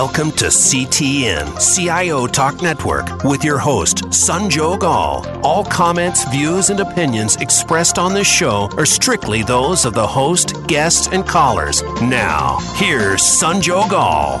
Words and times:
Welcome 0.00 0.30
to 0.36 0.44
CTN, 0.44 1.58
CIO 1.58 2.28
Talk 2.28 2.62
Network, 2.62 3.24
with 3.24 3.42
your 3.42 3.58
host, 3.58 4.04
Sanjog 4.10 4.84
Aul. 4.84 5.26
All 5.44 5.64
comments, 5.64 6.22
views, 6.30 6.70
and 6.70 6.78
opinions 6.78 7.34
expressed 7.38 7.98
on 7.98 8.14
this 8.14 8.28
show 8.28 8.68
are 8.78 8.86
strictly 8.86 9.42
those 9.42 9.84
of 9.84 9.94
the 9.94 10.06
host, 10.06 10.54
guests, 10.68 11.08
and 11.08 11.26
callers. 11.26 11.82
Now, 12.00 12.58
here's 12.76 13.22
Sanjog 13.22 13.90
Aul. 13.90 14.38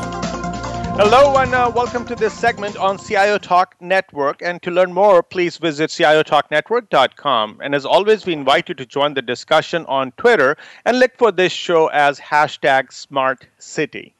Hello 0.96 1.36
and 1.38 1.52
uh, 1.52 1.72
welcome 1.74 2.04
to 2.04 2.14
this 2.14 2.34
segment 2.34 2.76
on 2.76 2.96
CIO 2.96 3.36
Talk 3.36 3.74
Network. 3.80 4.40
And 4.42 4.62
to 4.62 4.70
learn 4.70 4.92
more, 4.92 5.24
please 5.24 5.58
visit 5.58 5.90
ciotalknetwork.com. 5.90 7.60
And 7.64 7.74
as 7.74 7.84
always, 7.84 8.24
we 8.24 8.32
invite 8.32 8.68
you 8.68 8.76
to 8.76 8.86
join 8.86 9.14
the 9.14 9.22
discussion 9.22 9.84
on 9.86 10.12
Twitter 10.12 10.56
and 10.84 11.00
look 11.00 11.16
for 11.18 11.32
this 11.32 11.52
show 11.52 11.88
as 11.88 12.20
hashtag 12.20 12.92
Smart 12.92 13.48
City. 13.58 14.14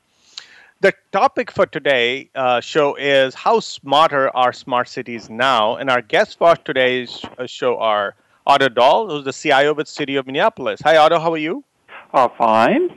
The 0.81 0.95
topic 1.11 1.51
for 1.51 1.67
today 1.67 2.31
uh, 2.37 2.61
show 2.61 2.95
is 2.95 3.35
how 3.35 3.59
smarter 3.59 4.31
are 4.37 4.53
smart 4.53 4.89
cities 4.89 5.29
now, 5.29 5.75
and 5.75 5.91
our 5.91 6.01
guests 6.01 6.37
for 6.37 6.55
today's 6.55 7.21
uh, 7.37 7.47
show 7.47 7.79
are 7.79 8.15
Otto 8.47 8.69
Doll, 8.69 9.11
who's 9.11 9.25
the 9.25 9.33
CIO 9.33 9.75
with 9.75 9.89
City 9.89 10.15
of 10.15 10.27
Minneapolis. 10.27 10.81
Hi, 10.85 10.97
Otto. 10.97 11.19
How 11.19 11.33
are 11.33 11.37
you? 11.37 11.65
Uh, 12.15 12.29
fine. 12.29 12.91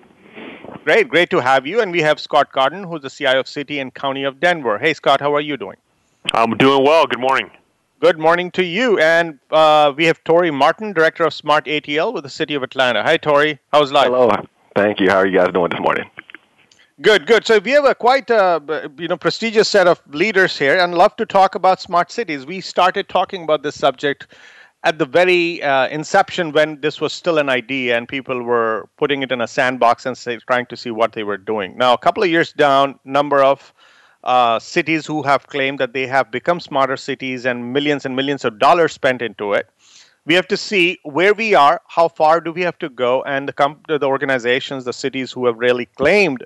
Great, 0.83 1.09
great 1.09 1.31
to 1.31 1.39
have 1.39 1.65
you. 1.65 1.81
And 1.81 1.91
we 1.91 2.03
have 2.03 2.19
Scott 2.19 2.51
Cardenas, 2.51 2.87
who's 2.87 3.01
the 3.01 3.09
CIO 3.09 3.39
of 3.39 3.47
City 3.47 3.79
and 3.79 3.91
County 3.91 4.25
of 4.25 4.39
Denver. 4.39 4.77
Hey, 4.77 4.93
Scott, 4.93 5.19
how 5.19 5.33
are 5.33 5.41
you 5.41 5.57
doing? 5.57 5.77
I'm 6.35 6.55
doing 6.57 6.83
well. 6.85 7.07
Good 7.07 7.19
morning. 7.19 7.49
Good 7.99 8.19
morning 8.19 8.51
to 8.51 8.63
you. 8.63 8.99
And 8.99 9.39
uh, 9.49 9.91
we 9.97 10.05
have 10.05 10.23
Torri 10.23 10.53
Martin, 10.53 10.93
Director 10.93 11.23
of 11.23 11.33
Smart 11.33 11.65
ATL 11.65 12.13
with 12.13 12.25
the 12.25 12.29
City 12.29 12.53
of 12.53 12.61
Atlanta. 12.61 13.01
Hi, 13.01 13.17
Torri. 13.17 13.57
How's 13.73 13.91
life? 13.91 14.05
Hello. 14.05 14.29
Thank 14.75 14.99
you. 14.99 15.09
How 15.09 15.17
are 15.17 15.25
you 15.25 15.39
guys 15.39 15.51
doing 15.51 15.71
this 15.71 15.79
morning? 15.79 16.07
Good, 17.01 17.25
good. 17.25 17.47
So 17.47 17.57
we 17.57 17.71
have 17.71 17.85
a 17.85 17.95
quite 17.95 18.29
uh, 18.29 18.59
you 18.97 19.07
know 19.07 19.17
prestigious 19.17 19.67
set 19.67 19.87
of 19.87 20.01
leaders 20.13 20.59
here, 20.59 20.77
and 20.77 20.93
love 20.93 21.15
to 21.15 21.25
talk 21.25 21.55
about 21.55 21.81
smart 21.81 22.11
cities. 22.11 22.45
We 22.45 22.61
started 22.61 23.09
talking 23.09 23.43
about 23.43 23.63
this 23.63 23.75
subject 23.75 24.27
at 24.83 24.99
the 24.99 25.05
very 25.05 25.63
uh, 25.63 25.87
inception 25.87 26.51
when 26.51 26.79
this 26.81 27.01
was 27.01 27.11
still 27.11 27.39
an 27.39 27.49
idea, 27.49 27.97
and 27.97 28.07
people 28.07 28.43
were 28.43 28.87
putting 28.97 29.23
it 29.23 29.31
in 29.31 29.41
a 29.41 29.47
sandbox 29.47 30.05
and 30.05 30.15
say, 30.17 30.37
trying 30.45 30.67
to 30.67 30.77
see 30.77 30.91
what 30.91 31.13
they 31.13 31.23
were 31.23 31.37
doing. 31.37 31.75
Now, 31.75 31.93
a 31.93 31.97
couple 31.97 32.21
of 32.23 32.29
years 32.29 32.53
down, 32.53 32.99
number 33.03 33.41
of 33.43 33.73
uh, 34.23 34.59
cities 34.59 35.05
who 35.05 35.23
have 35.23 35.47
claimed 35.47 35.79
that 35.79 35.93
they 35.93 36.05
have 36.05 36.29
become 36.29 36.59
smarter 36.59 36.97
cities 36.97 37.45
and 37.45 37.73
millions 37.73 38.05
and 38.05 38.15
millions 38.15 38.45
of 38.45 38.59
dollars 38.59 38.93
spent 38.93 39.21
into 39.21 39.53
it 39.53 39.67
we 40.25 40.35
have 40.35 40.47
to 40.47 40.57
see 40.57 40.99
where 41.03 41.33
we 41.33 41.55
are, 41.55 41.81
how 41.87 42.07
far 42.07 42.39
do 42.41 42.51
we 42.51 42.61
have 42.61 42.77
to 42.77 42.89
go, 42.89 43.23
and 43.23 43.47
the, 43.47 43.53
comp- 43.53 43.87
the 43.87 44.05
organizations, 44.05 44.85
the 44.85 44.93
cities 44.93 45.31
who 45.31 45.45
have 45.47 45.57
really 45.57 45.87
claimed 45.87 46.43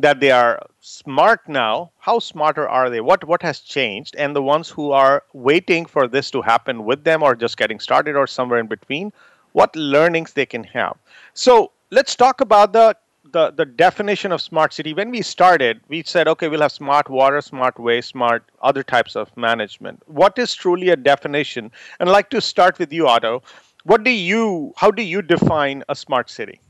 that 0.00 0.20
they 0.20 0.30
are 0.30 0.60
smart 0.80 1.48
now 1.48 1.90
how 1.98 2.18
smarter 2.18 2.68
are 2.68 2.88
they? 2.90 3.00
What 3.00 3.24
what 3.24 3.42
has 3.42 3.60
changed? 3.60 4.16
And 4.16 4.34
the 4.34 4.42
ones 4.42 4.68
who 4.68 4.92
are 4.92 5.22
waiting 5.32 5.86
for 5.86 6.08
this 6.08 6.30
to 6.30 6.42
happen 6.42 6.84
with 6.84 7.04
them 7.04 7.22
or 7.22 7.34
just 7.34 7.56
getting 7.56 7.80
started 7.80 8.16
or 8.16 8.26
somewhere 8.26 8.58
in 8.58 8.66
between 8.66 9.12
what 9.52 9.74
learnings 9.76 10.32
they 10.32 10.46
can 10.46 10.64
have? 10.64 10.96
So 11.34 11.72
let's 11.90 12.16
talk 12.16 12.40
about 12.40 12.72
the 12.72 12.96
the, 13.32 13.50
the 13.50 13.64
definition 13.64 14.32
of 14.32 14.40
smart 14.40 14.72
city. 14.72 14.94
When 14.94 15.10
we 15.10 15.22
started 15.22 15.80
we 15.88 16.02
said 16.02 16.28
okay 16.28 16.48
we'll 16.48 16.62
have 16.62 16.72
smart 16.72 17.10
water 17.10 17.40
smart 17.42 17.78
waste 17.78 18.10
smart 18.10 18.44
other 18.62 18.82
types 18.82 19.16
of 19.16 19.36
management. 19.36 20.02
What 20.06 20.38
is 20.38 20.54
truly 20.54 20.88
a 20.88 20.96
definition? 20.96 21.70
And 21.98 22.08
I'd 22.08 22.12
like 22.12 22.30
to 22.30 22.40
start 22.40 22.78
with 22.78 22.92
you 22.92 23.06
otto. 23.06 23.42
What 23.84 24.04
do 24.04 24.10
you 24.10 24.72
how 24.76 24.90
do 24.90 25.02
you 25.02 25.20
define 25.22 25.84
a 25.88 25.94
smart 25.94 26.30
city 26.30 26.60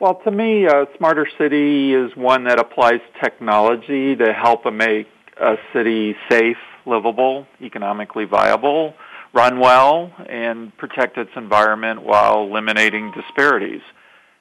well, 0.00 0.14
to 0.24 0.30
me, 0.30 0.64
a 0.64 0.86
smarter 0.96 1.28
city 1.36 1.92
is 1.92 2.16
one 2.16 2.44
that 2.44 2.58
applies 2.58 3.00
technology 3.22 4.16
to 4.16 4.32
help 4.32 4.64
make 4.72 5.06
a 5.38 5.56
city 5.74 6.16
safe, 6.30 6.56
livable, 6.86 7.46
economically 7.60 8.24
viable, 8.24 8.94
run 9.34 9.60
well, 9.60 10.10
and 10.26 10.76
protect 10.78 11.18
its 11.18 11.30
environment 11.36 12.02
while 12.02 12.44
eliminating 12.44 13.12
disparities. 13.12 13.82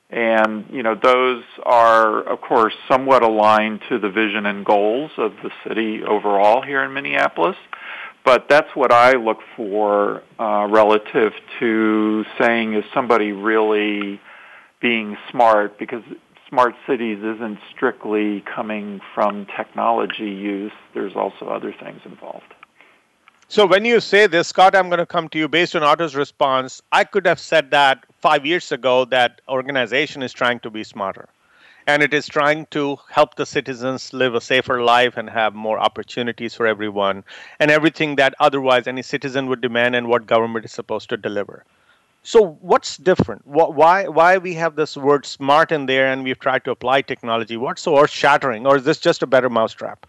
And, 0.09 0.65
you 0.71 0.81
know, 0.81 0.95
those 0.95 1.43
are, 1.63 2.21
of 2.21 2.41
course, 2.41 2.73
somewhat 2.87 3.21
aligned 3.21 3.81
to 3.89 3.99
the 3.99 4.09
vision 4.09 4.45
and 4.45 4.65
goals 4.65 5.11
of 5.17 5.33
the 5.43 5.51
city 5.67 6.01
overall 6.03 6.63
here 6.63 6.83
in 6.83 6.93
Minneapolis. 6.93 7.57
But 8.25 8.47
that's 8.49 8.69
what 8.75 8.91
I 8.91 9.13
look 9.13 9.39
for 9.55 10.23
uh, 10.39 10.67
relative 10.69 11.33
to 11.59 12.25
saying 12.39 12.73
is 12.75 12.83
somebody 12.93 13.33
really 13.33 14.19
being 14.79 15.17
smart 15.29 15.77
because 15.77 16.03
smart 16.47 16.73
cities 16.87 17.19
isn't 17.19 17.59
strictly 17.75 18.41
coming 18.41 18.99
from 19.13 19.45
technology 19.55 20.29
use. 20.29 20.71
There's 20.93 21.15
also 21.15 21.47
other 21.47 21.73
things 21.73 22.01
involved. 22.05 22.53
So 23.47 23.65
when 23.65 23.83
you 23.83 23.99
say 23.99 24.27
this, 24.27 24.49
Scott, 24.49 24.75
I'm 24.75 24.89
going 24.89 24.99
to 24.99 25.05
come 25.05 25.27
to 25.29 25.39
you 25.39 25.47
based 25.47 25.75
on 25.75 25.83
Otto's 25.83 26.15
response. 26.15 26.81
I 26.91 27.03
could 27.03 27.25
have 27.25 27.39
said 27.39 27.71
that 27.71 28.05
five 28.19 28.45
years 28.45 28.71
ago 28.71 29.05
that 29.05 29.41
organization 29.49 30.21
is 30.21 30.31
trying 30.33 30.59
to 30.59 30.69
be 30.69 30.83
smarter. 30.83 31.29
And 31.87 32.03
it 32.03 32.13
is 32.13 32.27
trying 32.27 32.67
to 32.67 32.97
help 33.09 33.33
the 33.35 33.47
citizens 33.47 34.13
live 34.13 34.35
a 34.35 34.41
safer 34.41 34.83
life 34.83 35.17
and 35.17 35.27
have 35.29 35.55
more 35.55 35.79
opportunities 35.79 36.53
for 36.53 36.67
everyone 36.67 37.23
and 37.59 37.71
everything 37.71 38.17
that 38.17 38.35
otherwise 38.39 38.85
any 38.85 39.01
citizen 39.01 39.47
would 39.47 39.61
demand 39.61 39.95
and 39.95 40.07
what 40.07 40.27
government 40.27 40.65
is 40.65 40.71
supposed 40.71 41.09
to 41.09 41.17
deliver. 41.17 41.65
So 42.29 42.59
what's 42.61 42.97
different? 42.97 43.41
Why 43.47 44.07
why 44.07 44.37
we 44.37 44.53
have 44.53 44.75
this 44.75 44.95
word 44.95 45.25
smart 45.25 45.71
in 45.71 45.87
there 45.87 46.11
and 46.11 46.23
we've 46.23 46.37
tried 46.37 46.63
to 46.65 46.69
apply 46.69 47.01
technology? 47.01 47.57
What's 47.57 47.81
so 47.81 47.97
earth 47.97 48.11
shattering, 48.11 48.67
or 48.67 48.77
is 48.77 48.83
this 48.83 48.99
just 48.99 49.23
a 49.23 49.25
better 49.25 49.49
mousetrap? 49.49 50.05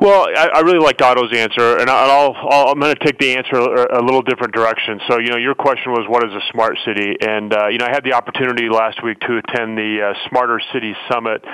Well, 0.00 0.26
I, 0.36 0.50
I 0.52 0.60
really 0.62 0.80
liked 0.80 1.00
Otto's 1.00 1.32
answer, 1.32 1.78
and 1.78 1.88
I'll, 1.88 2.34
I'll, 2.34 2.72
I'm 2.72 2.80
going 2.80 2.92
to 2.92 3.04
take 3.04 3.20
the 3.20 3.36
answer 3.36 3.54
a, 3.54 4.00
a 4.00 4.02
little 4.02 4.22
different 4.22 4.52
direction. 4.52 5.00
So, 5.08 5.20
you 5.20 5.28
know, 5.28 5.36
your 5.36 5.54
question 5.54 5.92
was, 5.92 6.06
what 6.08 6.24
is 6.24 6.32
a 6.34 6.42
smart 6.50 6.76
city? 6.84 7.14
And, 7.20 7.54
uh, 7.54 7.68
you 7.68 7.78
know, 7.78 7.86
I 7.86 7.90
had 7.90 8.02
the 8.02 8.14
opportunity 8.14 8.68
last 8.68 8.98
week 9.04 9.20
to 9.20 9.38
attend 9.38 9.78
the 9.78 10.10
uh, 10.10 10.28
Smarter 10.28 10.60
Cities 10.72 10.96
Summit 11.08 11.44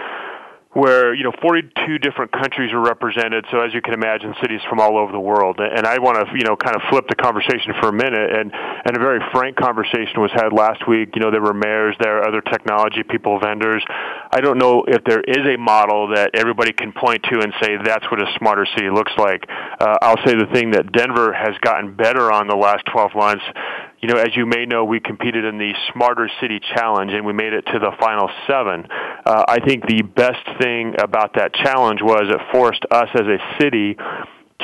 where 0.72 1.12
you 1.14 1.24
know 1.24 1.32
42 1.42 1.98
different 1.98 2.30
countries 2.30 2.72
are 2.72 2.80
represented. 2.80 3.44
So 3.50 3.60
as 3.60 3.74
you 3.74 3.82
can 3.82 3.94
imagine, 3.94 4.34
cities 4.40 4.60
from 4.68 4.78
all 4.78 4.96
over 4.96 5.10
the 5.10 5.20
world. 5.20 5.58
And 5.58 5.86
I 5.86 5.98
want 5.98 6.18
to 6.18 6.32
you 6.36 6.44
know 6.44 6.56
kind 6.56 6.76
of 6.76 6.82
flip 6.90 7.06
the 7.08 7.16
conversation 7.16 7.74
for 7.80 7.88
a 7.88 7.92
minute. 7.92 8.30
And 8.30 8.52
and 8.52 8.96
a 8.96 9.00
very 9.00 9.20
frank 9.32 9.56
conversation 9.56 10.20
was 10.20 10.30
had 10.32 10.52
last 10.52 10.86
week. 10.86 11.10
You 11.14 11.22
know 11.22 11.30
there 11.30 11.42
were 11.42 11.54
mayors, 11.54 11.96
there 11.98 12.22
other 12.26 12.40
technology 12.40 13.02
people, 13.02 13.40
vendors. 13.40 13.84
I 14.30 14.40
don't 14.40 14.58
know 14.58 14.84
if 14.86 15.02
there 15.04 15.20
is 15.20 15.42
a 15.42 15.58
model 15.58 16.14
that 16.14 16.30
everybody 16.34 16.72
can 16.72 16.92
point 16.92 17.24
to 17.30 17.40
and 17.40 17.52
say 17.60 17.76
that's 17.84 18.08
what 18.10 18.20
a 18.20 18.26
smarter 18.38 18.66
city 18.76 18.90
looks 18.90 19.12
like. 19.18 19.44
Uh, 19.80 19.98
I'll 20.02 20.22
say 20.24 20.34
the 20.34 20.48
thing 20.52 20.70
that 20.72 20.92
Denver 20.92 21.32
has 21.32 21.56
gotten 21.62 21.96
better 21.96 22.30
on 22.30 22.46
the 22.46 22.56
last 22.56 22.84
12 22.92 23.14
months 23.16 23.44
you 24.00 24.08
know, 24.08 24.16
as 24.16 24.34
you 24.34 24.46
may 24.46 24.64
know, 24.64 24.84
we 24.84 24.98
competed 24.98 25.44
in 25.44 25.58
the 25.58 25.72
Smarter 25.92 26.30
City 26.40 26.58
Challenge 26.74 27.12
and 27.12 27.26
we 27.26 27.34
made 27.34 27.52
it 27.52 27.66
to 27.66 27.78
the 27.78 27.92
final 28.00 28.30
seven. 28.46 28.86
Uh, 28.90 29.44
I 29.46 29.60
think 29.60 29.86
the 29.86 30.02
best 30.02 30.46
thing 30.58 30.94
about 30.98 31.34
that 31.34 31.52
challenge 31.52 32.00
was 32.02 32.22
it 32.28 32.40
forced 32.50 32.84
us 32.90 33.08
as 33.14 33.26
a 33.26 33.38
city 33.60 33.96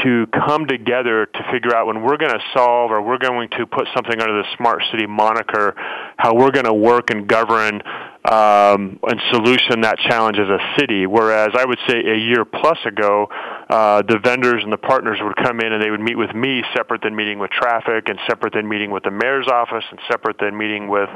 to 0.04 0.26
come 0.26 0.66
together 0.66 1.26
to 1.26 1.42
figure 1.52 1.74
out 1.74 1.86
when 1.86 2.02
we're 2.02 2.16
going 2.16 2.32
to 2.32 2.42
solve 2.54 2.90
or 2.90 3.02
we're 3.02 3.18
going 3.18 3.48
to 3.50 3.66
put 3.66 3.86
something 3.94 4.20
under 4.20 4.42
the 4.42 4.48
smart 4.56 4.82
city 4.90 5.06
moniker, 5.06 5.74
how 6.16 6.34
we're 6.34 6.50
going 6.50 6.66
to 6.66 6.74
work 6.74 7.10
and 7.10 7.26
govern 7.26 7.82
um, 8.24 8.98
and 9.06 9.20
solution 9.30 9.82
that 9.82 9.98
challenge 9.98 10.38
as 10.38 10.48
a 10.48 10.58
city. 10.78 11.06
Whereas 11.06 11.50
I 11.54 11.64
would 11.64 11.78
say 11.88 11.98
a 11.98 12.16
year 12.16 12.44
plus 12.44 12.78
ago, 12.84 13.28
uh, 13.70 14.02
the 14.02 14.18
vendors 14.18 14.62
and 14.62 14.72
the 14.72 14.78
partners 14.78 15.18
would 15.22 15.36
come 15.36 15.60
in 15.60 15.72
and 15.72 15.82
they 15.82 15.90
would 15.90 16.00
meet 16.00 16.16
with 16.16 16.34
me 16.34 16.62
separate 16.74 17.02
than 17.02 17.14
meeting 17.14 17.38
with 17.38 17.50
traffic 17.50 18.08
and 18.08 18.18
separate 18.28 18.54
than 18.54 18.68
meeting 18.68 18.90
with 18.90 19.04
the 19.04 19.10
mayor's 19.10 19.46
office 19.46 19.84
and 19.90 20.00
separate 20.10 20.38
than 20.38 20.56
meeting 20.56 20.88
with, 20.88 21.10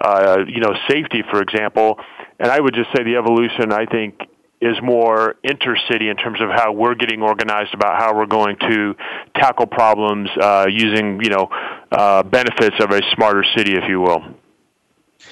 uh, 0.00 0.38
you 0.46 0.60
know, 0.60 0.74
safety, 0.88 1.22
for 1.30 1.40
example. 1.40 1.98
And 2.38 2.50
I 2.50 2.60
would 2.60 2.74
just 2.74 2.90
say 2.94 3.02
the 3.02 3.16
evolution, 3.16 3.72
I 3.72 3.86
think, 3.86 4.20
is 4.62 4.80
more 4.80 5.34
intercity 5.44 6.08
in 6.08 6.16
terms 6.16 6.40
of 6.40 6.48
how 6.48 6.72
we're 6.72 6.94
getting 6.94 7.20
organized 7.20 7.74
about 7.74 8.00
how 8.00 8.16
we're 8.16 8.26
going 8.26 8.56
to 8.60 8.94
tackle 9.34 9.66
problems 9.66 10.30
uh, 10.40 10.66
using, 10.70 11.20
you 11.20 11.30
know, 11.30 11.48
uh, 11.90 12.22
benefits 12.22 12.76
of 12.80 12.92
a 12.92 13.02
smarter 13.12 13.44
city, 13.56 13.74
if 13.74 13.88
you 13.88 14.00
will. 14.00 14.22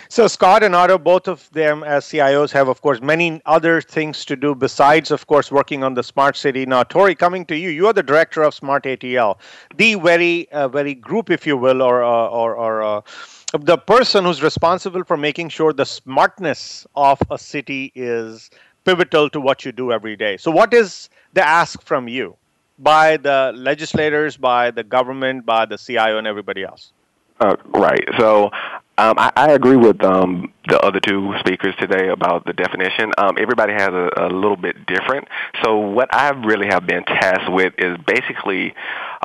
So 0.08 0.26
Scott 0.26 0.64
and 0.64 0.74
Otto, 0.74 0.98
both 0.98 1.28
of 1.28 1.48
them 1.52 1.84
as 1.84 2.04
CIOs 2.04 2.50
have, 2.50 2.66
of 2.66 2.82
course, 2.82 3.00
many 3.00 3.40
other 3.46 3.80
things 3.80 4.24
to 4.24 4.34
do 4.34 4.56
besides, 4.56 5.12
of 5.12 5.28
course, 5.28 5.52
working 5.52 5.84
on 5.84 5.94
the 5.94 6.02
smart 6.02 6.36
city. 6.36 6.66
Now, 6.66 6.82
Torri, 6.82 7.16
coming 7.16 7.46
to 7.46 7.56
you, 7.56 7.70
you 7.70 7.86
are 7.86 7.92
the 7.92 8.02
director 8.02 8.42
of 8.42 8.52
Smart 8.52 8.84
ATL, 8.84 9.38
the 9.76 9.94
very, 9.94 10.50
uh, 10.50 10.66
very 10.66 10.94
group, 10.94 11.30
if 11.30 11.46
you 11.46 11.56
will, 11.56 11.82
or 11.82 12.02
uh, 12.02 12.26
or, 12.26 12.56
or 12.56 12.82
uh, 12.82 13.00
the 13.60 13.78
person 13.78 14.24
who's 14.24 14.42
responsible 14.42 15.04
for 15.04 15.16
making 15.16 15.48
sure 15.48 15.72
the 15.72 15.86
smartness 15.86 16.86
of 16.94 17.20
a 17.30 17.38
city 17.38 17.92
is 17.94 18.50
pivotal 18.84 19.30
to 19.30 19.40
what 19.40 19.64
you 19.64 19.72
do 19.72 19.92
every 19.92 20.16
day. 20.16 20.36
So, 20.36 20.50
what 20.50 20.72
is 20.74 21.08
the 21.32 21.46
ask 21.46 21.82
from 21.82 22.08
you 22.08 22.36
by 22.78 23.16
the 23.16 23.52
legislators, 23.54 24.36
by 24.36 24.70
the 24.70 24.82
government, 24.82 25.46
by 25.46 25.66
the 25.66 25.76
CIO, 25.76 26.18
and 26.18 26.26
everybody 26.26 26.64
else? 26.64 26.92
Uh, 27.40 27.56
right. 27.72 28.04
So 28.18 28.50
Um, 29.00 29.14
I, 29.18 29.32
I 29.34 29.52
agree 29.52 29.76
with 29.76 30.04
um, 30.04 30.52
the 30.68 30.78
other 30.80 31.00
two 31.00 31.32
speakers 31.40 31.74
today 31.76 32.08
about 32.10 32.44
the 32.44 32.52
definition. 32.52 33.12
Um, 33.16 33.38
everybody 33.40 33.72
has 33.72 33.88
a, 33.88 34.10
a 34.18 34.28
little 34.28 34.58
bit 34.58 34.84
different. 34.84 35.26
So 35.64 35.78
what 35.78 36.14
I 36.14 36.28
really 36.30 36.66
have 36.66 36.86
been 36.86 37.02
tasked 37.04 37.50
with 37.50 37.72
is 37.78 37.96
basically 38.06 38.74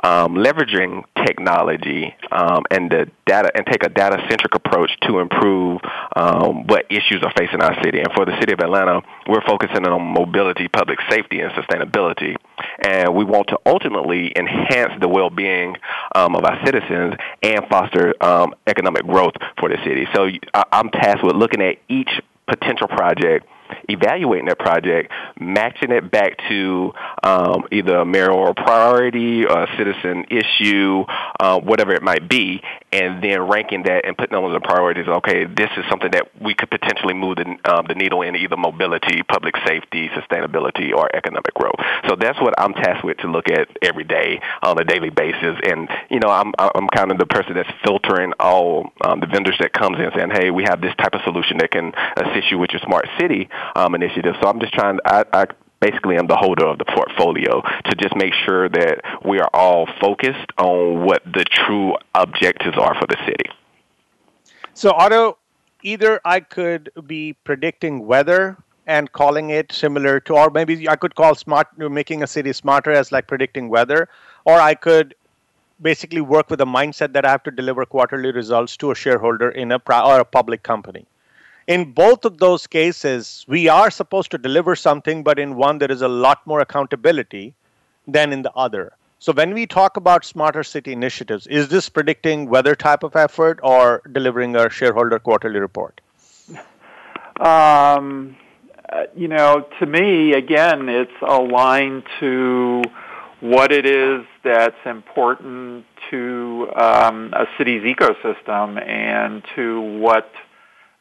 um, 0.04 0.34
leveraging 0.34 1.04
technology 1.24 2.14
um, 2.30 2.64
and 2.70 2.90
the 2.90 3.10
data 3.26 3.50
and 3.54 3.66
take 3.66 3.82
a 3.82 3.88
data 3.88 4.18
centric 4.28 4.54
approach 4.54 4.90
to 5.02 5.18
improve 5.18 5.80
um, 6.14 6.66
what 6.66 6.84
issues 6.90 7.22
are 7.22 7.32
facing 7.36 7.62
our 7.62 7.74
city. 7.82 7.98
And 7.98 8.12
for 8.14 8.24
the 8.24 8.38
city 8.38 8.52
of 8.52 8.60
Atlanta, 8.60 9.02
we're 9.26 9.44
focusing 9.46 9.86
on 9.86 10.02
mobility, 10.02 10.68
public 10.68 10.98
safety, 11.08 11.40
and 11.40 11.52
sustainability. 11.52 12.36
And 12.84 13.14
we 13.14 13.24
want 13.24 13.48
to 13.48 13.58
ultimately 13.64 14.32
enhance 14.36 14.92
the 15.00 15.08
well 15.08 15.30
being 15.30 15.76
um, 16.14 16.36
of 16.36 16.44
our 16.44 16.64
citizens 16.64 17.14
and 17.42 17.66
foster 17.68 18.14
um, 18.20 18.54
economic 18.66 19.04
growth 19.04 19.34
for 19.58 19.68
the 19.68 19.76
city. 19.84 20.06
So 20.14 20.28
I'm 20.72 20.90
tasked 20.90 21.24
with 21.24 21.36
looking 21.36 21.62
at 21.62 21.76
each 21.88 22.10
potential 22.46 22.86
project 22.86 23.46
evaluating 23.88 24.46
that 24.46 24.58
project, 24.58 25.12
matching 25.38 25.90
it 25.90 26.10
back 26.10 26.38
to 26.48 26.92
um, 27.22 27.64
either 27.72 27.98
a 27.98 28.04
mayoral 28.04 28.54
priority, 28.54 29.44
a 29.44 29.66
citizen 29.76 30.26
issue, 30.30 31.04
uh, 31.40 31.60
whatever 31.60 31.92
it 31.92 32.02
might 32.02 32.28
be, 32.28 32.62
and 32.92 33.22
then 33.22 33.42
ranking 33.42 33.82
that 33.84 34.06
and 34.06 34.16
putting 34.16 34.36
on 34.36 34.52
the 34.52 34.60
priorities. 34.60 35.06
Okay, 35.06 35.44
this 35.44 35.70
is 35.76 35.84
something 35.90 36.10
that 36.12 36.40
we 36.40 36.54
could 36.54 36.70
potentially 36.70 37.14
move 37.14 37.36
the, 37.36 37.44
um, 37.70 37.86
the 37.88 37.94
needle 37.94 38.22
in 38.22 38.36
either 38.36 38.56
mobility, 38.56 39.22
public 39.22 39.54
safety, 39.66 40.08
sustainability, 40.08 40.94
or 40.94 41.08
economic 41.14 41.52
growth. 41.54 41.76
So 42.08 42.16
that's 42.16 42.40
what 42.40 42.54
I'm 42.58 42.72
tasked 42.74 43.04
with 43.04 43.18
to 43.18 43.28
look 43.28 43.48
at 43.50 43.68
every 43.82 44.04
day 44.04 44.40
on 44.62 44.78
a 44.78 44.84
daily 44.84 45.10
basis. 45.10 45.56
And 45.64 45.88
you 46.10 46.20
know, 46.20 46.28
I'm 46.28 46.52
I'm 46.58 46.88
kind 46.88 47.10
of 47.10 47.18
the 47.18 47.26
person 47.26 47.54
that's 47.54 47.70
filtering 47.84 48.32
all 48.38 48.92
um, 49.00 49.20
the 49.20 49.26
vendors 49.26 49.56
that 49.60 49.72
comes 49.72 49.98
in, 49.98 50.10
saying, 50.14 50.30
hey, 50.30 50.50
we 50.50 50.64
have 50.64 50.80
this 50.80 50.94
type 50.96 51.14
of 51.14 51.20
solution 51.24 51.58
that 51.58 51.70
can 51.70 51.92
assist 52.16 52.50
you 52.50 52.58
with 52.58 52.70
your 52.70 52.80
smart 52.84 53.08
city 53.18 53.48
um, 53.74 53.94
initiative. 53.94 54.34
So 54.40 54.48
I'm 54.48 54.60
just 54.60 54.72
trying. 54.74 54.98
I, 55.04 55.24
I 55.32 55.46
basically 55.80 56.16
am 56.16 56.26
the 56.26 56.36
holder 56.36 56.66
of 56.66 56.78
the 56.78 56.84
portfolio 56.84 57.60
to 57.84 57.94
just 57.96 58.16
make 58.16 58.32
sure 58.44 58.68
that 58.68 59.00
we 59.24 59.38
are 59.38 59.50
all 59.52 59.86
focused 60.00 60.50
on 60.58 61.04
what 61.04 61.22
the 61.24 61.44
true 61.44 61.94
objectives 62.14 62.76
are 62.78 62.94
for 62.98 63.06
the 63.06 63.16
city. 63.26 63.50
So, 64.74 64.92
Otto, 64.92 65.38
either 65.82 66.20
I 66.24 66.40
could 66.40 66.90
be 67.06 67.34
predicting 67.44 68.06
weather 68.06 68.56
and 68.86 69.10
calling 69.12 69.50
it 69.50 69.72
similar 69.72 70.20
to, 70.20 70.34
or 70.34 70.50
maybe 70.50 70.88
I 70.88 70.96
could 70.96 71.14
call 71.14 71.34
smart, 71.34 71.66
making 71.78 72.22
a 72.22 72.26
city 72.26 72.52
smarter 72.52 72.92
as 72.92 73.10
like 73.10 73.26
predicting 73.26 73.68
weather, 73.68 74.08
or 74.44 74.60
I 74.60 74.74
could 74.74 75.14
basically 75.82 76.20
work 76.20 76.48
with 76.48 76.60
a 76.60 76.64
mindset 76.64 77.12
that 77.12 77.26
I 77.26 77.30
have 77.30 77.42
to 77.42 77.50
deliver 77.50 77.84
quarterly 77.84 78.32
results 78.32 78.76
to 78.78 78.92
a 78.92 78.94
shareholder 78.94 79.50
in 79.50 79.72
a 79.72 79.80
or 79.88 80.20
a 80.20 80.24
public 80.24 80.62
company 80.62 81.06
in 81.66 81.92
both 81.92 82.24
of 82.24 82.38
those 82.38 82.66
cases, 82.66 83.44
we 83.48 83.68
are 83.68 83.90
supposed 83.90 84.30
to 84.30 84.38
deliver 84.38 84.76
something, 84.76 85.22
but 85.22 85.38
in 85.38 85.56
one, 85.56 85.78
there 85.78 85.90
is 85.90 86.02
a 86.02 86.08
lot 86.08 86.46
more 86.46 86.60
accountability 86.60 87.54
than 88.06 88.32
in 88.32 88.42
the 88.42 88.52
other. 88.54 88.92
So, 89.18 89.32
when 89.32 89.54
we 89.54 89.66
talk 89.66 89.96
about 89.96 90.24
smarter 90.24 90.62
city 90.62 90.92
initiatives, 90.92 91.46
is 91.46 91.68
this 91.68 91.88
predicting 91.88 92.48
weather 92.48 92.74
type 92.74 93.02
of 93.02 93.16
effort 93.16 93.58
or 93.62 94.02
delivering 94.12 94.54
a 94.54 94.68
shareholder 94.68 95.18
quarterly 95.18 95.58
report? 95.58 96.00
Um, 97.40 98.36
uh, 98.88 99.04
you 99.14 99.28
know, 99.28 99.66
to 99.80 99.86
me, 99.86 100.32
again, 100.32 100.88
it's 100.88 101.10
aligned 101.20 102.04
to 102.20 102.82
what 103.40 103.72
it 103.72 103.84
is 103.84 104.24
that's 104.44 104.76
important 104.84 105.84
to 106.10 106.70
um, 106.76 107.32
a 107.34 107.46
city's 107.58 107.82
ecosystem 107.82 108.80
and 108.86 109.42
to 109.54 109.80
what 109.80 110.30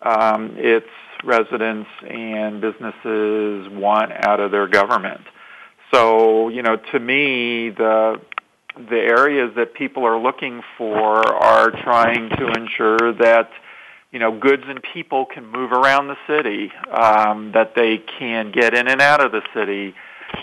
um, 0.06 0.54
its 0.58 0.88
residents 1.24 1.90
and 2.08 2.62
businesses 2.62 3.68
want 3.70 4.12
out 4.12 4.40
of 4.40 4.52
their 4.52 4.68
government. 4.68 5.22
So, 5.94 6.50
you 6.50 6.62
know, 6.62 6.78
to 6.92 7.00
me, 7.00 7.70
the 7.70 8.22
the 8.78 8.98
areas 8.98 9.52
that 9.56 9.74
people 9.74 10.06
are 10.06 10.20
looking 10.20 10.62
for 10.78 11.26
are 11.26 11.72
trying 11.72 12.30
to 12.30 12.48
ensure 12.48 13.14
that 13.14 13.50
you 14.12 14.20
know 14.20 14.38
goods 14.38 14.64
and 14.68 14.82
people 14.94 15.26
can 15.26 15.46
move 15.48 15.72
around 15.72 16.08
the 16.08 16.18
city, 16.28 16.72
um, 16.92 17.52
that 17.54 17.74
they 17.76 17.98
can 18.20 18.52
get 18.52 18.74
in 18.74 18.88
and 18.88 19.02
out 19.02 19.24
of 19.24 19.32
the 19.32 19.42
city, 19.54 19.96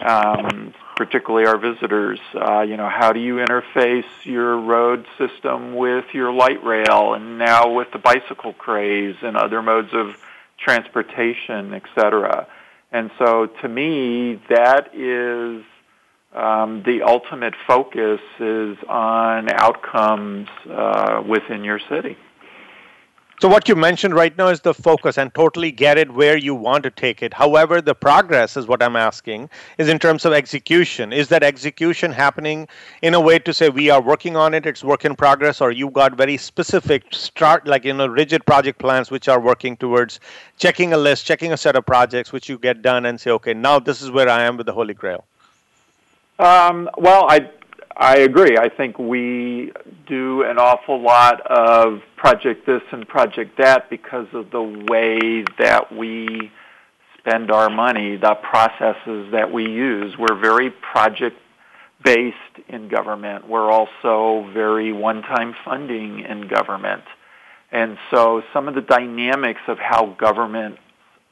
um, 0.06 0.72
particularly 0.96 1.46
our 1.46 1.58
visitors. 1.58 2.20
Uh, 2.34 2.60
you 2.60 2.76
know, 2.76 2.88
how 2.88 3.12
do 3.12 3.20
you 3.20 3.36
interface 3.36 4.04
your 4.24 4.58
road 4.60 5.06
system 5.18 5.74
with 5.74 6.06
your 6.12 6.32
light 6.32 6.62
rail, 6.64 7.14
and 7.14 7.38
now 7.38 7.72
with 7.72 7.88
the 7.92 7.98
bicycle 7.98 8.52
craze 8.52 9.16
and 9.22 9.36
other 9.36 9.62
modes 9.62 9.90
of 9.92 10.16
transportation, 10.58 11.74
et 11.74 11.82
cetera. 11.94 12.46
And 12.90 13.10
so, 13.18 13.46
to 13.46 13.68
me, 13.68 14.40
that 14.48 14.94
is 14.94 15.64
um, 16.34 16.82
the 16.84 17.02
ultimate 17.02 17.54
focus 17.66 18.20
is 18.38 18.76
on 18.88 19.50
outcomes 19.50 20.48
uh, 20.70 21.22
within 21.26 21.64
your 21.64 21.80
city. 21.88 22.16
So 23.40 23.48
what 23.48 23.68
you 23.68 23.74
mentioned 23.74 24.14
right 24.14 24.36
now 24.38 24.48
is 24.48 24.60
the 24.60 24.72
focus 24.72 25.18
and 25.18 25.34
totally 25.34 25.72
get 25.72 25.98
it 25.98 26.12
where 26.12 26.36
you 26.36 26.54
want 26.54 26.84
to 26.84 26.90
take 26.90 27.22
it. 27.22 27.34
However, 27.34 27.80
the 27.80 27.94
progress 27.94 28.56
is 28.56 28.66
what 28.68 28.82
I'm 28.82 28.94
asking 28.94 29.50
is 29.78 29.88
in 29.88 29.98
terms 29.98 30.24
of 30.24 30.32
execution. 30.32 31.12
Is 31.12 31.28
that 31.28 31.42
execution 31.42 32.12
happening 32.12 32.68
in 33.02 33.14
a 33.14 33.20
way 33.20 33.40
to 33.40 33.52
say 33.52 33.68
we 33.68 33.90
are 33.90 34.00
working 34.00 34.36
on 34.36 34.54
it, 34.54 34.64
it's 34.64 34.84
work 34.84 35.04
in 35.04 35.16
progress, 35.16 35.60
or 35.60 35.72
you 35.72 35.90
got 35.90 36.16
very 36.16 36.36
specific 36.36 37.02
start 37.10 37.66
like 37.66 37.84
you 37.84 37.92
know 37.92 38.06
rigid 38.06 38.46
project 38.46 38.78
plans 38.78 39.10
which 39.10 39.28
are 39.28 39.40
working 39.40 39.76
towards 39.76 40.20
checking 40.58 40.92
a 40.92 40.96
list, 40.96 41.26
checking 41.26 41.52
a 41.52 41.56
set 41.56 41.74
of 41.74 41.84
projects 41.84 42.32
which 42.32 42.48
you 42.48 42.58
get 42.58 42.80
done 42.80 43.06
and 43.06 43.20
say, 43.20 43.30
okay, 43.32 43.54
now 43.54 43.80
this 43.80 44.02
is 44.02 44.10
where 44.10 44.28
I 44.28 44.42
am 44.42 44.56
with 44.56 44.66
the 44.66 44.72
Holy 44.72 44.94
Grail. 44.94 45.24
Um, 46.38 46.88
well, 46.96 47.26
I 47.28 47.50
I 47.96 48.18
agree. 48.18 48.56
I 48.56 48.68
think 48.68 48.98
we 48.98 49.72
do 50.06 50.42
an 50.42 50.58
awful 50.58 51.02
lot 51.02 51.40
of 51.46 52.00
project 52.16 52.66
this 52.66 52.82
and 52.90 53.06
project 53.06 53.58
that 53.58 53.90
because 53.90 54.26
of 54.32 54.50
the 54.50 54.62
way 54.62 55.44
that 55.58 55.94
we 55.94 56.50
spend 57.18 57.50
our 57.50 57.68
money, 57.68 58.16
the 58.16 58.34
processes 58.34 59.32
that 59.32 59.52
we 59.52 59.64
use. 59.64 60.16
We're 60.18 60.40
very 60.40 60.70
project 60.70 61.36
based 62.04 62.36
in 62.68 62.88
government. 62.88 63.48
We're 63.48 63.70
also 63.70 64.50
very 64.52 64.92
one 64.92 65.22
time 65.22 65.54
funding 65.64 66.20
in 66.20 66.48
government. 66.48 67.02
And 67.70 67.96
so 68.10 68.42
some 68.52 68.68
of 68.68 68.74
the 68.74 68.80
dynamics 68.80 69.60
of 69.68 69.78
how 69.78 70.16
government 70.18 70.78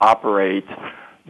operates 0.00 0.71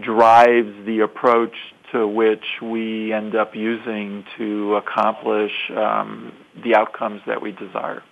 drives 0.00 0.86
the 0.86 1.00
approach 1.00 1.54
to 1.92 2.06
which 2.06 2.44
we 2.62 3.12
end 3.12 3.34
up 3.34 3.54
using 3.54 4.24
to 4.38 4.76
accomplish 4.76 5.52
um, 5.76 6.32
the 6.62 6.74
outcomes 6.74 7.20
that 7.26 7.40
we 7.42 7.52
desire. 7.52 8.02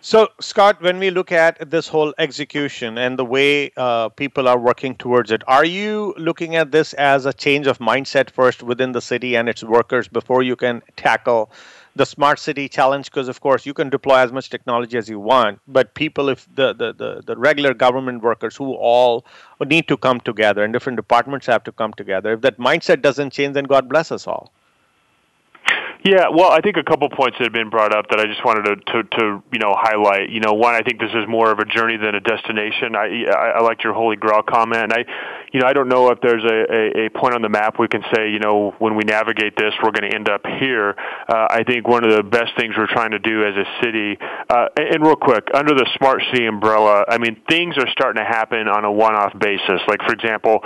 So, 0.00 0.28
Scott, 0.38 0.82
when 0.82 0.98
we 0.98 1.10
look 1.10 1.32
at 1.32 1.70
this 1.70 1.88
whole 1.88 2.12
execution 2.18 2.98
and 2.98 3.18
the 3.18 3.24
way 3.24 3.70
uh, 3.76 4.10
people 4.10 4.48
are 4.48 4.58
working 4.58 4.94
towards 4.96 5.30
it, 5.30 5.42
are 5.46 5.64
you 5.64 6.14
looking 6.18 6.56
at 6.56 6.72
this 6.72 6.92
as 6.94 7.24
a 7.24 7.32
change 7.32 7.66
of 7.66 7.78
mindset 7.78 8.30
first 8.30 8.62
within 8.62 8.92
the 8.92 9.00
city 9.00 9.34
and 9.34 9.48
its 9.48 9.64
workers 9.64 10.06
before 10.06 10.42
you 10.42 10.56
can 10.56 10.82
tackle 10.96 11.50
the 11.96 12.04
smart 12.06 12.38
city 12.38 12.68
challenge 12.68 13.10
because 13.10 13.28
of 13.28 13.40
course 13.40 13.64
you 13.66 13.74
can 13.74 13.88
deploy 13.88 14.16
as 14.16 14.32
much 14.32 14.50
technology 14.50 14.98
as 14.98 15.08
you 15.08 15.20
want 15.20 15.60
but 15.68 15.94
people 15.94 16.28
if 16.28 16.46
the, 16.54 16.72
the, 16.74 16.92
the, 16.92 17.22
the 17.24 17.36
regular 17.36 17.72
government 17.74 18.22
workers 18.22 18.56
who 18.56 18.72
all 18.74 19.24
need 19.64 19.86
to 19.88 19.96
come 19.96 20.20
together 20.20 20.64
and 20.64 20.72
different 20.72 20.96
departments 20.96 21.46
have 21.46 21.62
to 21.64 21.72
come 21.72 21.92
together 21.92 22.32
if 22.32 22.40
that 22.40 22.58
mindset 22.58 23.02
doesn't 23.02 23.32
change 23.32 23.54
then 23.54 23.64
god 23.64 23.88
bless 23.88 24.10
us 24.10 24.26
all 24.26 24.52
yeah, 26.04 26.28
well, 26.28 26.52
I 26.52 26.60
think 26.60 26.76
a 26.76 26.82
couple 26.82 27.08
points 27.08 27.38
that 27.38 27.44
have 27.44 27.54
been 27.54 27.70
brought 27.70 27.94
up 27.96 28.10
that 28.10 28.20
I 28.20 28.26
just 28.26 28.44
wanted 28.44 28.64
to, 28.64 28.76
to, 28.76 29.02
to 29.16 29.42
you 29.50 29.58
know 29.58 29.72
highlight. 29.72 30.28
You 30.28 30.40
know, 30.40 30.52
one, 30.52 30.74
I 30.74 30.82
think 30.82 31.00
this 31.00 31.08
is 31.14 31.26
more 31.26 31.50
of 31.50 31.60
a 31.60 31.64
journey 31.64 31.96
than 31.96 32.14
a 32.14 32.20
destination. 32.20 32.94
I 32.94 33.24
I, 33.24 33.48
I 33.56 33.60
liked 33.62 33.82
your 33.84 33.94
Holy 33.94 34.16
Grail 34.16 34.42
comment. 34.42 34.82
And 34.82 34.92
I, 34.92 35.04
you 35.50 35.60
know, 35.60 35.66
I 35.66 35.72
don't 35.72 35.88
know 35.88 36.10
if 36.10 36.20
there's 36.20 36.44
a, 36.44 37.00
a, 37.00 37.06
a 37.06 37.08
point 37.08 37.34
on 37.34 37.40
the 37.40 37.48
map 37.48 37.78
we 37.78 37.88
can 37.88 38.04
say, 38.14 38.30
you 38.30 38.38
know, 38.38 38.74
when 38.80 38.96
we 38.96 39.04
navigate 39.04 39.56
this, 39.56 39.72
we're 39.82 39.92
going 39.92 40.10
to 40.10 40.14
end 40.14 40.28
up 40.28 40.44
here. 40.44 40.94
Uh, 41.26 41.48
I 41.48 41.64
think 41.64 41.88
one 41.88 42.04
of 42.04 42.14
the 42.14 42.22
best 42.22 42.52
things 42.58 42.74
we're 42.76 42.86
trying 42.86 43.12
to 43.12 43.18
do 43.18 43.42
as 43.42 43.56
a 43.56 43.64
city, 43.82 44.18
uh, 44.50 44.66
and, 44.76 44.96
and 44.96 45.02
real 45.02 45.16
quick, 45.16 45.48
under 45.54 45.72
the 45.72 45.88
smart 45.96 46.20
city 46.30 46.44
umbrella, 46.44 47.06
I 47.08 47.16
mean, 47.16 47.40
things 47.48 47.78
are 47.78 47.88
starting 47.92 48.22
to 48.22 48.28
happen 48.28 48.68
on 48.68 48.84
a 48.84 48.92
one-off 48.92 49.32
basis. 49.38 49.80
Like, 49.88 50.02
for 50.02 50.12
example 50.12 50.60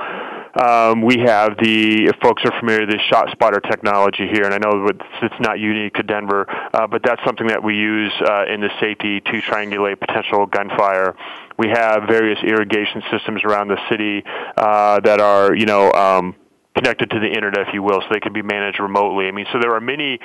um, 0.55 1.03
we 1.03 1.19
have 1.19 1.57
the 1.59 2.07
if 2.07 2.17
folks 2.23 2.43
are 2.45 2.59
familiar 2.59 2.87
with 2.87 2.91
the 2.91 3.03
ShotSpotter 3.11 3.63
technology 3.69 4.29
here, 4.29 4.45
and 4.45 4.55
I 4.55 4.59
know 4.59 4.89
it's 5.23 5.41
not 5.41 5.59
unique 5.59 5.95
to 5.95 6.03
Denver, 6.03 6.47
uh, 6.49 6.87
but 6.87 7.03
that's 7.03 7.23
something 7.25 7.49
that 7.49 7.63
we 7.63 7.75
use 7.75 8.13
uh, 8.21 8.47
in 8.47 8.61
the 8.61 8.71
safety 8.81 9.21
to 9.21 9.33
triangulate 9.43 10.01
potential 10.01 10.47
gunfire. 10.47 11.17
We 11.59 11.69
have 11.69 12.05
various 12.09 12.39
irrigation 12.43 13.03
systems 13.11 13.43
around 13.45 13.69
the 13.69 13.79
city 13.89 14.23
uh, 14.57 15.01
that 15.01 15.21
are, 15.21 15.55
you 15.55 15.67
know. 15.67 15.93
Um, 15.93 16.37
connected 16.79 17.11
to 17.11 17.19
the 17.19 17.27
internet, 17.27 17.67
if 17.67 17.75
you 17.75 17.83
will, 17.83 18.01
so 18.01 18.07
they 18.13 18.21
can 18.21 18.33
be 18.33 18.43
managed 18.43 18.79
remotely. 18.79 19.27
I 19.27 19.33
mean, 19.33 19.47
so 19.53 19.59
there 19.59 19.75
are 19.75 19.81
many 19.81 20.19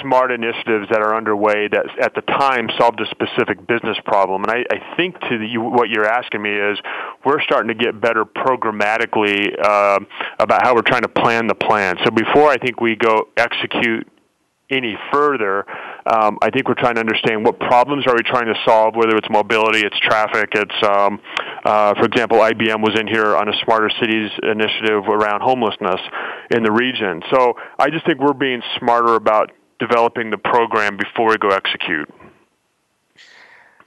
smart 0.00 0.30
initiatives 0.30 0.88
that 0.90 1.00
are 1.00 1.16
underway 1.16 1.66
that 1.68 1.86
at 2.00 2.14
the 2.14 2.22
time 2.22 2.68
solved 2.78 3.00
a 3.00 3.06
specific 3.10 3.66
business 3.66 3.98
problem. 4.04 4.44
And 4.44 4.52
I, 4.52 4.64
I 4.70 4.96
think 4.96 5.18
to 5.20 5.38
the, 5.38 5.46
you, 5.46 5.60
what 5.60 5.88
you're 5.88 6.06
asking 6.06 6.42
me 6.42 6.54
is 6.54 6.78
we're 7.24 7.42
starting 7.42 7.68
to 7.68 7.74
get 7.74 8.00
better 8.00 8.24
programmatically 8.24 9.52
uh, 9.58 9.98
about 10.38 10.62
how 10.62 10.74
we're 10.74 10.82
trying 10.82 11.02
to 11.02 11.08
plan 11.08 11.48
the 11.48 11.54
plan. 11.54 11.96
So 12.04 12.10
before 12.10 12.48
I 12.48 12.56
think 12.56 12.80
we 12.80 12.94
go 12.94 13.28
execute 13.36 14.06
any 14.70 14.96
further, 15.12 15.66
um, 16.06 16.38
I 16.42 16.50
think 16.50 16.68
we're 16.68 16.74
trying 16.74 16.94
to 16.94 17.00
understand 17.00 17.44
what 17.44 17.58
problems 17.58 18.06
are 18.06 18.14
we 18.14 18.22
trying 18.22 18.46
to 18.46 18.54
solve, 18.64 18.94
whether 18.96 19.16
it's 19.16 19.28
mobility, 19.30 19.80
it's 19.80 19.98
traffic, 19.98 20.50
it's, 20.54 20.88
um, 20.88 21.20
uh, 21.64 21.94
for 21.94 22.04
example, 22.04 22.38
IBM 22.38 22.82
was 22.82 22.98
in 22.98 23.06
here 23.06 23.36
on 23.36 23.48
a 23.48 23.52
Smarter 23.64 23.90
Cities 24.00 24.30
initiative 24.42 25.04
around 25.08 25.42
homelessness 25.42 26.00
in 26.50 26.62
the 26.62 26.72
region. 26.72 27.22
So 27.30 27.54
I 27.78 27.90
just 27.90 28.06
think 28.06 28.20
we're 28.20 28.32
being 28.32 28.62
smarter 28.78 29.14
about 29.14 29.52
developing 29.78 30.30
the 30.30 30.38
program 30.38 30.96
before 30.96 31.30
we 31.30 31.38
go 31.38 31.48
execute. 31.48 32.08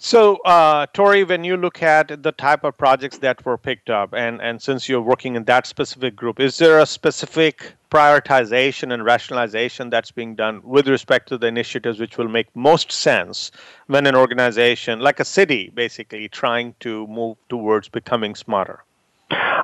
So, 0.05 0.36
uh, 0.43 0.86
Torri, 0.88 1.25
when 1.25 1.45
you 1.45 1.55
look 1.55 1.81
at 1.81 2.24
the 2.24 2.33
type 2.33 2.65
of 2.65 2.77
projects 2.77 3.19
that 3.19 3.45
were 3.45 3.57
picked 3.57 3.89
up, 3.89 4.13
and, 4.13 4.41
and 4.41 4.62
since 4.62 4.89
you're 4.89 5.00
working 5.01 5.38
in 5.38 5.45
that 5.45 5.65
specific 5.65 6.13
group, 6.13 6.41
is 6.41 6.57
there 6.57 6.79
a 6.79 6.86
specific 6.86 7.72
prioritization 7.89 8.93
and 8.93 9.05
rationalization 9.05 9.89
that's 9.89 10.12
being 10.12 10.36
done 10.36 10.60
with 10.65 10.89
respect 10.89 11.29
to 11.29 11.38
the 11.38 11.48
initiatives 11.48 12.01
which 12.01 12.17
will 12.17 12.27
make 12.27 12.53
most 12.53 12.91
sense 12.91 13.50
when 13.88 14.05
an 14.05 14.13
organization, 14.13 15.00
like 15.00 15.22
a 15.22 15.25
city, 15.25 15.72
basically 15.74 16.27
trying 16.27 16.75
to 16.81 17.07
move 17.07 17.38
towards 17.48 17.88
becoming 17.88 18.36
smarter? 18.36 18.83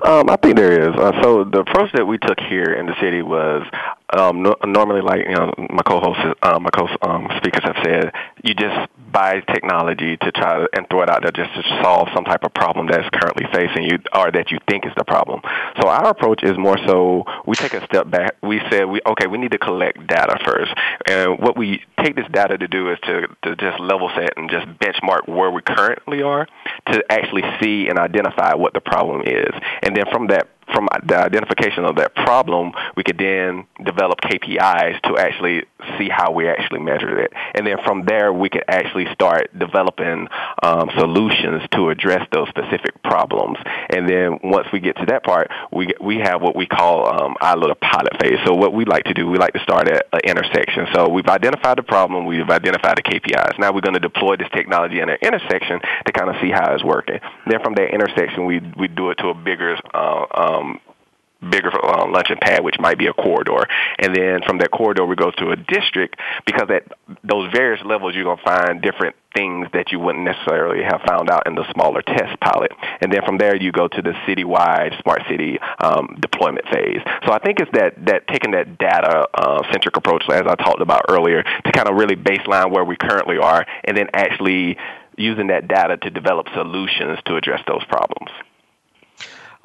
Um, 0.03 0.29
I 0.29 0.37
think 0.37 0.55
there 0.55 0.89
is. 0.89 0.95
Uh, 0.95 1.21
so 1.21 1.43
the 1.43 1.59
approach 1.59 1.91
that 1.93 2.05
we 2.05 2.17
took 2.17 2.39
here 2.39 2.73
in 2.73 2.85
the 2.85 2.95
city 3.01 3.21
was 3.21 3.63
um, 4.11 4.41
no, 4.41 4.55
normally, 4.65 5.01
like 5.01 5.25
you 5.27 5.35
know, 5.35 5.53
my 5.69 5.83
co-hosts, 5.83 6.23
uh, 6.41 6.59
my 6.59 6.69
co-speakers 6.71 7.61
um, 7.63 7.73
have 7.73 7.83
said, 7.83 8.11
you 8.43 8.55
just 8.55 8.89
buy 9.11 9.39
technology 9.41 10.17
to 10.17 10.31
try 10.31 10.59
to, 10.59 10.69
and 10.73 10.87
throw 10.89 11.03
it 11.03 11.09
out 11.09 11.21
there 11.21 11.31
just 11.31 11.53
to 11.53 11.81
solve 11.83 12.07
some 12.13 12.23
type 12.23 12.43
of 12.43 12.53
problem 12.53 12.87
that's 12.87 13.07
currently 13.09 13.45
facing 13.53 13.83
you 13.83 13.97
or 14.13 14.31
that 14.31 14.51
you 14.51 14.57
think 14.67 14.85
is 14.85 14.93
the 14.97 15.03
problem. 15.03 15.41
So 15.81 15.87
our 15.87 16.09
approach 16.09 16.43
is 16.43 16.57
more 16.57 16.77
so 16.87 17.25
we 17.45 17.55
take 17.55 17.73
a 17.73 17.85
step 17.85 18.09
back. 18.09 18.35
We 18.41 18.61
said 18.71 18.85
we 18.85 19.01
okay, 19.05 19.27
we 19.27 19.37
need 19.37 19.51
to 19.51 19.59
collect 19.59 20.07
data 20.07 20.39
first, 20.43 20.73
and 21.07 21.39
what 21.39 21.57
we 21.57 21.81
take 22.01 22.15
this 22.15 22.27
data 22.31 22.57
to 22.57 22.67
do 22.67 22.91
is 22.91 22.97
to 23.03 23.27
to 23.43 23.55
just 23.57 23.79
level 23.79 24.09
set 24.15 24.33
and 24.37 24.49
just 24.49 24.65
benchmark 24.79 25.27
where 25.27 25.51
we 25.51 25.61
currently 25.61 26.23
are 26.23 26.47
to 26.87 27.03
actually 27.11 27.43
see 27.61 27.87
and 27.89 27.99
identify 27.99 28.55
what 28.55 28.73
the 28.73 28.81
problem 28.81 29.21
is, 29.21 29.53
and 29.83 29.88
then 29.95 30.05
from 30.11 30.27
that 30.27 30.47
from 30.73 30.87
the 31.05 31.17
identification 31.17 31.85
of 31.85 31.95
that 31.97 32.15
problem, 32.15 32.71
we 32.95 33.03
could 33.03 33.17
then 33.17 33.65
develop 33.83 34.21
KPIs 34.21 35.01
to 35.01 35.17
actually 35.17 35.65
see 35.97 36.09
how 36.09 36.31
we 36.31 36.47
actually 36.47 36.79
measure 36.79 37.19
it. 37.19 37.33
And 37.55 37.65
then 37.65 37.77
from 37.83 38.05
there, 38.05 38.31
we 38.33 38.49
could 38.49 38.65
actually 38.67 39.07
start 39.13 39.57
developing 39.57 40.27
um, 40.61 40.89
solutions 40.97 41.63
to 41.73 41.89
address 41.89 42.27
those 42.31 42.49
specific 42.49 43.01
problems. 43.03 43.57
And 43.89 44.07
then 44.07 44.39
once 44.43 44.67
we 44.73 44.79
get 44.79 44.97
to 44.97 45.05
that 45.07 45.23
part, 45.23 45.49
we 45.71 45.89
we 46.01 46.17
have 46.19 46.41
what 46.41 46.55
we 46.55 46.65
call 46.65 47.07
um, 47.07 47.35
our 47.41 47.57
little 47.57 47.75
pilot 47.75 48.13
phase. 48.21 48.39
So 48.45 48.53
what 48.53 48.73
we 48.73 48.85
like 48.85 49.05
to 49.05 49.13
do, 49.13 49.27
we 49.27 49.37
like 49.37 49.53
to 49.53 49.63
start 49.63 49.87
at 49.87 50.07
an 50.11 50.21
intersection. 50.25 50.87
So 50.93 51.09
we've 51.09 51.27
identified 51.27 51.77
the 51.77 51.83
problem, 51.83 52.25
we've 52.25 52.49
identified 52.49 52.97
the 52.97 53.03
KPIs. 53.03 53.59
Now 53.59 53.71
we're 53.71 53.81
going 53.81 53.95
to 53.95 53.99
deploy 53.99 54.35
this 54.35 54.49
technology 54.53 54.99
in 54.99 55.09
an 55.09 55.17
intersection 55.21 55.79
to 56.05 56.11
kind 56.11 56.29
of 56.29 56.35
see 56.41 56.51
how 56.51 56.73
it's 56.73 56.83
working. 56.83 57.19
Then 57.47 57.59
from 57.63 57.75
that 57.75 57.93
intersection, 57.93 58.45
we 58.45 58.59
we 58.77 58.87
do 58.87 59.11
it 59.11 59.15
to 59.19 59.29
a 59.29 59.33
bigger 59.33 59.77
uh, 59.93 60.25
um, 60.59 60.79
bigger 61.41 61.71
uh, 61.71 62.05
luncheon 62.09 62.37
pad, 62.41 62.63
which 62.63 62.75
might 62.79 62.97
be 62.97 63.07
a 63.07 63.13
corridor. 63.13 63.65
And 63.97 64.15
then 64.15 64.41
from 64.45 64.57
that 64.59 64.71
corridor, 64.71 65.05
we 65.05 65.15
go 65.15 65.31
to 65.31 65.51
a 65.51 65.55
district 65.55 66.17
because 66.45 66.69
at 66.69 66.83
those 67.23 67.51
various 67.53 67.83
levels, 67.85 68.13
you're 68.13 68.25
going 68.25 68.37
to 68.37 68.43
find 68.43 68.81
different 68.81 69.15
things 69.33 69.67
that 69.73 69.91
you 69.91 69.99
wouldn't 69.99 70.25
necessarily 70.25 70.83
have 70.83 71.01
found 71.07 71.29
out 71.29 71.47
in 71.47 71.55
the 71.55 71.63
smaller 71.71 72.01
test 72.01 72.39
pilot. 72.41 72.71
And 73.01 73.13
then 73.13 73.21
from 73.25 73.37
there, 73.37 73.55
you 73.55 73.71
go 73.71 73.87
to 73.87 74.01
the 74.01 74.11
citywide 74.27 75.01
smart 75.01 75.21
city 75.29 75.59
um, 75.79 76.17
deployment 76.19 76.67
phase. 76.67 76.99
So 77.25 77.31
I 77.31 77.39
think 77.39 77.59
it's 77.59 77.71
that, 77.73 78.05
that 78.05 78.27
taking 78.27 78.51
that 78.51 78.77
data 78.77 79.27
uh, 79.33 79.71
centric 79.71 79.95
approach, 79.95 80.23
as 80.29 80.43
I 80.45 80.55
talked 80.55 80.81
about 80.81 81.05
earlier, 81.09 81.43
to 81.43 81.71
kind 81.71 81.87
of 81.87 81.95
really 81.95 82.15
baseline 82.15 82.71
where 82.71 82.83
we 82.83 82.97
currently 82.97 83.37
are 83.37 83.65
and 83.85 83.95
then 83.95 84.07
actually 84.13 84.77
using 85.15 85.47
that 85.47 85.67
data 85.67 85.97
to 85.97 86.09
develop 86.09 86.47
solutions 86.53 87.19
to 87.25 87.35
address 87.35 87.61
those 87.67 87.83
problems. 87.85 88.31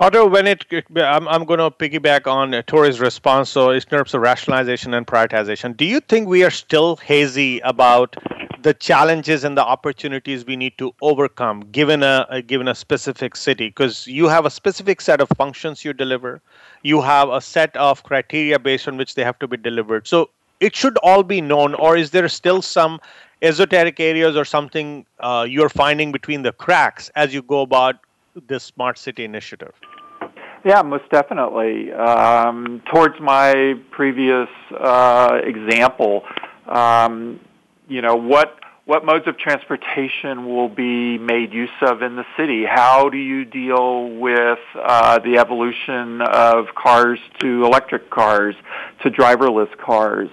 Otto, 0.01 0.27
when 0.27 0.49
it, 0.49 0.65
I'm, 0.97 1.29
I'm 1.29 1.45
going 1.45 1.61
to 1.61 1.71
piggyback 1.71 2.27
on 2.27 2.51
Torri's 2.65 2.99
response. 2.99 3.49
So, 3.49 3.71
in 3.71 3.81
terms 3.81 4.13
of 4.13 4.23
rationalization 4.23 4.93
and 4.93 5.07
prioritization, 5.07 5.77
do 5.77 5.85
you 5.85 6.01
think 6.01 6.27
we 6.27 6.43
are 6.43 6.51
still 6.51 6.97
hazy 6.97 7.61
about 7.61 8.17
the 8.61 8.75
challenges 8.75 9.45
and 9.45 9.57
the 9.57 9.65
opportunities 9.65 10.45
we 10.45 10.57
need 10.57 10.77
to 10.79 10.93
overcome 11.01 11.61
given 11.71 12.03
a, 12.03 12.27
a 12.29 12.43
given 12.43 12.67
a 12.67 12.75
specific 12.75 13.37
city? 13.37 13.69
Because 13.69 14.05
you 14.09 14.27
have 14.27 14.45
a 14.45 14.51
specific 14.51 15.01
set 15.01 15.21
of 15.21 15.29
functions 15.37 15.85
you 15.85 15.93
deliver, 15.93 16.41
you 16.83 17.01
have 17.01 17.29
a 17.29 17.41
set 17.41 17.77
of 17.77 18.03
criteria 18.03 18.59
based 18.59 18.89
on 18.89 18.97
which 18.97 19.15
they 19.15 19.23
have 19.23 19.39
to 19.39 19.47
be 19.47 19.57
delivered. 19.57 20.09
So, 20.09 20.31
it 20.59 20.75
should 20.75 20.97
all 21.05 21.23
be 21.23 21.41
known, 21.41 21.75
or 21.75 21.97
is 21.97 22.11
there 22.11 22.29
still 22.29 22.63
some 22.63 23.01
esoteric 23.43 24.01
areas 24.01 24.37
or 24.37 24.45
something 24.45 25.07
uh, 25.21 25.47
you're 25.49 25.69
finding 25.69 26.11
between 26.11 26.43
the 26.43 26.53
cracks 26.53 27.11
as 27.15 27.33
you 27.33 27.43
go 27.43 27.61
about 27.61 27.97
this 28.47 28.65
smart 28.65 28.99
city 28.99 29.25
initiative? 29.25 29.73
Yeah, 30.65 30.83
most 30.83 31.11
definitely. 31.11 31.93
Um, 31.93 32.83
towards 32.93 33.21
my 33.21 33.75
previous 33.91 34.49
uh, 34.73 35.39
example, 35.45 36.25
um, 36.67 37.39
you 37.87 38.01
know 38.01 38.17
what 38.17 38.59
what 38.87 39.05
modes 39.05 39.27
of 39.27 39.39
transportation 39.39 40.47
will 40.47 40.69
be 40.69 41.17
made 41.17 41.55
use 41.55 41.71
of 41.81 42.03
in 42.03 42.17
the 42.17 42.25
city? 42.37 42.65
How 42.69 43.09
do 43.09 43.17
you 43.17 43.45
deal 43.45 44.11
with 44.11 44.59
uh, 44.75 45.19
the 45.21 45.39
evolution 45.39 46.21
of 46.21 46.67
cars 46.75 47.19
to 47.41 47.65
electric 47.65 48.11
cars 48.11 48.55
to 49.03 49.11
driverless 49.11 49.75
cars? 49.79 50.29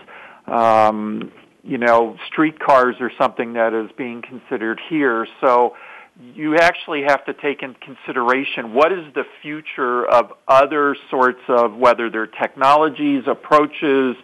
Um, 0.47 1.31
you 1.63 1.77
know, 1.77 2.17
street 2.27 2.59
cars 2.59 2.95
are 2.99 3.11
something 3.17 3.53
that 3.53 3.73
is 3.73 3.89
being 3.97 4.21
considered 4.21 4.81
here. 4.89 5.27
So 5.39 5.75
you 6.19 6.57
actually 6.57 7.03
have 7.03 7.25
to 7.25 7.33
take 7.33 7.63
in 7.63 7.75
consideration 7.75 8.73
what 8.73 8.91
is 8.91 9.13
the 9.13 9.23
future 9.41 10.05
of 10.05 10.33
other 10.47 10.95
sorts 11.09 11.41
of 11.47 11.75
whether 11.75 12.09
they're 12.09 12.27
technologies, 12.27 13.23
approaches, 13.27 14.15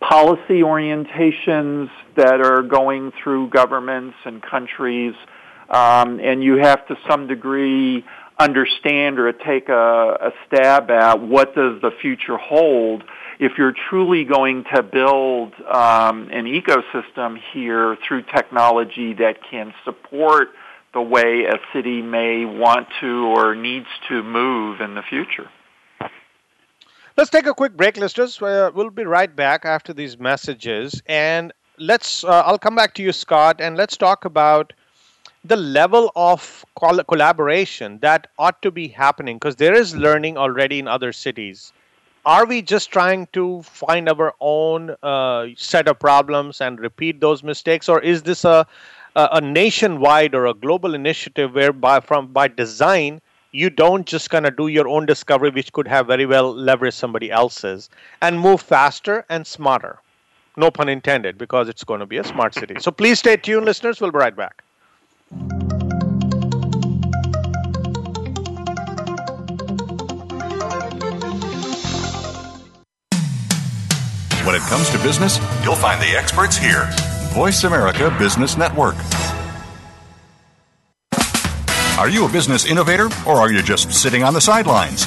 policy 0.00 0.62
orientations 0.62 1.88
that 2.16 2.40
are 2.40 2.62
going 2.62 3.12
through 3.22 3.48
governments 3.50 4.16
and 4.24 4.42
countries, 4.42 5.14
um, 5.70 6.20
and 6.20 6.42
you 6.42 6.56
have 6.56 6.86
to 6.88 6.96
some 7.08 7.26
degree 7.26 8.04
understand 8.38 9.18
or 9.18 9.32
take 9.32 9.68
a, 9.68 10.16
a 10.20 10.30
stab 10.46 10.90
at 10.90 11.20
what 11.20 11.54
does 11.54 11.80
the 11.80 11.90
future 12.00 12.36
hold. 12.36 13.04
If 13.38 13.52
you're 13.58 13.74
truly 13.88 14.24
going 14.24 14.64
to 14.74 14.82
build 14.82 15.54
um, 15.54 16.28
an 16.30 16.46
ecosystem 16.46 17.38
here 17.52 17.96
through 18.06 18.22
technology 18.22 19.14
that 19.14 19.38
can 19.50 19.72
support 19.84 20.48
the 20.94 21.02
way 21.02 21.44
a 21.44 21.58
city 21.72 22.02
may 22.02 22.44
want 22.44 22.88
to 23.00 23.26
or 23.26 23.54
needs 23.54 23.86
to 24.08 24.22
move 24.22 24.80
in 24.80 24.94
the 24.94 25.02
future. 25.02 25.48
Let's 27.16 27.30
take 27.30 27.46
a 27.46 27.54
quick 27.54 27.76
break, 27.76 27.96
listeners. 27.96 28.40
Uh, 28.40 28.70
we'll 28.74 28.90
be 28.90 29.04
right 29.04 29.34
back 29.34 29.64
after 29.64 29.92
these 29.92 30.18
messages, 30.18 31.02
and 31.06 31.52
let's. 31.78 32.24
Uh, 32.24 32.42
I'll 32.46 32.58
come 32.58 32.74
back 32.74 32.94
to 32.94 33.02
you, 33.02 33.12
Scott, 33.12 33.60
and 33.60 33.76
let's 33.76 33.96
talk 33.96 34.24
about 34.24 34.72
the 35.44 35.56
level 35.56 36.10
of 36.16 36.64
col- 36.78 37.04
collaboration 37.04 37.98
that 38.00 38.28
ought 38.38 38.62
to 38.62 38.70
be 38.70 38.88
happening 38.88 39.36
because 39.36 39.56
there 39.56 39.74
is 39.74 39.94
learning 39.94 40.38
already 40.38 40.78
in 40.78 40.88
other 40.88 41.12
cities. 41.12 41.72
Are 42.24 42.46
we 42.46 42.62
just 42.62 42.90
trying 42.90 43.26
to 43.32 43.62
find 43.62 44.08
our 44.08 44.32
own 44.40 44.94
uh, 45.02 45.48
set 45.56 45.88
of 45.88 45.98
problems 45.98 46.60
and 46.60 46.78
repeat 46.78 47.20
those 47.20 47.42
mistakes, 47.42 47.88
or 47.88 48.00
is 48.00 48.22
this 48.22 48.44
a 48.44 48.66
a, 49.14 49.40
nationwide 49.40 50.34
or 50.34 50.46
a 50.46 50.54
global 50.54 50.94
initiative 50.94 51.54
whereby 51.54 52.00
from 52.00 52.28
by 52.28 52.48
design 52.48 53.20
you 53.52 53.68
don't 53.68 54.06
just 54.06 54.30
kind 54.30 54.46
of 54.46 54.56
do 54.56 54.68
your 54.68 54.88
own 54.88 55.04
discovery 55.04 55.50
which 55.50 55.72
could 55.72 55.86
have 55.86 56.06
very 56.06 56.24
well 56.24 56.54
leveraged 56.54 56.94
somebody 56.94 57.30
else's 57.30 57.90
and 58.22 58.40
move 58.40 58.62
faster 58.62 59.26
and 59.28 59.46
smarter. 59.46 59.98
No 60.56 60.70
pun 60.70 60.88
intended 60.88 61.36
because 61.36 61.68
it's 61.68 61.84
going 61.84 62.00
to 62.00 62.06
be 62.06 62.16
a 62.16 62.24
smart 62.24 62.54
city. 62.54 62.76
So 62.78 62.90
please 62.90 63.18
stay 63.18 63.36
tuned 63.36 63.66
listeners. 63.66 64.00
We'll 64.00 64.12
be 64.12 64.18
right 64.18 64.34
back. 64.34 64.62
When 74.44 74.56
it 74.56 74.62
comes 74.62 74.90
to 74.90 74.98
business 74.98 75.38
you'll 75.62 75.76
find 75.76 76.00
the 76.02 76.16
experts 76.16 76.56
here 76.56 76.90
Voice 77.32 77.64
America 77.64 78.14
Business 78.18 78.58
Network. 78.58 78.94
Are 81.98 82.10
you 82.10 82.26
a 82.26 82.28
business 82.30 82.66
innovator 82.66 83.06
or 83.26 83.36
are 83.36 83.50
you 83.50 83.62
just 83.62 83.90
sitting 83.90 84.22
on 84.22 84.34
the 84.34 84.40
sidelines? 84.40 85.06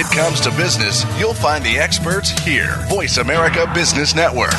It 0.00 0.06
comes 0.06 0.40
to 0.40 0.50
business, 0.52 1.04
you'll 1.20 1.34
find 1.34 1.62
the 1.62 1.78
experts 1.78 2.30
here. 2.30 2.74
Voice 2.88 3.18
America 3.18 3.70
Business 3.74 4.14
Network. 4.14 4.54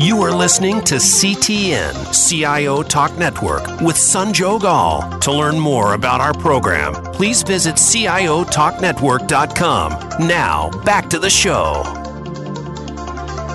You 0.00 0.22
are 0.22 0.32
listening 0.32 0.80
to 0.82 0.94
CTN 0.94 2.28
CIO 2.28 2.82
Talk 2.82 3.18
Network 3.18 3.66
with 3.80 3.96
Sanjog 3.96 4.64
Aul. 4.64 5.18
To 5.20 5.30
learn 5.30 5.58
more 5.58 5.92
about 5.92 6.22
our 6.22 6.32
program, 6.32 6.94
please 7.12 7.42
visit 7.42 7.74
CIOTalkNetwork.com. 7.76 10.26
Now, 10.26 10.70
back 10.84 11.10
to 11.10 11.18
the 11.18 11.30
show. 11.30 12.01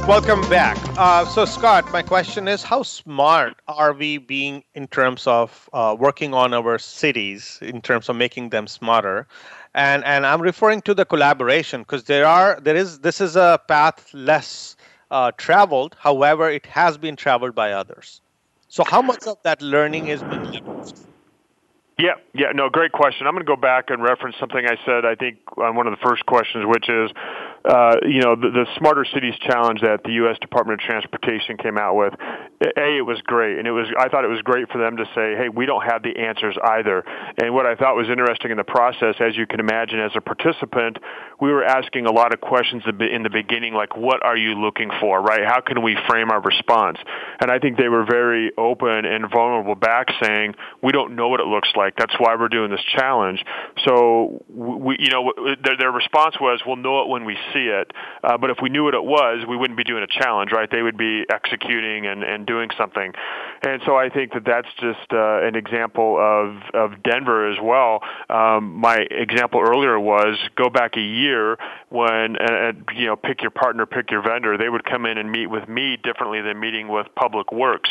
Welcome 0.07 0.47
back. 0.49 0.77
Uh, 0.95 1.25
so, 1.25 1.43
Scott, 1.43 1.91
my 1.91 2.01
question 2.01 2.47
is 2.47 2.63
how 2.63 2.81
smart 2.83 3.55
are 3.67 3.91
we 3.91 4.17
being 4.17 4.63
in 4.73 4.87
terms 4.87 5.27
of 5.27 5.69
uh, 5.73 5.97
working 5.99 6.33
on 6.33 6.53
our 6.53 6.79
cities, 6.79 7.59
in 7.61 7.81
terms 7.81 8.07
of 8.07 8.15
making 8.15 8.51
them 8.51 8.67
smarter? 8.67 9.27
And, 9.75 10.05
and 10.05 10.25
I'm 10.25 10.41
referring 10.41 10.81
to 10.83 10.93
the 10.93 11.03
collaboration 11.03 11.81
because 11.81 12.05
there 12.05 12.25
are 12.25 12.57
there 12.61 12.77
is 12.77 12.99
this 12.99 13.19
is 13.19 13.35
a 13.35 13.59
path 13.67 14.13
less 14.13 14.77
uh, 15.11 15.33
traveled. 15.35 15.97
However, 15.99 16.49
it 16.49 16.65
has 16.67 16.97
been 16.97 17.17
traveled 17.17 17.53
by 17.53 17.73
others. 17.73 18.21
So, 18.69 18.85
how 18.85 19.01
much 19.01 19.27
of 19.27 19.37
that 19.43 19.61
learning 19.61 20.07
is 20.07 20.23
being 20.23 20.45
leveraged? 20.45 20.93
Yeah, 21.99 22.13
yeah, 22.35 22.51
no, 22.53 22.69
great 22.69 22.91
question. 22.91 23.25
I'm 23.25 23.33
going 23.33 23.43
to 23.43 23.49
go 23.49 23.59
back 23.59 23.89
and 23.89 24.03
reference 24.03 24.35
something 24.39 24.63
I 24.65 24.77
said, 24.85 25.03
I 25.03 25.15
think, 25.15 25.39
on 25.57 25.75
one 25.75 25.87
of 25.87 25.91
the 25.91 26.07
first 26.07 26.27
questions, 26.27 26.63
which 26.67 26.87
is 26.87 27.09
uh, 27.65 27.95
you 28.03 28.21
know, 28.21 28.35
the, 28.35 28.49
the 28.49 28.65
Smarter 28.77 29.05
Cities 29.13 29.35
Challenge 29.41 29.81
that 29.81 30.03
the 30.03 30.13
U.S. 30.23 30.37
Department 30.39 30.81
of 30.81 30.85
Transportation 30.87 31.57
came 31.57 31.77
out 31.77 31.95
with, 31.95 32.13
a 32.61 32.97
it 32.97 33.05
was 33.05 33.21
great, 33.25 33.59
and 33.59 33.67
it 33.67 33.71
was 33.71 33.87
I 33.97 34.09
thought 34.09 34.23
it 34.23 34.29
was 34.29 34.41
great 34.41 34.69
for 34.71 34.77
them 34.77 34.97
to 34.97 35.05
say, 35.13 35.35
hey, 35.35 35.49
we 35.49 35.65
don't 35.65 35.83
have 35.83 36.03
the 36.03 36.17
answers 36.17 36.57
either. 36.63 37.03
And 37.41 37.53
what 37.53 37.65
I 37.65 37.75
thought 37.75 37.95
was 37.95 38.09
interesting 38.09 38.51
in 38.51 38.57
the 38.57 38.63
process, 38.63 39.15
as 39.19 39.35
you 39.35 39.45
can 39.45 39.59
imagine, 39.59 39.99
as 39.99 40.11
a 40.15 40.21
participant, 40.21 40.97
we 41.39 41.51
were 41.51 41.63
asking 41.63 42.05
a 42.05 42.11
lot 42.11 42.33
of 42.33 42.41
questions 42.41 42.83
in 42.87 43.23
the 43.23 43.29
beginning, 43.29 43.73
like, 43.73 43.95
what 43.95 44.25
are 44.25 44.37
you 44.37 44.55
looking 44.55 44.89
for, 44.99 45.21
right? 45.21 45.45
How 45.45 45.61
can 45.61 45.83
we 45.83 45.97
frame 46.07 46.31
our 46.31 46.41
response? 46.41 46.97
And 47.39 47.51
I 47.51 47.59
think 47.59 47.77
they 47.77 47.89
were 47.89 48.05
very 48.05 48.51
open 48.57 49.05
and 49.05 49.29
vulnerable 49.29 49.75
back, 49.75 50.07
saying, 50.23 50.55
we 50.81 50.91
don't 50.91 51.15
know 51.15 51.27
what 51.29 51.39
it 51.39 51.47
looks 51.47 51.69
like. 51.75 51.95
That's 51.95 52.15
why 52.17 52.35
we're 52.35 52.49
doing 52.49 52.71
this 52.71 52.83
challenge. 52.95 53.43
So 53.85 54.43
we, 54.49 54.97
you 54.99 55.11
know, 55.11 55.33
their, 55.63 55.77
their 55.77 55.91
response 55.91 56.35
was, 56.39 56.61
we'll 56.65 56.77
know 56.77 57.01
it 57.01 57.09
when 57.09 57.25
we 57.25 57.37
see 57.53 57.56
see 57.57 57.67
it. 57.67 57.91
Uh, 58.23 58.37
but 58.37 58.49
if 58.49 58.57
we 58.61 58.69
knew 58.69 58.83
what 58.83 58.93
it 58.93 59.03
was, 59.03 59.45
we 59.47 59.57
wouldn't 59.57 59.77
be 59.77 59.83
doing 59.83 60.03
a 60.03 60.07
challenge, 60.07 60.51
right? 60.51 60.69
They 60.69 60.81
would 60.81 60.97
be 60.97 61.25
executing 61.31 62.05
and, 62.05 62.23
and 62.23 62.45
doing 62.45 62.69
something. 62.77 63.13
And 63.65 63.81
so 63.85 63.95
I 63.95 64.09
think 64.09 64.33
that 64.33 64.45
that's 64.45 64.67
just 64.79 65.11
uh, 65.11 65.41
an 65.41 65.55
example 65.55 66.17
of, 66.19 66.61
of 66.73 67.03
Denver 67.03 67.51
as 67.51 67.57
well. 67.61 68.01
Um, 68.29 68.75
my 68.75 68.97
example 69.09 69.61
earlier 69.61 69.99
was 69.99 70.37
go 70.55 70.69
back 70.69 70.95
a 70.97 71.01
year 71.01 71.57
when, 71.89 72.37
uh, 72.37 72.73
you 72.95 73.07
know, 73.07 73.15
pick 73.15 73.41
your 73.41 73.51
partner, 73.51 73.85
pick 73.85 74.11
your 74.11 74.21
vendor. 74.21 74.57
They 74.57 74.69
would 74.69 74.85
come 74.85 75.05
in 75.05 75.17
and 75.17 75.31
meet 75.31 75.47
with 75.47 75.67
me 75.67 75.97
differently 76.01 76.41
than 76.41 76.59
meeting 76.59 76.87
with 76.87 77.07
Public 77.15 77.51
Works. 77.51 77.89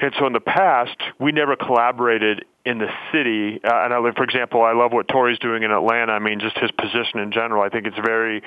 And 0.00 0.12
so 0.18 0.26
in 0.26 0.32
the 0.32 0.40
past, 0.40 0.96
we 1.18 1.32
never 1.32 1.56
collaborated 1.56 2.44
in 2.64 2.78
the 2.78 2.88
city. 3.12 3.60
Uh, 3.64 3.84
and 3.84 3.94
I 3.94 3.98
live, 3.98 4.14
for 4.16 4.24
example, 4.24 4.62
I 4.62 4.72
love 4.72 4.92
what 4.92 5.08
Torri's 5.08 5.38
doing 5.38 5.62
in 5.62 5.70
Atlanta. 5.70 6.12
I 6.12 6.18
mean, 6.18 6.40
just 6.40 6.58
his 6.58 6.70
position 6.72 7.20
in 7.20 7.32
general. 7.32 7.62
I 7.62 7.70
think 7.70 7.86
it's 7.86 7.96
very 7.96 8.42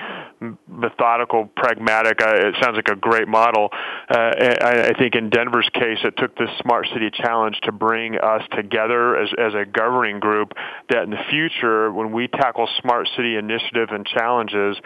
methodical, 0.68 1.46
pragmatic. 1.56 2.22
Uh, 2.22 2.48
it 2.48 2.54
sounds 2.62 2.76
like 2.76 2.88
a 2.88 2.96
great 2.96 3.26
model. 3.26 3.70
Uh, 4.08 4.30
I, 4.62 4.90
I 4.90 4.92
think 4.98 5.16
in 5.16 5.30
Denver's 5.30 5.68
case, 5.74 5.98
it 6.04 6.14
took 6.16 6.36
this 6.36 6.50
Smart 6.62 6.86
City 6.92 7.10
Challenge 7.10 7.58
to 7.64 7.72
bring 7.72 8.16
us 8.18 8.42
together 8.52 9.16
as, 9.16 9.30
as 9.36 9.54
a 9.54 9.64
governing 9.64 10.20
group 10.20 10.52
that 10.90 11.02
in 11.02 11.10
the 11.10 11.24
future, 11.30 11.90
when 11.90 12.12
we 12.12 12.28
tackle 12.28 12.68
smart 12.80 13.08
city 13.16 13.36
initiative 13.36 13.88
and 13.90 14.06
challenges, 14.06 14.76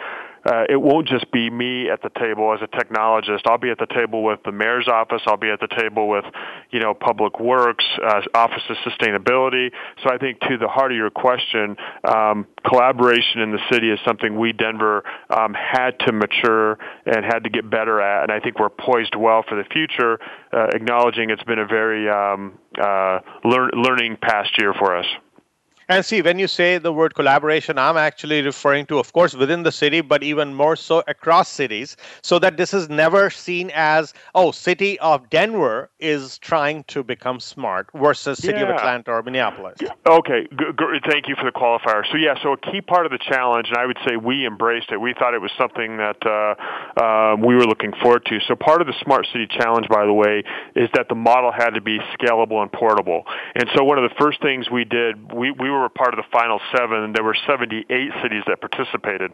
uh, 0.45 0.63
it 0.69 0.79
won't 0.79 1.07
just 1.07 1.31
be 1.31 1.49
me 1.49 1.89
at 1.89 2.01
the 2.01 2.09
table 2.19 2.53
as 2.53 2.61
a 2.61 2.67
technologist. 2.67 3.41
I'll 3.45 3.57
be 3.57 3.71
at 3.71 3.79
the 3.79 3.87
table 3.87 4.23
with 4.23 4.39
the 4.43 4.51
mayor's 4.51 4.87
office. 4.87 5.21
I'll 5.27 5.37
be 5.37 5.49
at 5.49 5.59
the 5.59 5.67
table 5.67 6.09
with, 6.09 6.25
you 6.71 6.79
know, 6.79 6.93
Public 6.93 7.39
Works, 7.39 7.85
uh, 8.03 8.21
Office 8.33 8.63
of 8.69 8.77
Sustainability. 8.77 9.71
So 10.03 10.13
I 10.13 10.17
think 10.17 10.39
to 10.41 10.57
the 10.57 10.67
heart 10.67 10.91
of 10.91 10.97
your 10.97 11.09
question, 11.09 11.75
um, 12.03 12.47
collaboration 12.65 13.41
in 13.41 13.51
the 13.51 13.59
city 13.71 13.89
is 13.89 13.99
something 14.05 14.37
we 14.37 14.53
Denver 14.53 15.03
um, 15.29 15.53
had 15.53 15.99
to 16.01 16.11
mature 16.11 16.77
and 17.05 17.25
had 17.25 17.43
to 17.43 17.49
get 17.49 17.69
better 17.69 18.01
at, 18.01 18.23
and 18.23 18.31
I 18.31 18.39
think 18.39 18.59
we're 18.59 18.69
poised 18.69 19.15
well 19.15 19.43
for 19.47 19.55
the 19.55 19.67
future, 19.69 20.19
uh, 20.53 20.67
acknowledging 20.73 21.29
it's 21.29 21.43
been 21.43 21.59
a 21.59 21.67
very 21.67 22.09
um, 22.09 22.57
uh, 22.77 23.19
lear- 23.43 23.71
learning 23.73 24.17
past 24.21 24.49
year 24.59 24.73
for 24.73 24.95
us. 24.95 25.05
And 25.89 26.05
see, 26.05 26.21
when 26.21 26.37
you 26.37 26.47
say 26.47 26.77
the 26.77 26.93
word 26.93 27.15
collaboration, 27.15 27.79
I'm 27.79 27.97
actually 27.97 28.43
referring 28.43 28.85
to, 28.85 28.99
of 28.99 29.11
course, 29.11 29.33
within 29.33 29.63
the 29.63 29.71
city, 29.71 30.01
but 30.01 30.21
even 30.21 30.53
more 30.53 30.75
so 30.75 31.01
across 31.07 31.49
cities, 31.49 31.97
so 32.21 32.37
that 32.37 32.57
this 32.57 32.75
is 32.75 32.89
never 32.89 33.31
seen 33.31 33.71
as, 33.73 34.13
oh, 34.35 34.51
city 34.51 34.99
of 34.99 35.27
Denver 35.31 35.89
is 35.99 36.37
trying 36.37 36.83
to 36.83 37.03
become 37.03 37.39
smart 37.39 37.89
versus 37.95 38.37
city 38.37 38.59
yeah. 38.59 38.65
of 38.65 38.69
Atlanta 38.69 39.11
or 39.11 39.23
Minneapolis. 39.23 39.79
Okay, 40.07 40.47
g- 40.51 40.99
thank 41.09 41.27
you 41.27 41.35
for 41.35 41.45
the 41.45 41.51
qualifier. 41.51 42.03
So 42.11 42.17
yeah, 42.17 42.35
so 42.43 42.53
a 42.53 42.57
key 42.57 42.81
part 42.81 43.07
of 43.07 43.11
the 43.11 43.17
challenge, 43.17 43.69
and 43.69 43.77
I 43.77 43.87
would 43.87 43.97
say 44.07 44.15
we 44.15 44.45
embraced 44.45 44.91
it. 44.91 45.01
We 45.01 45.15
thought 45.17 45.33
it 45.33 45.41
was 45.41 45.51
something 45.57 45.97
that 45.97 46.23
uh, 46.23 47.01
uh, 47.01 47.35
we 47.35 47.55
were 47.55 47.65
looking 47.65 47.93
forward 47.99 48.25
to. 48.25 48.39
So 48.47 48.55
part 48.55 48.81
of 48.81 48.85
the 48.85 48.95
Smart 49.03 49.25
City 49.33 49.47
Challenge, 49.47 49.87
by 49.89 50.05
the 50.05 50.13
way, 50.13 50.43
is 50.75 50.87
that 50.93 51.09
the 51.09 51.15
model 51.15 51.51
had 51.51 51.71
to 51.71 51.81
be 51.81 51.97
scalable 52.13 52.61
and 52.61 52.71
portable. 52.71 53.23
And 53.55 53.67
so 53.75 53.83
one 53.83 53.97
of 53.97 54.07
the 54.07 54.15
first 54.19 54.39
things 54.39 54.69
we 54.69 54.85
did, 54.85 55.33
we, 55.33 55.49
we 55.49 55.71
were 55.71 55.78
were 55.79 55.89
part 55.89 56.13
of 56.13 56.17
the 56.17 56.29
final 56.31 56.59
seven, 56.75 57.03
and 57.03 57.15
there 57.15 57.23
were 57.23 57.37
78 57.47 57.87
cities 58.21 58.43
that 58.47 58.61
participated 58.61 59.31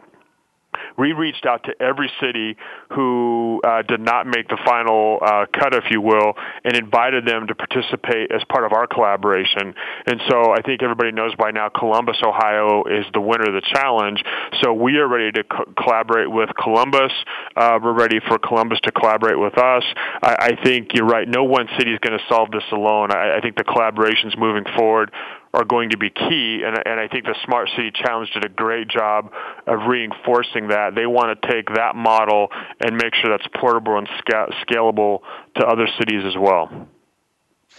we 0.98 1.12
reached 1.12 1.46
out 1.46 1.64
to 1.64 1.72
every 1.80 2.10
city 2.20 2.56
who 2.92 3.60
uh, 3.64 3.82
did 3.82 4.00
not 4.00 4.26
make 4.26 4.48
the 4.48 4.58
final 4.64 5.18
uh, 5.22 5.46
cut, 5.52 5.74
if 5.74 5.84
you 5.90 6.00
will, 6.00 6.34
and 6.64 6.76
invited 6.76 7.26
them 7.26 7.46
to 7.46 7.54
participate 7.54 8.30
as 8.32 8.42
part 8.48 8.64
of 8.64 8.72
our 8.72 8.86
collaboration. 8.86 9.74
And 10.06 10.20
so 10.28 10.52
I 10.52 10.62
think 10.62 10.82
everybody 10.82 11.12
knows 11.12 11.34
by 11.34 11.50
now 11.50 11.68
Columbus, 11.68 12.16
Ohio 12.22 12.84
is 12.84 13.04
the 13.12 13.20
winner 13.20 13.48
of 13.48 13.54
the 13.54 13.66
challenge. 13.74 14.22
So 14.62 14.72
we 14.72 14.96
are 14.96 15.08
ready 15.08 15.32
to 15.32 15.44
co- 15.44 15.72
collaborate 15.76 16.30
with 16.30 16.50
Columbus. 16.62 17.12
Uh, 17.54 17.78
we're 17.82 17.92
ready 17.92 18.20
for 18.26 18.38
Columbus 18.38 18.80
to 18.84 18.92
collaborate 18.92 19.38
with 19.38 19.58
us. 19.58 19.84
I, 20.22 20.56
I 20.56 20.64
think 20.64 20.90
you're 20.94 21.06
right. 21.06 21.28
No 21.28 21.44
one 21.44 21.68
city 21.78 21.92
is 21.92 21.98
going 21.98 22.18
to 22.18 22.24
solve 22.28 22.50
this 22.50 22.64
alone. 22.72 23.12
I, 23.12 23.36
I 23.36 23.40
think 23.40 23.56
the 23.56 23.64
collaboration 23.64 24.28
is 24.28 24.36
moving 24.38 24.64
forward 24.76 25.12
are 25.56 25.64
going 25.64 25.90
to 25.90 25.96
be 25.96 26.10
key. 26.10 26.62
And, 26.64 26.76
and 26.84 27.00
I 27.00 27.08
think 27.08 27.24
the 27.24 27.34
Smart 27.44 27.70
City 27.76 27.90
Challenge 27.90 28.30
did 28.34 28.44
a 28.44 28.48
great 28.48 28.88
job 28.88 29.32
of 29.66 29.88
reinforcing 29.88 30.68
that. 30.68 30.94
They 30.94 31.06
want 31.06 31.40
to 31.40 31.48
take 31.50 31.68
that 31.74 31.96
model 31.96 32.48
and 32.80 32.96
make 32.96 33.14
sure 33.14 33.30
that's 33.30 33.48
portable 33.58 33.96
and 33.96 34.06
sca- 34.18 34.52
scalable 34.68 35.20
to 35.56 35.66
other 35.66 35.88
cities 35.98 36.22
as 36.26 36.36
well. 36.38 36.88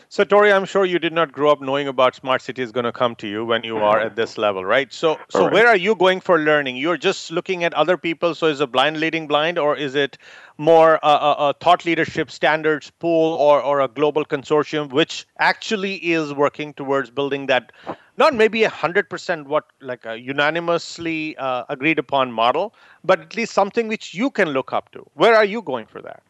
So, 0.10 0.24
Torri, 0.24 0.54
I'm 0.54 0.64
sure 0.64 0.86
you 0.86 1.00
did 1.00 1.12
not 1.12 1.34
grow 1.34 1.52
up 1.52 1.60
knowing 1.60 1.90
about 1.90 2.16
smart 2.16 2.42
city 2.42 2.62
is 2.62 2.72
going 2.72 2.86
to 2.86 2.94
come 2.94 3.14
to 3.18 3.28
you 3.28 3.44
when 3.44 3.66
you 3.66 3.78
are 3.80 4.00
at 4.00 4.16
this 4.16 4.38
level, 4.38 4.64
right? 4.64 4.92
So, 4.94 5.20
so 5.30 5.44
right. 5.44 5.54
where 5.54 5.68
are 5.68 5.76
you 5.76 5.96
going 5.96 6.22
for 6.22 6.40
learning? 6.40 6.78
You're 6.78 6.96
just 6.96 7.30
looking 7.30 7.66
at 7.66 7.74
other 7.74 7.98
people. 7.98 8.34
So, 8.34 8.48
is 8.48 8.62
a 8.62 8.68
blind 8.68 9.02
leading 9.02 9.28
blind, 9.28 9.60
or 9.60 9.76
is 9.76 9.96
it 9.96 10.18
more 10.58 10.98
a, 11.04 11.08
a, 11.08 11.36
a 11.50 11.54
thought 11.60 11.84
leadership 11.84 12.32
standards 12.32 12.90
pool 12.90 13.34
or, 13.34 13.62
or 13.62 13.82
a 13.82 13.90
global 13.90 14.24
consortium, 14.24 14.94
which 14.94 15.28
actually 15.40 15.96
is 15.96 16.34
working 16.34 16.74
towards 16.74 17.10
building 17.10 17.48
that 17.48 17.74
not 18.16 18.34
maybe 18.34 18.64
a 18.64 18.70
hundred 18.70 19.10
percent 19.10 19.48
what 19.48 19.66
like 19.82 20.06
a 20.06 20.18
unanimously 20.18 21.36
uh, 21.36 21.66
agreed 21.68 22.00
upon 22.00 22.32
model, 22.32 22.74
but 23.04 23.20
at 23.20 23.36
least 23.36 23.54
something 23.54 23.90
which 23.90 24.14
you 24.14 24.30
can 24.30 24.50
look 24.50 24.72
up 24.72 24.90
to. 24.94 25.06
Where 25.16 25.36
are 25.36 25.46
you 25.46 25.62
going 25.62 25.86
for 25.86 26.02
that? 26.02 26.24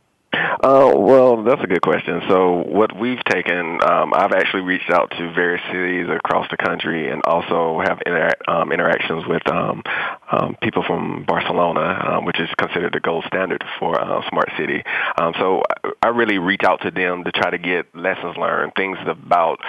Uh, 0.64 0.94
well, 0.96 1.44
that's 1.44 1.64
a 1.64 1.68
good 1.68 1.82
question. 1.82 2.22
So, 2.28 2.64
what 2.66 2.98
we've 2.98 3.24
taken, 3.26 3.80
um, 3.84 4.14
I've 4.14 4.32
actually 4.32 4.64
reached 4.64 4.90
out 4.90 5.12
to 5.12 5.34
various 5.34 5.62
cities 5.72 6.08
across 6.10 6.48
the 6.50 6.58
country, 6.58 7.12
and 7.12 7.22
also 7.26 7.80
have 7.80 8.00
inter- 8.06 8.34
um, 8.48 8.72
interactions 8.72 9.26
with 9.28 9.48
um, 9.52 9.84
um, 10.32 10.58
people 10.62 10.84
from 10.84 11.24
Barcelona, 11.26 12.18
um, 12.18 12.26
which 12.26 12.40
is 12.40 12.50
considered 12.58 12.94
the 12.94 13.00
gold 13.00 13.24
standard 13.28 13.64
for 13.80 14.00
uh, 14.00 14.28
smart 14.30 14.50
city. 14.58 14.84
Um, 15.20 15.34
so 15.40 15.64
I 16.02 16.10
really 16.10 16.38
reach 16.40 16.64
out 16.64 16.82
to 16.82 16.92
them 16.92 17.24
to 17.24 17.32
try 17.32 17.50
to 17.52 17.58
get 17.58 17.94
lessons 17.96 18.36
learned, 18.38 18.74
things 18.76 18.98
about, 19.06 19.60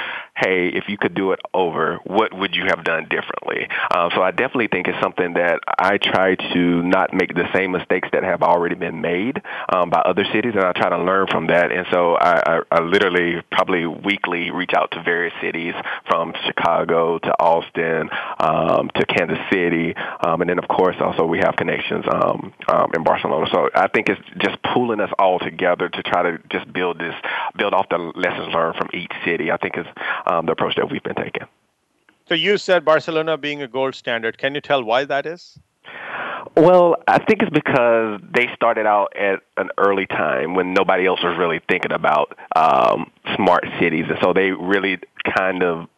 hey, 0.40 0.68
if 0.68 0.88
you 0.88 0.96
could 0.96 1.14
do 1.14 1.33
it 1.33 1.40
over, 1.53 1.98
what 2.05 2.33
would 2.33 2.55
you 2.55 2.66
have 2.66 2.85
done 2.85 3.05
differently? 3.09 3.68
Um, 3.94 4.11
so 4.14 4.22
I 4.22 4.31
definitely 4.31 4.68
think 4.68 4.87
it's 4.87 5.01
something 5.01 5.35
that 5.35 5.61
I 5.79 5.98
try 5.98 6.37
to 6.37 6.83
not 6.83 7.12
make 7.12 7.35
the 7.35 7.48
same 7.53 7.72
mistakes 7.72 8.09
that 8.12 8.22
have 8.22 8.42
already 8.42 8.77
been 8.77 9.01
made 9.01 9.42
um, 9.68 9.90
by 9.90 9.98
other 9.98 10.24
cities, 10.33 10.53
and 10.55 10.64
I 10.64 10.72
try 10.72 10.90
to 10.90 10.98
learn 10.98 11.27
from 11.27 11.48
that. 11.48 11.72
And 11.72 11.87
so 11.90 12.14
I, 12.14 12.59
I, 12.59 12.61
I 12.70 12.81
literally 12.81 13.42
probably 13.51 13.87
weekly 13.87 14.51
reach 14.51 14.72
out 14.77 14.92
to 14.92 15.03
various 15.03 15.35
cities 15.40 15.74
from 16.07 16.33
Chicago 16.46 17.18
to 17.18 17.31
Austin 17.40 18.09
um, 18.38 18.90
to 18.94 19.07
Kansas 19.07 19.38
City, 19.53 19.94
um, 20.20 20.40
and 20.40 20.51
then 20.51 20.59
of 20.59 20.68
course 20.68 20.96
also 21.01 21.24
we 21.27 21.38
have 21.38 21.57
connections 21.57 22.05
um, 22.11 22.53
um, 22.68 22.90
in 22.94 23.03
Barcelona. 23.03 23.46
So 23.51 23.70
I 23.74 23.88
think 23.88 24.09
it's 24.09 24.20
just 24.38 24.57
pulling 24.62 25.01
us 25.01 25.11
all 25.18 25.38
together 25.38 25.88
to 25.88 26.03
try 26.03 26.22
to 26.22 26.38
just 26.51 26.72
build 26.72 26.98
this, 26.98 27.14
build 27.57 27.74
off 27.74 27.88
the 27.88 27.98
lessons 27.98 28.55
learned 28.55 28.77
from 28.77 28.88
each 28.92 29.12
city. 29.24 29.51
I 29.51 29.57
think 29.57 29.77
is 29.77 29.87
um, 30.29 30.47
the 30.47 30.53
approach 30.53 30.77
that 30.77 30.91
we've 30.91 31.03
been 31.03 31.14
taking. 31.14 31.47
So 32.29 32.35
you 32.35 32.59
said 32.59 32.85
Barcelona 32.85 33.38
being 33.38 33.62
a 33.62 33.69
gold 33.69 33.95
standard. 33.95 34.37
Can 34.38 34.55
you 34.55 34.61
tell 34.61 34.85
why 34.85 35.05
that 35.07 35.25
is? 35.25 35.59
Well, 36.57 36.97
I 37.07 37.19
think 37.19 37.43
it's 37.43 37.51
because 37.51 38.21
they 38.35 38.49
started 38.55 38.87
out 38.87 39.17
at 39.17 39.41
an 39.57 39.71
early 39.79 40.07
time 40.07 40.55
when 40.55 40.75
nobody 40.75 41.07
else 41.07 41.23
was 41.23 41.37
really 41.38 41.61
thinking 41.69 41.93
about 41.93 42.37
um, 42.55 43.11
smart 43.37 43.64
cities, 43.79 44.07
and 44.09 44.19
so 44.21 44.33
they 44.33 44.51
really 44.51 44.99
kind 45.37 45.62
of 45.62 45.88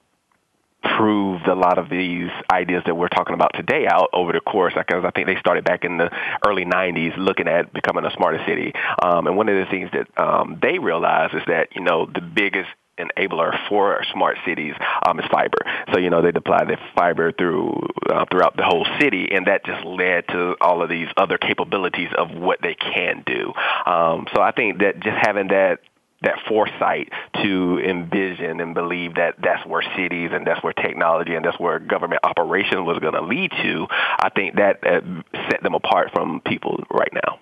proved 0.82 1.46
a 1.46 1.54
lot 1.54 1.78
of 1.78 1.90
these 1.90 2.30
ideas 2.50 2.82
that 2.86 2.94
we're 2.94 3.08
talking 3.08 3.34
about 3.34 3.52
today 3.54 3.86
out 3.86 4.08
over 4.12 4.32
the 4.32 4.40
course 4.40 4.72
because 4.74 5.04
I 5.04 5.10
think 5.10 5.26
they 5.26 5.36
started 5.36 5.64
back 5.64 5.84
in 5.84 5.98
the 5.98 6.10
early 6.46 6.64
90s 6.64 7.16
looking 7.18 7.48
at 7.48 7.72
becoming 7.72 8.04
a 8.04 8.10
smarter 8.12 8.42
city. 8.46 8.72
Um, 9.02 9.26
and 9.26 9.36
one 9.36 9.48
of 9.48 9.56
the 9.56 9.70
things 9.70 9.90
that 9.92 10.08
um, 10.22 10.58
they 10.62 10.78
realized 10.78 11.34
is 11.34 11.42
that, 11.48 11.68
you 11.74 11.82
know, 11.82 12.06
the 12.06 12.22
biggest 12.22 12.70
enabler 13.08 13.68
for 13.68 14.02
smart 14.12 14.38
cities 14.44 14.74
um, 15.06 15.18
is 15.18 15.26
fiber. 15.30 15.58
So 15.92 15.98
you 15.98 16.10
know 16.10 16.22
they 16.22 16.32
deploy 16.32 16.58
the 16.66 16.76
fiber 16.94 17.32
through 17.32 17.88
uh, 18.08 18.26
throughout 18.30 18.56
the 18.56 18.64
whole 18.64 18.86
city, 19.00 19.28
and 19.30 19.46
that 19.46 19.64
just 19.64 19.84
led 19.84 20.28
to 20.28 20.56
all 20.60 20.82
of 20.82 20.88
these 20.88 21.08
other 21.16 21.38
capabilities 21.38 22.10
of 22.16 22.30
what 22.30 22.60
they 22.62 22.74
can 22.74 23.22
do. 23.24 23.52
Um, 23.86 24.26
so 24.34 24.40
I 24.40 24.52
think 24.52 24.78
that 24.80 25.00
just 25.00 25.16
having 25.20 25.48
that 25.48 25.80
that 26.22 26.38
foresight 26.48 27.10
to 27.42 27.78
envision 27.78 28.60
and 28.60 28.74
believe 28.74 29.14
that 29.14 29.36
that's 29.42 29.64
where 29.66 29.82
cities 29.96 30.30
and 30.32 30.46
that's 30.46 30.62
where 30.62 30.72
technology 30.72 31.34
and 31.34 31.44
that's 31.44 31.58
where 31.58 31.78
government 31.78 32.20
operation 32.24 32.84
was 32.84 32.98
going 32.98 33.14
to 33.14 33.22
lead 33.22 33.50
to, 33.50 33.86
I 33.90 34.28
think 34.28 34.56
that 34.56 34.86
uh, 34.86 35.00
set 35.50 35.62
them 35.62 35.74
apart 35.74 36.10
from 36.12 36.42
people 36.44 36.84
right 36.90 37.12
now. 37.12 37.38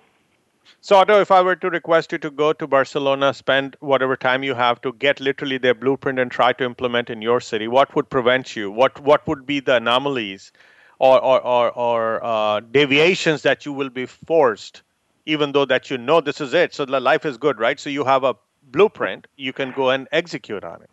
So, 0.81 0.95
Otto, 0.95 1.19
if 1.19 1.31
I 1.31 1.41
were 1.41 1.55
to 1.57 1.69
request 1.69 2.11
you 2.11 2.17
to 2.19 2.31
go 2.31 2.53
to 2.53 2.67
Barcelona, 2.67 3.33
spend 3.33 3.75
whatever 3.79 4.15
time 4.15 4.43
you 4.43 4.53
have 4.55 4.81
to 4.81 4.93
get 4.93 5.19
literally 5.19 5.57
their 5.57 5.73
blueprint 5.73 6.19
and 6.19 6.31
try 6.31 6.53
to 6.53 6.63
implement 6.63 7.09
in 7.09 7.21
your 7.21 7.41
city, 7.41 7.67
what 7.67 7.95
would 7.95 8.09
prevent 8.09 8.55
you? 8.55 8.71
What 8.71 8.99
what 9.01 9.27
would 9.27 9.45
be 9.45 9.59
the 9.59 9.75
anomalies 9.75 10.51
or 10.99 11.19
or 11.21 11.41
or, 11.41 11.71
or 11.71 12.23
uh, 12.23 12.59
deviations 12.59 13.41
that 13.43 13.65
you 13.65 13.73
will 13.73 13.89
be 13.89 14.05
forced, 14.05 14.81
even 15.25 15.51
though 15.51 15.65
that 15.65 15.89
you 15.89 15.97
know 15.97 16.21
this 16.21 16.39
is 16.39 16.53
it? 16.53 16.73
So 16.73 16.85
the 16.85 16.99
life 16.99 17.25
is 17.25 17.37
good, 17.37 17.59
right? 17.59 17.79
So 17.79 17.89
you 17.89 18.05
have 18.05 18.23
a 18.23 18.35
blueprint, 18.71 19.27
you 19.35 19.53
can 19.53 19.71
go 19.71 19.89
and 19.89 20.07
execute 20.11 20.63
on 20.63 20.81
it. 20.81 20.89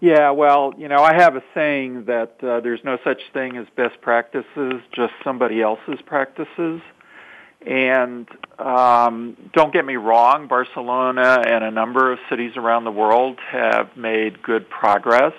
Yeah, 0.00 0.30
well, 0.30 0.72
you 0.78 0.86
know, 0.86 1.02
I 1.02 1.12
have 1.14 1.34
a 1.34 1.42
saying 1.54 2.04
that 2.04 2.36
uh, 2.42 2.60
there's 2.60 2.84
no 2.84 2.98
such 3.02 3.20
thing 3.32 3.56
as 3.56 3.66
best 3.76 4.00
practices, 4.00 4.74
just 4.94 5.12
somebody 5.24 5.60
else's 5.60 6.00
practices. 6.06 6.80
And 7.66 8.28
um, 8.58 9.36
don't 9.52 9.72
get 9.72 9.84
me 9.84 9.96
wrong, 9.96 10.46
Barcelona 10.46 11.42
and 11.44 11.64
a 11.64 11.70
number 11.70 12.12
of 12.12 12.18
cities 12.30 12.52
around 12.56 12.84
the 12.84 12.92
world 12.92 13.38
have 13.50 13.96
made 13.96 14.42
good 14.42 14.70
progress. 14.70 15.32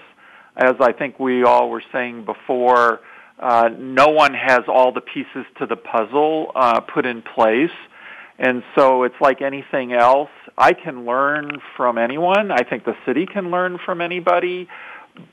As 0.58 0.76
I 0.82 0.92
think 0.92 1.20
we 1.20 1.44
all 1.44 1.70
were 1.70 1.84
saying 1.94 2.26
before, 2.26 3.00
uh, 3.40 3.70
no 3.78 4.10
one 4.10 4.34
has 4.34 4.62
all 4.68 4.92
the 4.92 5.02
pieces 5.02 5.46
to 5.60 5.66
the 5.66 5.78
puzzle 5.78 6.52
uh, 6.56 6.82
put 6.82 7.06
in 7.06 7.22
place. 7.22 7.72
And 8.38 8.64
so 8.78 9.04
it's 9.04 9.20
like 9.22 9.42
anything 9.42 9.94
else. 9.94 10.30
I 10.58 10.74
can 10.74 11.06
learn 11.06 11.52
from 11.76 11.98
anyone. 11.98 12.52
I 12.52 12.64
think 12.64 12.86
the 12.86 12.96
city 13.06 13.26
can 13.26 13.52
learn 13.52 13.80
from 13.86 14.02
anybody. 14.02 14.68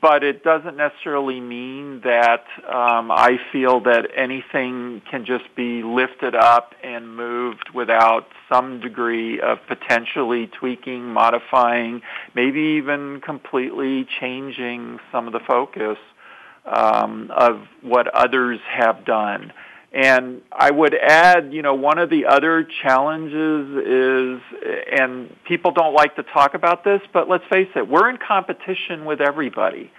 But 0.01 0.23
it 0.23 0.43
doesn't 0.43 0.75
necessarily 0.75 1.39
mean 1.39 2.01
that 2.01 2.43
um, 2.67 3.09
I 3.09 3.37
feel 3.51 3.79
that 3.81 4.09
anything 4.15 5.01
can 5.09 5.25
just 5.25 5.45
be 5.55 5.81
lifted 5.81 6.35
up 6.35 6.73
and 6.83 7.15
moved 7.15 7.69
without 7.73 8.27
some 8.51 8.79
degree 8.81 9.39
of 9.39 9.59
potentially 9.67 10.47
tweaking, 10.47 11.05
modifying, 11.05 12.01
maybe 12.35 12.77
even 12.77 13.21
completely 13.21 14.05
changing 14.19 14.99
some 15.11 15.25
of 15.25 15.33
the 15.33 15.39
focus 15.39 15.97
um, 16.65 17.31
of 17.35 17.61
what 17.81 18.07
others 18.13 18.59
have 18.69 19.05
done. 19.05 19.53
And 19.93 20.41
I 20.51 20.69
would 20.69 20.93
add, 20.93 21.53
you 21.53 21.61
know, 21.61 21.73
one 21.73 21.97
of 21.97 22.09
the 22.09 22.25
other 22.25 22.67
challenges 22.83 23.77
is, 23.85 24.41
and 24.99 25.33
people 25.45 25.71
don't 25.71 25.93
like 25.93 26.17
to 26.17 26.23
talk 26.23 26.53
about 26.53 26.83
this, 26.83 27.01
but 27.13 27.29
let's 27.29 27.45
face 27.49 27.69
it, 27.75 27.87
we're 27.87 28.09
in 28.09 28.17
competition 28.17 29.05
with 29.05 29.21
everybody. 29.21 29.91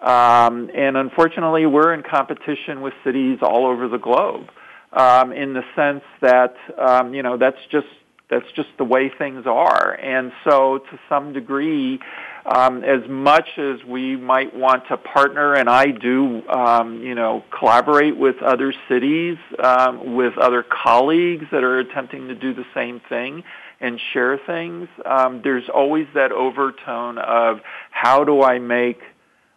Um, 0.00 0.70
and 0.74 0.96
unfortunately, 0.96 1.64
we're 1.64 1.94
in 1.94 2.02
competition 2.02 2.82
with 2.82 2.92
cities 3.04 3.38
all 3.40 3.66
over 3.66 3.88
the 3.88 3.98
globe 3.98 4.50
um, 4.92 5.32
in 5.32 5.54
the 5.54 5.62
sense 5.74 6.04
that, 6.20 6.56
um, 6.76 7.14
you 7.14 7.22
know, 7.22 7.36
that's 7.36 7.64
just 7.70 7.86
that's 8.28 8.50
just 8.56 8.68
the 8.76 8.84
way 8.84 9.08
things 9.16 9.46
are. 9.46 9.92
And 9.92 10.32
so, 10.44 10.78
to 10.78 10.98
some 11.08 11.32
degree, 11.32 12.00
um, 12.46 12.84
as 12.84 13.08
much 13.08 13.48
as 13.58 13.82
we 13.84 14.16
might 14.16 14.54
want 14.54 14.86
to 14.88 14.96
partner, 14.96 15.54
and 15.54 15.68
I 15.68 15.86
do, 15.86 16.46
um, 16.48 17.02
you 17.02 17.14
know, 17.14 17.42
collaborate 17.50 18.16
with 18.16 18.36
other 18.42 18.72
cities, 18.88 19.36
um, 19.62 20.14
with 20.14 20.38
other 20.38 20.62
colleagues 20.62 21.46
that 21.50 21.64
are 21.64 21.78
attempting 21.78 22.28
to 22.28 22.34
do 22.34 22.54
the 22.54 22.64
same 22.72 23.00
thing 23.08 23.42
and 23.80 24.00
share 24.12 24.38
things, 24.38 24.88
um, 25.04 25.40
there's 25.42 25.68
always 25.68 26.06
that 26.14 26.32
overtone 26.32 27.18
of 27.18 27.60
how 27.90 28.24
do 28.24 28.42
I 28.42 28.58
make 28.58 29.00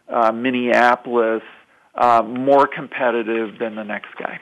uh, 0.09 0.31
Minneapolis 0.31 1.43
uh, 1.95 2.23
more 2.23 2.67
competitive 2.67 3.59
than 3.59 3.75
the 3.75 3.83
next 3.83 4.15
guy. 4.17 4.39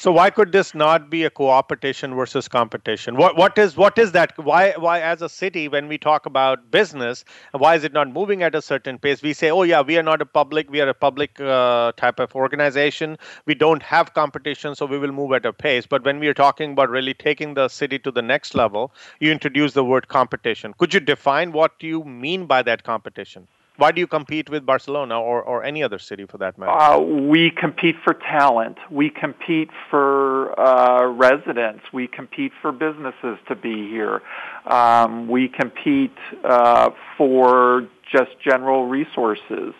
So 0.00 0.12
why 0.12 0.30
could 0.30 0.52
this 0.52 0.76
not 0.76 1.10
be 1.10 1.24
a 1.24 1.30
cooperation 1.30 2.14
versus 2.14 2.46
competition? 2.46 3.16
What 3.16 3.36
what 3.36 3.58
is 3.58 3.76
what 3.76 3.98
is 3.98 4.12
that? 4.12 4.32
Why 4.38 4.70
why 4.76 5.00
as 5.00 5.22
a 5.22 5.28
city 5.28 5.66
when 5.66 5.88
we 5.88 5.98
talk 5.98 6.24
about 6.24 6.70
business, 6.70 7.24
why 7.50 7.74
is 7.74 7.82
it 7.82 7.92
not 7.92 8.08
moving 8.12 8.44
at 8.44 8.54
a 8.54 8.62
certain 8.62 9.00
pace? 9.00 9.22
We 9.22 9.32
say, 9.32 9.50
oh 9.50 9.64
yeah, 9.64 9.80
we 9.80 9.98
are 9.98 10.04
not 10.04 10.22
a 10.22 10.26
public, 10.26 10.70
we 10.70 10.80
are 10.80 10.88
a 10.88 10.94
public 10.94 11.40
uh, 11.40 11.90
type 11.96 12.20
of 12.20 12.36
organization. 12.36 13.18
We 13.46 13.56
don't 13.56 13.82
have 13.82 14.14
competition, 14.14 14.76
so 14.76 14.86
we 14.86 15.00
will 15.00 15.10
move 15.10 15.32
at 15.32 15.44
a 15.44 15.52
pace. 15.52 15.84
But 15.84 16.04
when 16.04 16.20
we 16.20 16.28
are 16.28 16.40
talking 16.44 16.70
about 16.70 16.90
really 16.90 17.14
taking 17.14 17.54
the 17.54 17.66
city 17.66 17.98
to 17.98 18.12
the 18.12 18.22
next 18.22 18.54
level, 18.54 18.92
you 19.18 19.32
introduce 19.32 19.72
the 19.72 19.84
word 19.84 20.06
competition. 20.06 20.74
Could 20.78 20.94
you 20.94 21.00
define 21.00 21.50
what 21.50 21.82
you 21.82 22.04
mean 22.04 22.46
by 22.46 22.62
that 22.62 22.84
competition? 22.84 23.48
Why 23.78 23.92
do 23.92 24.00
you 24.00 24.08
compete 24.08 24.50
with 24.50 24.66
Barcelona 24.66 25.20
or, 25.20 25.40
or 25.40 25.62
any 25.62 25.84
other 25.84 26.00
city 26.00 26.26
for 26.26 26.36
that 26.38 26.58
matter? 26.58 26.72
Uh, 26.72 26.98
we 26.98 27.52
compete 27.52 27.94
for 28.02 28.12
talent. 28.12 28.76
We 28.90 29.08
compete 29.08 29.70
for 29.88 30.58
uh, 30.58 31.06
residents. 31.06 31.84
We 31.92 32.08
compete 32.08 32.50
for 32.60 32.72
businesses 32.72 33.38
to 33.46 33.54
be 33.54 33.88
here. 33.88 34.20
Um, 34.66 35.28
we 35.28 35.46
compete 35.46 36.16
uh, 36.42 36.90
for 37.16 37.86
just 38.10 38.32
general 38.44 38.88
resources. 38.88 39.74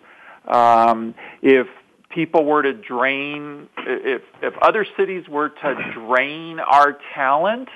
Um, 0.47 1.17
if 1.43 1.67
people 2.09 2.45
were 2.45 2.63
to 2.63 2.75
drain, 2.75 3.69
if, 3.79 4.23
if 4.43 4.55
other 4.63 4.87
cities 4.97 5.29
were 5.29 5.49
to 5.49 5.93
drain 6.07 6.61
our 6.61 6.97
talent, 7.17 7.69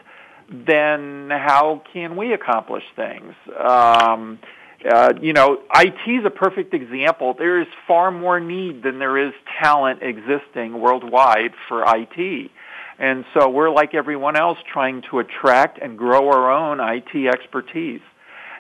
then 0.48 1.30
how 1.30 1.82
can 1.92 2.14
we 2.16 2.32
accomplish 2.32 2.84
things? 2.94 3.34
Um, 3.58 4.38
uh, 4.90 5.12
you 5.20 5.32
know, 5.32 5.60
IT 5.74 6.10
is 6.10 6.24
a 6.24 6.30
perfect 6.30 6.74
example. 6.74 7.34
There 7.38 7.60
is 7.60 7.68
far 7.86 8.10
more 8.10 8.40
need 8.40 8.82
than 8.82 8.98
there 8.98 9.18
is 9.18 9.32
talent 9.60 10.02
existing 10.02 10.80
worldwide 10.80 11.52
for 11.68 11.84
IT. 11.86 12.50
And 12.98 13.24
so 13.34 13.48
we're 13.48 13.70
like 13.70 13.94
everyone 13.94 14.36
else 14.36 14.58
trying 14.72 15.02
to 15.10 15.18
attract 15.18 15.78
and 15.80 15.96
grow 15.98 16.28
our 16.28 16.52
own 16.52 16.80
IT 16.80 17.26
expertise. 17.26 18.00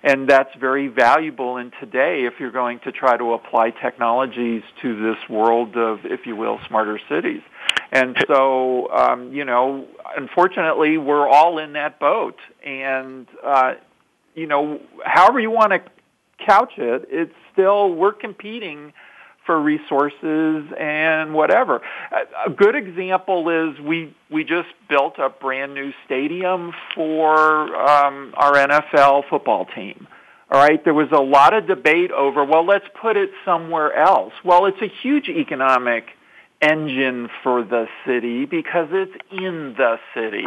And 0.04 0.28
that's 0.28 0.52
very 0.58 0.88
valuable 0.88 1.58
in 1.58 1.70
today 1.78 2.24
if 2.24 2.40
you're 2.40 2.50
going 2.50 2.80
to 2.80 2.90
try 2.90 3.16
to 3.16 3.34
apply 3.34 3.70
technologies 3.70 4.62
to 4.82 5.00
this 5.00 5.28
world 5.28 5.76
of, 5.76 6.00
if 6.04 6.26
you 6.26 6.34
will, 6.34 6.58
smarter 6.66 6.98
cities. 7.08 7.42
And 7.92 8.16
so, 8.26 8.90
um, 8.90 9.32
you 9.32 9.44
know, 9.44 9.86
unfortunately, 10.16 10.98
we're 10.98 11.28
all 11.28 11.58
in 11.58 11.74
that 11.74 12.00
boat. 12.00 12.36
And, 12.64 13.28
uh, 13.44 13.74
you 14.34 14.48
know, 14.48 14.80
however 15.04 15.38
you 15.38 15.52
want 15.52 15.72
to 15.72 15.82
couch 16.44 16.72
it, 16.76 17.08
it's 17.10 17.34
still 17.52 17.94
we're 17.94 18.12
competing 18.12 18.92
for 19.44 19.60
resources 19.60 20.72
and 20.78 21.34
whatever. 21.34 21.80
A 22.46 22.50
good 22.50 22.76
example 22.76 23.48
is 23.48 23.80
we 23.80 24.14
we 24.30 24.44
just 24.44 24.68
built 24.88 25.18
a 25.18 25.28
brand 25.30 25.74
new 25.74 25.92
stadium 26.04 26.72
for 26.94 27.74
um, 27.76 28.34
our 28.36 28.52
NFL 28.52 29.28
football 29.28 29.66
team. 29.74 30.06
All 30.50 30.60
right, 30.60 30.84
there 30.84 30.92
was 30.92 31.08
a 31.12 31.20
lot 31.20 31.54
of 31.54 31.66
debate 31.66 32.10
over, 32.10 32.44
well, 32.44 32.66
let's 32.66 32.84
put 33.00 33.16
it 33.16 33.30
somewhere 33.42 33.94
else. 33.94 34.34
Well, 34.44 34.66
it's 34.66 34.82
a 34.82 34.86
huge 35.02 35.30
economic 35.30 36.04
engine 36.60 37.30
for 37.42 37.64
the 37.64 37.86
city 38.06 38.44
because 38.44 38.88
it's 38.92 39.16
in 39.30 39.74
the 39.78 39.98
city. 40.14 40.44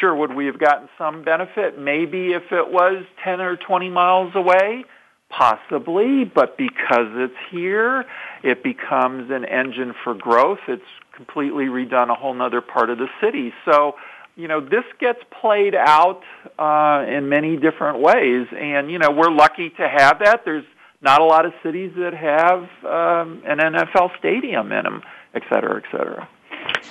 Sure, 0.00 0.16
would 0.16 0.34
we 0.34 0.46
have 0.46 0.58
gotten 0.58 0.88
some 0.98 1.22
benefit? 1.22 1.78
Maybe 1.78 2.32
if 2.32 2.50
it 2.50 2.72
was 2.72 3.04
10 3.22 3.40
or 3.40 3.56
20 3.56 3.88
miles 3.88 4.32
away? 4.34 4.84
Possibly, 5.30 6.24
but 6.24 6.58
because 6.58 7.06
it's 7.14 7.34
here, 7.50 8.04
it 8.42 8.64
becomes 8.64 9.30
an 9.30 9.44
engine 9.44 9.94
for 10.02 10.12
growth. 10.12 10.58
It's 10.66 10.82
completely 11.14 11.66
redone 11.66 12.10
a 12.10 12.14
whole 12.14 12.40
other 12.42 12.60
part 12.60 12.90
of 12.90 12.98
the 12.98 13.08
city. 13.20 13.52
So, 13.64 13.94
you 14.34 14.48
know, 14.48 14.60
this 14.60 14.84
gets 14.98 15.20
played 15.40 15.74
out 15.74 16.22
uh, 16.58 17.04
in 17.08 17.28
many 17.28 17.56
different 17.56 18.00
ways, 18.00 18.48
and 18.58 18.90
you 18.90 18.98
know, 18.98 19.10
we're 19.10 19.30
lucky 19.30 19.70
to 19.70 19.88
have 19.88 20.18
that. 20.18 20.42
There's 20.44 20.64
not 21.00 21.20
a 21.20 21.24
lot 21.24 21.46
of 21.46 21.52
cities 21.62 21.92
that 21.96 22.12
have 22.12 22.62
um, 22.84 23.42
an 23.46 23.58
NFL 23.58 24.18
stadium 24.18 24.72
in 24.72 24.84
them, 24.84 25.02
et 25.34 25.42
cetera, 25.48 25.76
et 25.76 25.84
cetera. 25.90 26.28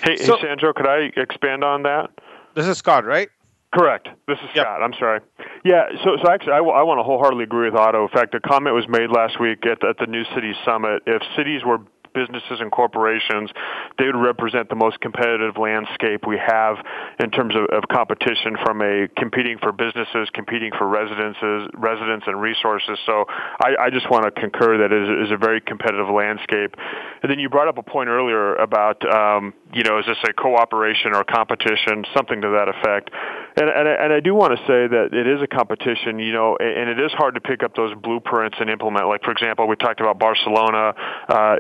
Hey, 0.02 0.16
so, 0.16 0.38
hey 0.38 0.48
Sanjog, 0.48 0.76
could 0.76 0.88
I 0.88 1.12
expand 1.18 1.64
on 1.64 1.84
that? 1.84 2.10
This 2.56 2.68
is 2.68 2.78
Scott, 2.78 3.06
right? 3.06 3.30
Correct. 3.74 4.08
This 4.28 4.38
is 4.40 4.50
yep. 4.56 4.66
Scott. 4.66 4.82
I'm 4.82 4.94
sorry. 4.98 5.20
Yeah. 5.64 5.90
So, 6.04 6.18
so 6.24 6.32
actually, 6.32 6.54
I, 6.54 6.58
w- 6.58 6.74
I 6.74 6.82
want 6.84 6.98
to 6.98 7.04
wholeheartedly 7.04 7.44
agree 7.44 7.70
with 7.70 7.80
Otto. 7.80 8.04
In 8.04 8.10
fact, 8.10 8.34
a 8.34 8.40
comment 8.40 8.74
was 8.74 8.88
made 8.90 9.12
last 9.12 9.40
week 9.40 9.66
at, 9.66 9.86
at 9.88 9.98
the 10.00 10.08
New 10.08 10.24
City 10.34 10.54
Summit. 10.66 11.04
If 11.06 11.22
cities 11.38 11.62
were 11.64 11.78
businesses 12.14 12.60
and 12.60 12.72
corporations, 12.72 13.50
they 13.98 14.06
would 14.06 14.16
represent 14.16 14.70
the 14.70 14.76
most 14.76 15.00
competitive 15.00 15.58
landscape 15.58 16.26
we 16.28 16.38
have 16.38 16.78
in 17.20 17.32
terms 17.32 17.56
of, 17.56 17.66
of 17.76 17.88
competition 17.90 18.58
from 18.64 18.82
a 18.82 19.08
competing 19.18 19.58
for 19.60 19.72
businesses, 19.72 20.30
competing 20.34 20.72
for 20.78 20.88
residences, 20.88 21.70
residents 21.76 22.26
and 22.28 22.42
resources. 22.42 22.98
So 23.06 23.26
I, 23.30 23.88
I 23.88 23.90
just 23.90 24.10
want 24.10 24.26
to 24.26 24.32
concur 24.32 24.78
that 24.80 24.92
it 24.92 25.24
is 25.24 25.32
a 25.32 25.38
very 25.38 25.62
competitive 25.62 26.10
landscape. 26.10 26.76
And 27.22 27.32
then 27.32 27.40
you 27.40 27.50
brought 27.50 27.68
up 27.68 27.78
a 27.78 27.84
point 27.84 28.10
earlier 28.10 28.56
about, 28.56 29.04
um, 29.06 29.54
you 29.74 29.84
know, 29.84 30.00
is 30.00 30.06
this 30.06 30.18
a 30.28 30.34
cooperation 30.34 31.14
or 31.14 31.24
competition, 31.24 32.06
something 32.16 32.42
to 32.42 32.50
that 32.50 32.70
effect. 32.70 33.12
And, 33.58 33.70
and, 33.70 33.88
I, 33.88 33.94
and 34.06 34.14
I 34.14 34.20
do 34.20 34.34
want 34.34 34.58
to 34.58 34.60
say 34.66 34.88
that 34.88 35.10
it 35.14 35.28
is 35.28 35.42
a 35.42 35.48
competition, 35.48 36.20
you 36.20 36.34
know, 36.34 36.58
and 36.60 36.90
it 36.90 37.00
is 37.00 37.12
hard 37.14 37.36
to 37.36 37.42
pick 37.42 37.64
up 37.64 37.76
those 37.76 37.94
blueprints 38.02 38.58
and 38.60 38.70
implement. 38.70 39.08
Like, 39.08 39.24
for 39.24 39.32
example, 39.32 39.68
we 39.68 39.76
talked 39.76 40.00
about 40.00 40.20
Barcelona, 40.20 40.94
uh, 41.28 41.56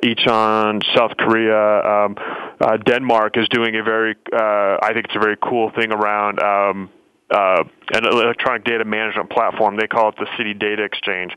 South 0.95 1.17
Korea. 1.17 1.81
Um, 1.81 2.15
uh, 2.61 2.77
Denmark 2.77 3.37
is 3.37 3.47
doing 3.49 3.75
a 3.75 3.83
very, 3.83 4.15
uh, 4.33 4.77
I 4.81 4.91
think 4.93 5.05
it's 5.05 5.15
a 5.15 5.19
very 5.19 5.37
cool 5.41 5.71
thing 5.71 5.91
around 5.91 6.41
um, 6.41 6.89
uh, 7.29 7.63
an 7.93 8.05
electronic 8.05 8.63
data 8.63 8.85
management 8.85 9.29
platform. 9.29 9.77
They 9.77 9.87
call 9.87 10.09
it 10.09 10.15
the 10.17 10.27
City 10.37 10.53
Data 10.53 10.83
Exchange 10.83 11.33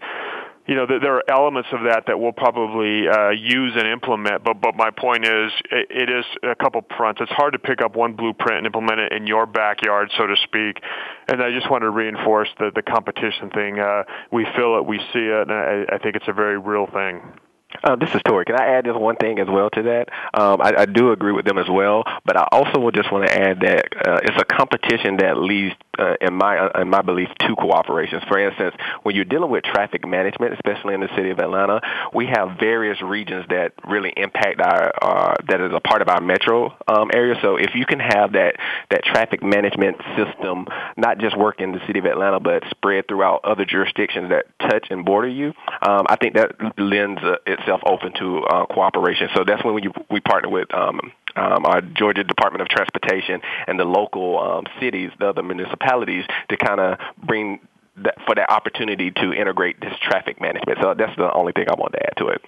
you 0.66 0.76
know, 0.76 0.86
there 0.86 1.16
are 1.16 1.24
elements 1.28 1.68
of 1.72 1.80
that 1.90 2.04
that 2.06 2.20
we'll 2.20 2.32
probably 2.32 3.08
uh, 3.08 3.30
use 3.30 3.72
and 3.74 3.86
implement. 3.88 4.44
But 4.44 4.60
but 4.60 4.76
my 4.76 4.90
point 4.90 5.24
is, 5.24 5.50
it, 5.70 5.86
it 5.90 6.08
is 6.08 6.24
a 6.44 6.54
couple 6.54 6.84
fronts. 6.96 7.20
It's 7.20 7.32
hard 7.32 7.54
to 7.54 7.58
pick 7.58 7.82
up 7.82 7.96
one 7.96 8.14
blueprint 8.14 8.58
and 8.58 8.66
implement 8.66 9.00
it 9.00 9.12
in 9.12 9.26
your 9.26 9.46
backyard, 9.46 10.12
so 10.16 10.26
to 10.26 10.36
speak. 10.44 10.80
And 11.26 11.42
I 11.42 11.50
just 11.50 11.68
want 11.68 11.82
to 11.82 11.90
reinforce 11.90 12.48
the 12.58 12.70
the 12.72 12.82
competition 12.82 13.50
thing. 13.50 13.80
Uh, 13.80 14.04
we 14.30 14.46
feel 14.56 14.78
it, 14.78 14.86
we 14.86 14.98
see 15.12 15.26
it, 15.26 15.48
and 15.48 15.52
I, 15.52 15.96
I 15.96 15.98
think 15.98 16.14
it's 16.14 16.28
a 16.28 16.32
very 16.32 16.58
real 16.58 16.86
thing. 16.86 17.20
Uh, 17.84 17.96
this 17.96 18.10
is 18.10 18.20
Torri. 18.22 18.46
Can 18.46 18.54
I 18.54 18.66
add 18.74 18.84
just 18.84 18.98
one 18.98 19.16
thing 19.16 19.40
as 19.40 19.48
well 19.48 19.68
to 19.70 19.82
that? 19.82 20.08
Um, 20.34 20.60
I, 20.60 20.82
I 20.82 20.86
do 20.86 21.10
agree 21.10 21.32
with 21.32 21.44
them 21.44 21.58
as 21.58 21.68
well, 21.68 22.04
but 22.24 22.36
I 22.36 22.46
also 22.52 22.78
would 22.80 22.94
just 22.94 23.10
want 23.10 23.26
to 23.26 23.36
add 23.36 23.60
that 23.60 24.06
uh, 24.06 24.20
it's 24.22 24.40
a 24.40 24.44
competition 24.44 25.16
that 25.16 25.36
leads, 25.38 25.74
uh, 25.98 26.14
in 26.20 26.34
my 26.34 26.58
uh, 26.58 26.80
in 26.80 26.88
my 26.88 27.02
belief, 27.02 27.28
to 27.40 27.56
cooperations. 27.56 28.26
For 28.28 28.38
instance, 28.38 28.76
when 29.02 29.16
you're 29.16 29.24
dealing 29.24 29.50
with 29.50 29.64
traffic 29.64 30.06
management, 30.06 30.54
especially 30.54 30.94
in 30.94 31.00
the 31.00 31.08
city 31.16 31.30
of 31.30 31.38
Atlanta, 31.40 31.80
we 32.14 32.26
have 32.26 32.56
various 32.58 33.02
regions 33.02 33.46
that 33.48 33.72
really 33.84 34.12
impact 34.16 34.60
our 34.60 35.36
that 35.48 35.60
is 35.60 35.72
a 35.74 35.80
part 35.80 36.02
of 36.02 36.08
our 36.08 36.20
metro 36.20 36.74
um, 36.86 37.10
area. 37.12 37.34
So 37.42 37.56
if 37.56 37.74
you 37.74 37.84
can 37.84 37.98
have 37.98 38.32
that 38.32 38.56
that 38.90 39.04
traffic 39.04 39.42
management 39.42 39.96
system 40.16 40.66
not 40.96 41.18
just 41.18 41.36
work 41.36 41.60
in 41.60 41.72
the 41.72 41.80
city 41.86 41.98
of 41.98 42.04
Atlanta, 42.04 42.38
but 42.38 42.62
spread 42.70 43.08
throughout 43.08 43.44
other 43.44 43.64
jurisdictions 43.64 44.30
that 44.30 44.46
touch 44.60 44.86
and 44.90 45.04
border 45.04 45.28
you, 45.28 45.52
um, 45.82 46.06
I 46.08 46.16
think 46.16 46.34
that 46.34 46.78
lends 46.78 47.20
uh, 47.22 47.36
open 47.86 48.12
to 48.14 48.38
uh, 48.44 48.66
cooperation. 48.66 49.28
So 49.34 49.44
that's 49.46 49.64
when 49.64 49.74
we 49.74 49.82
we 50.10 50.20
partner 50.20 50.48
with 50.48 50.72
um, 50.74 51.12
um, 51.36 51.64
our 51.64 51.80
Georgia 51.80 52.24
Department 52.24 52.62
of 52.62 52.68
Transportation 52.68 53.40
and 53.66 53.78
the 53.78 53.84
local 53.84 54.38
um, 54.38 54.64
cities, 54.80 55.10
the 55.18 55.28
other 55.28 55.42
municipalities, 55.42 56.24
to 56.50 56.56
kind 56.56 56.80
of 56.80 56.98
bring 57.22 57.60
that 57.96 58.16
for 58.26 58.34
that 58.34 58.50
opportunity 58.50 59.10
to 59.10 59.32
integrate 59.32 59.80
this 59.80 59.92
traffic 60.00 60.40
management. 60.40 60.78
So 60.80 60.94
that's 60.94 61.14
the 61.16 61.32
only 61.32 61.52
thing 61.52 61.66
I 61.68 61.74
want 61.74 61.92
to 61.92 62.02
add 62.02 62.16
to 62.18 62.28
it. 62.28 62.42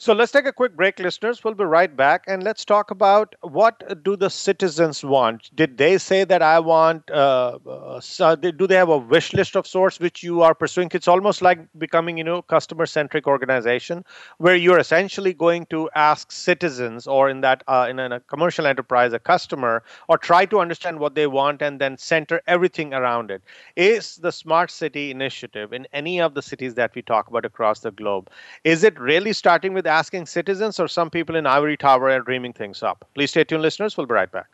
So 0.00 0.12
let's 0.12 0.30
take 0.30 0.46
a 0.46 0.52
quick 0.52 0.76
break, 0.76 1.00
listeners. 1.00 1.42
We'll 1.42 1.54
be 1.54 1.64
right 1.64 1.94
back, 1.94 2.22
and 2.28 2.40
let's 2.44 2.64
talk 2.64 2.92
about 2.92 3.34
what 3.40 4.04
do 4.04 4.14
the 4.14 4.30
citizens 4.30 5.02
want. 5.02 5.50
Did 5.56 5.76
they 5.76 5.98
say 5.98 6.22
that 6.22 6.40
I 6.40 6.60
want? 6.60 7.10
Uh, 7.10 7.58
uh, 7.68 8.36
do 8.36 8.68
they 8.68 8.76
have 8.76 8.90
a 8.90 8.96
wish 8.96 9.32
list 9.32 9.56
of 9.56 9.66
sorts 9.66 9.98
which 9.98 10.22
you 10.22 10.40
are 10.42 10.54
pursuing? 10.54 10.88
It's 10.92 11.08
almost 11.08 11.42
like 11.42 11.58
becoming, 11.78 12.16
you 12.16 12.22
know, 12.22 12.42
customer-centric 12.42 13.26
organization 13.26 14.04
where 14.38 14.54
you're 14.54 14.78
essentially 14.78 15.34
going 15.34 15.66
to 15.66 15.90
ask 15.96 16.30
citizens, 16.30 17.08
or 17.08 17.28
in 17.28 17.40
that, 17.40 17.64
uh, 17.66 17.88
in 17.90 17.98
a 17.98 18.20
commercial 18.20 18.68
enterprise, 18.68 19.12
a 19.12 19.18
customer, 19.18 19.82
or 20.08 20.16
try 20.16 20.44
to 20.46 20.60
understand 20.60 21.00
what 21.00 21.16
they 21.16 21.26
want 21.26 21.60
and 21.60 21.80
then 21.80 21.96
center 21.98 22.40
everything 22.46 22.94
around 22.94 23.32
it. 23.32 23.42
Is 23.74 24.14
the 24.18 24.30
smart 24.30 24.70
city 24.70 25.10
initiative 25.10 25.72
in 25.72 25.88
any 25.92 26.20
of 26.20 26.34
the 26.34 26.42
cities 26.42 26.74
that 26.74 26.94
we 26.94 27.02
talk 27.02 27.26
about 27.26 27.44
across 27.44 27.80
the 27.80 27.90
globe? 27.90 28.30
Is 28.62 28.84
it 28.84 28.96
really 29.00 29.32
starting 29.32 29.74
with 29.74 29.87
asking 29.88 30.26
citizens, 30.26 30.78
or 30.78 30.86
some 30.86 31.10
people 31.10 31.34
in 31.34 31.46
Ivory 31.46 31.76
Tower 31.76 32.10
are 32.10 32.20
dreaming 32.20 32.52
things 32.52 32.82
up? 32.82 33.08
Please 33.14 33.30
stay 33.30 33.44
tuned, 33.44 33.62
listeners. 33.62 33.96
We'll 33.96 34.06
be 34.06 34.14
right 34.14 34.30
back. 34.30 34.46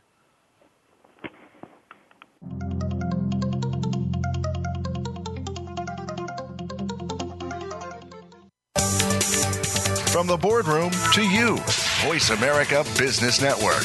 From 10.15 10.29
the 10.29 10.37
boardroom 10.37 10.93
to 11.15 11.23
you, 11.23 11.57
Voice 12.07 12.31
America 12.31 12.85
Business 12.97 13.43
Network. 13.43 13.85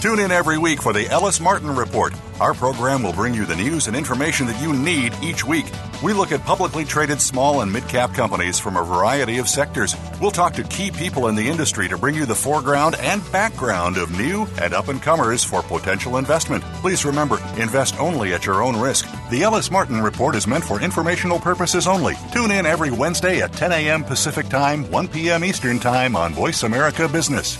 Tune 0.00 0.20
in 0.20 0.30
every 0.30 0.56
week 0.56 0.80
for 0.80 0.92
the 0.92 1.08
Ellis 1.08 1.40
Martin 1.40 1.74
Report. 1.74 2.14
Our 2.40 2.54
program 2.54 3.02
will 3.02 3.12
bring 3.12 3.34
you 3.34 3.44
the 3.44 3.56
news 3.56 3.88
and 3.88 3.96
information 3.96 4.46
that 4.46 4.60
you 4.62 4.72
need 4.72 5.12
each 5.22 5.44
week. 5.44 5.66
We 6.02 6.12
look 6.12 6.32
at 6.32 6.44
publicly 6.44 6.84
traded 6.84 7.20
small 7.20 7.62
and 7.62 7.72
mid 7.72 7.88
cap 7.88 8.14
companies 8.14 8.58
from 8.58 8.76
a 8.76 8.84
variety 8.84 9.38
of 9.38 9.48
sectors. 9.48 9.94
We'll 10.20 10.30
talk 10.30 10.54
to 10.54 10.64
key 10.64 10.90
people 10.90 11.28
in 11.28 11.34
the 11.34 11.46
industry 11.46 11.88
to 11.88 11.98
bring 11.98 12.14
you 12.14 12.24
the 12.24 12.34
foreground 12.34 12.96
and 13.00 13.20
background 13.32 13.98
of 13.98 14.16
new 14.16 14.46
and 14.60 14.72
up 14.72 14.88
and 14.88 15.00
comers 15.02 15.44
for 15.44 15.62
potential 15.62 16.16
investment. 16.16 16.64
Please 16.80 17.04
remember, 17.04 17.38
invest 17.58 18.00
only 18.00 18.32
at 18.32 18.46
your 18.46 18.62
own 18.62 18.80
risk. 18.80 19.06
The 19.30 19.42
Ellis 19.42 19.70
Martin 19.70 20.00
Report 20.00 20.34
is 20.34 20.46
meant 20.46 20.64
for 20.64 20.80
informational 20.80 21.38
purposes 21.38 21.86
only. 21.86 22.14
Tune 22.32 22.50
in 22.50 22.64
every 22.64 22.90
Wednesday 22.90 23.42
at 23.42 23.52
10 23.52 23.72
a.m. 23.72 24.04
Pacific 24.04 24.48
Time, 24.48 24.90
1 24.90 25.08
p.m. 25.08 25.44
Eastern 25.44 25.78
Time 25.78 26.16
on 26.16 26.32
Voice 26.32 26.62
America 26.62 27.06
Business. 27.08 27.56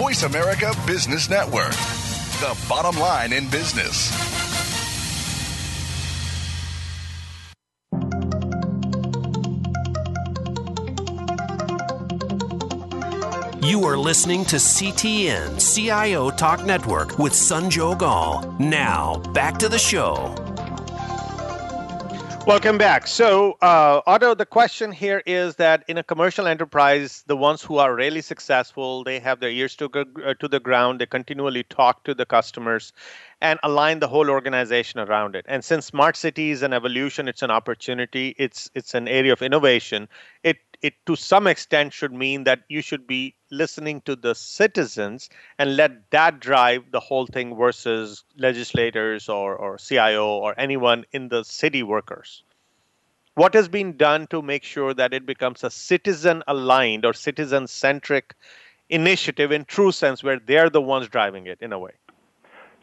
Voice 0.00 0.24
America 0.24 0.74
Business 0.84 1.30
Network, 1.30 1.70
the 2.40 2.58
bottom 2.68 2.98
line 3.00 3.32
in 3.32 3.48
business. 3.50 4.29
You 13.62 13.84
are 13.84 13.98
listening 13.98 14.46
to 14.46 14.56
CTN 14.56 15.60
CIO 15.60 16.30
Talk 16.30 16.64
Network 16.64 17.18
with 17.18 17.34
Sanjog 17.34 18.00
Aul. 18.00 18.50
Now, 18.58 19.18
back 19.34 19.58
to 19.58 19.68
the 19.68 19.78
show. 19.78 20.34
Welcome 22.46 22.78
back. 22.78 23.06
So, 23.06 23.58
uh, 23.60 24.00
Otto, 24.06 24.34
the 24.34 24.46
question 24.46 24.90
here 24.90 25.22
is 25.26 25.56
that 25.56 25.84
in 25.88 25.98
a 25.98 26.02
commercial 26.02 26.46
enterprise, 26.46 27.22
the 27.26 27.36
ones 27.36 27.60
who 27.60 27.76
are 27.76 27.94
really 27.94 28.22
successful, 28.22 29.04
they 29.04 29.18
have 29.18 29.40
their 29.40 29.50
ears 29.50 29.76
to, 29.76 29.90
uh, 30.24 30.32
to 30.32 30.48
the 30.48 30.58
ground, 30.58 31.02
they 31.02 31.06
continually 31.06 31.64
talk 31.64 32.02
to 32.04 32.14
the 32.14 32.24
customers 32.24 32.94
and 33.42 33.60
align 33.62 34.00
the 34.00 34.08
whole 34.08 34.30
organization 34.30 35.00
around 35.00 35.36
it. 35.36 35.44
And 35.46 35.62
since 35.62 35.84
smart 35.84 36.16
city 36.16 36.50
is 36.50 36.62
an 36.62 36.72
evolution, 36.72 37.28
it's 37.28 37.42
an 37.42 37.50
opportunity, 37.50 38.34
it's 38.38 38.70
it's 38.74 38.94
an 38.94 39.06
area 39.06 39.34
of 39.34 39.42
innovation. 39.42 40.08
It 40.42 40.56
it 40.80 40.94
to 41.04 41.14
some 41.14 41.46
extent 41.46 41.92
should 41.92 42.14
mean 42.14 42.44
that 42.44 42.60
you 42.70 42.80
should 42.80 43.06
be 43.06 43.34
listening 43.50 44.00
to 44.02 44.16
the 44.16 44.34
citizens 44.34 45.28
and 45.58 45.76
let 45.76 46.10
that 46.10 46.40
drive 46.40 46.90
the 46.90 47.00
whole 47.00 47.26
thing 47.26 47.56
versus 47.56 48.24
legislators 48.36 49.28
or, 49.28 49.56
or 49.56 49.78
CIO 49.78 50.26
or 50.26 50.54
anyone 50.58 51.04
in 51.12 51.28
the 51.28 51.44
city 51.44 51.82
workers. 51.82 52.42
What 53.34 53.54
has 53.54 53.68
been 53.68 53.96
done 53.96 54.26
to 54.28 54.42
make 54.42 54.64
sure 54.64 54.92
that 54.94 55.14
it 55.14 55.26
becomes 55.26 55.64
a 55.64 55.70
citizen 55.70 56.42
aligned 56.46 57.04
or 57.04 57.12
citizen 57.12 57.66
centric 57.66 58.34
initiative 58.88 59.52
in 59.52 59.64
true 59.64 59.92
sense 59.92 60.22
where 60.22 60.38
they're 60.38 60.70
the 60.70 60.82
ones 60.82 61.08
driving 61.08 61.46
it 61.46 61.58
in 61.60 61.72
a 61.72 61.78
way? 61.78 61.92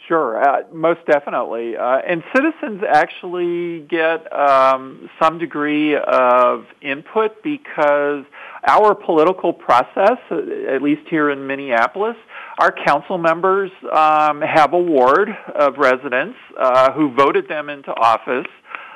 Sure, 0.07 0.41
uh, 0.41 0.63
most 0.71 1.01
definitely. 1.05 1.75
Uh, 1.75 1.97
and 1.97 2.23
citizens 2.33 2.81
actually 2.87 3.81
get 3.89 4.31
um, 4.31 5.09
some 5.21 5.37
degree 5.37 5.97
of 5.97 6.65
input 6.81 7.43
because 7.43 8.23
our 8.65 8.95
political 8.95 9.51
process, 9.51 10.17
uh, 10.31 10.37
at 10.73 10.81
least 10.81 11.01
here 11.09 11.29
in 11.29 11.45
Minneapolis, 11.45 12.15
our 12.57 12.71
council 12.71 13.17
members 13.17 13.69
um, 13.93 14.39
have 14.39 14.71
a 14.71 14.79
ward 14.79 15.27
of 15.53 15.77
residents 15.77 16.37
uh, 16.57 16.93
who 16.93 17.13
voted 17.13 17.49
them 17.49 17.69
into 17.69 17.91
office. 17.91 18.47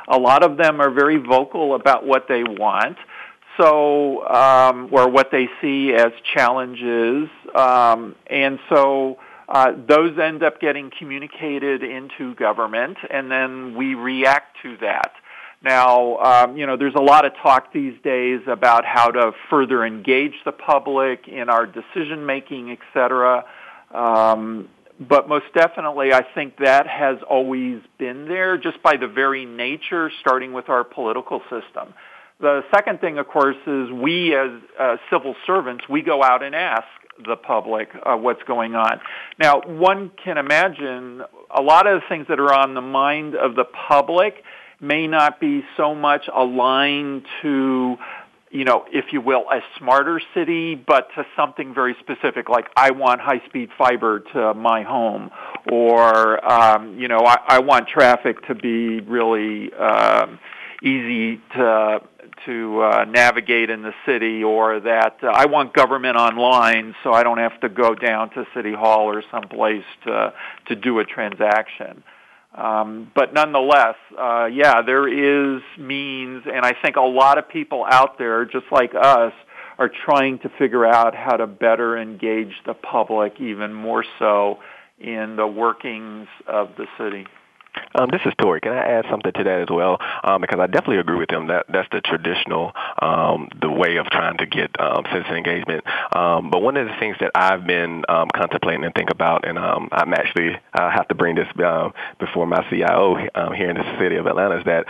A 0.08 0.18
lot 0.18 0.44
of 0.44 0.56
them 0.56 0.80
are 0.80 0.92
very 0.92 1.18
vocal 1.18 1.76
about 1.76 2.06
what 2.06 2.28
they 2.30 2.44
want 2.44 2.98
so 3.60 4.26
um, 4.28 4.88
or 4.92 5.10
what 5.10 5.30
they 5.30 5.50
see 5.62 5.94
as 5.94 6.14
challenges, 6.34 7.30
um, 7.54 8.16
and 8.28 8.60
so 8.70 9.18
uh, 9.54 9.74
those 9.94 10.18
end 10.18 10.42
up 10.44 10.56
getting 10.60 10.92
communicated 10.98 11.84
into 11.84 12.34
government, 12.36 12.98
and 13.10 13.30
then 13.30 13.76
we 13.76 13.88
react 13.96 14.50
to 14.64 14.78
that. 14.78 15.12
Now, 15.64 16.18
um, 16.18 16.58
you 16.58 16.66
know, 16.68 16.76
there's 16.78 16.96
a 16.96 17.06
lot 17.14 17.24
of 17.26 17.34
talk 17.48 17.72
these 17.72 17.98
days 18.04 18.42
about 18.48 18.84
how 18.86 19.12
to 19.12 19.32
further 19.50 19.86
engage 19.86 20.34
the 20.44 20.52
public 20.52 21.28
in 21.28 21.50
our 21.50 21.66
decision 21.68 22.26
making, 22.26 22.72
et 22.72 22.80
cetera. 22.94 23.46
Um, 23.94 24.70
but 25.00 25.28
most 25.28 25.46
definitely, 25.54 26.14
I 26.14 26.24
think 26.36 26.58
that 26.58 26.88
has 26.88 27.18
always 27.30 27.82
been 27.98 28.28
there 28.28 28.58
just 28.58 28.82
by 28.82 28.98
the 28.98 29.08
very 29.08 29.46
nature, 29.46 30.12
starting 30.22 30.54
with 30.54 30.68
our 30.70 30.84
political 30.84 31.42
system. 31.42 31.94
The 32.40 32.64
second 32.74 33.02
thing, 33.02 33.20
of 33.20 33.28
course, 33.28 33.62
is 33.68 33.92
we 33.92 34.36
as 34.36 34.52
uh, 34.80 34.98
civil 35.12 35.36
servants, 35.46 35.84
we 35.88 36.02
go 36.02 36.24
out 36.24 36.42
and 36.42 36.56
ask 36.56 36.88
the 37.26 37.36
public 37.36 37.90
uh, 38.04 38.16
what's 38.16 38.44
going 38.44 38.76
on. 38.76 39.00
Now, 39.40 39.62
one 39.62 40.12
can 40.24 40.38
imagine 40.38 41.22
a 41.56 41.62
lot 41.62 41.88
of 41.88 42.02
the 42.02 42.08
things 42.08 42.28
that 42.30 42.40
are 42.40 42.54
on 42.54 42.74
the 42.74 42.82
mind 42.82 43.36
of 43.36 43.56
the 43.56 43.66
public 43.66 44.44
may 44.80 45.08
not 45.08 45.40
be 45.40 45.64
so 45.78 45.94
much 45.94 46.28
aligned 46.34 47.26
to 47.42 47.98
you 48.52 48.66
know, 48.66 48.86
if 48.92 49.14
you 49.14 49.22
will, 49.22 49.46
a 49.50 49.62
smarter 49.80 50.22
city, 50.34 50.76
but 50.76 51.08
to 51.16 51.26
something 51.38 51.74
very 51.74 51.96
specific, 52.02 52.50
like 52.50 52.66
I 52.76 52.92
want 52.92 53.22
high-speed 53.22 53.70
fiber 53.78 54.20
to 54.34 54.54
my 54.54 54.84
home, 54.84 55.32
or 55.72 56.46
um, 56.52 57.00
you 57.00 57.08
know, 57.08 57.20
I, 57.20 57.38
I 57.48 57.60
want 57.60 57.88
traffic 57.88 58.46
to 58.48 58.56
be 58.56 59.00
really 59.00 59.74
um, 59.74 60.38
easy 60.82 61.40
to 61.56 62.02
to 62.46 62.82
uh, 62.82 63.06
navigate 63.06 63.70
in 63.70 63.82
the 63.82 63.94
city 64.06 64.44
or 64.44 64.80
that 64.80 65.18
uh, 65.22 65.28
I 65.28 65.46
want 65.46 65.74
government 65.74 66.18
online 66.18 66.96
so 67.04 67.14
I 67.14 67.24
don't 67.24 67.38
have 67.38 67.60
to 67.62 67.70
go 67.70 67.94
down 67.94 68.30
to 68.32 68.46
City 68.56 68.74
Hall 68.74 69.08
or 69.08 69.24
someplace 69.32 69.84
to, 70.06 70.34
to 70.68 70.76
do 70.76 71.00
a 71.00 71.06
transaction. 71.06 72.04
Um, 72.56 73.12
but 73.16 73.34
nonetheless, 73.34 73.96
uh, 74.18 74.46
yeah, 74.46 74.82
there 74.82 75.08
is 75.08 75.62
means, 75.78 76.44
and 76.46 76.66
I 76.66 76.74
think 76.82 76.96
a 76.96 77.02
lot 77.02 77.38
of 77.38 77.48
people 77.48 77.86
out 77.90 78.18
there, 78.18 78.46
just 78.46 78.66
like 78.72 78.92
us, 78.96 79.34
are 79.78 79.90
trying 80.06 80.40
to 80.40 80.50
figure 80.60 80.86
out 80.86 81.16
how 81.16 81.38
to 81.38 81.48
better 81.48 81.98
engage 81.98 82.54
the 82.66 82.74
public 82.74 83.40
even 83.40 83.74
more 83.74 84.04
so 84.20 84.60
in 85.00 85.36
the 85.36 85.48
workings 85.48 86.28
of 86.46 86.70
the 86.78 86.86
city. 86.98 87.26
Um, 87.96 88.10
this 88.12 88.22
is 88.26 88.34
Torri. 88.36 88.62
Can 88.62 88.72
I 88.72 88.80
add 88.80 89.06
something 89.10 89.32
to 89.34 89.44
that 89.44 89.62
as 89.62 89.68
well? 89.70 90.00
Um, 90.24 90.42
because 90.42 90.60
I 90.60 90.68
definitely 90.68 90.98
agree 90.98 91.18
with 91.18 91.30
them 91.30 91.48
that 91.48 91.66
that's 91.70 91.90
the 91.92 92.02
traditional 92.02 92.74
um, 93.02 93.50
the 93.60 93.70
way 93.70 93.98
of 93.98 94.08
trying 94.08 94.38
to 94.38 94.46
get 94.46 94.80
um, 94.80 95.04
citizen 95.12 95.36
engagement. 95.36 95.84
Um, 96.16 96.50
but 96.50 96.62
one 96.62 96.78
of 96.78 96.88
the 96.88 96.96
things 97.00 97.18
that 97.20 97.32
I've 97.36 97.66
been 97.66 98.06
um, 98.08 98.30
contemplating 98.34 98.86
and 98.86 98.94
think 98.94 99.10
about, 99.10 99.48
and 99.48 99.60
I'm 99.60 100.14
actually 100.14 100.58
I 100.74 100.92
have 100.92 101.08
to 101.10 101.16
bring 101.16 101.36
this 101.36 101.48
uh, 101.64 101.90
before 102.20 102.46
my 102.48 102.66
CIO 102.70 103.16
here 103.16 103.70
in 103.70 103.78
the 103.78 103.98
city 104.00 104.16
of 104.16 104.26
Atlanta 104.26 104.58
is 104.60 104.66
that 104.66 104.86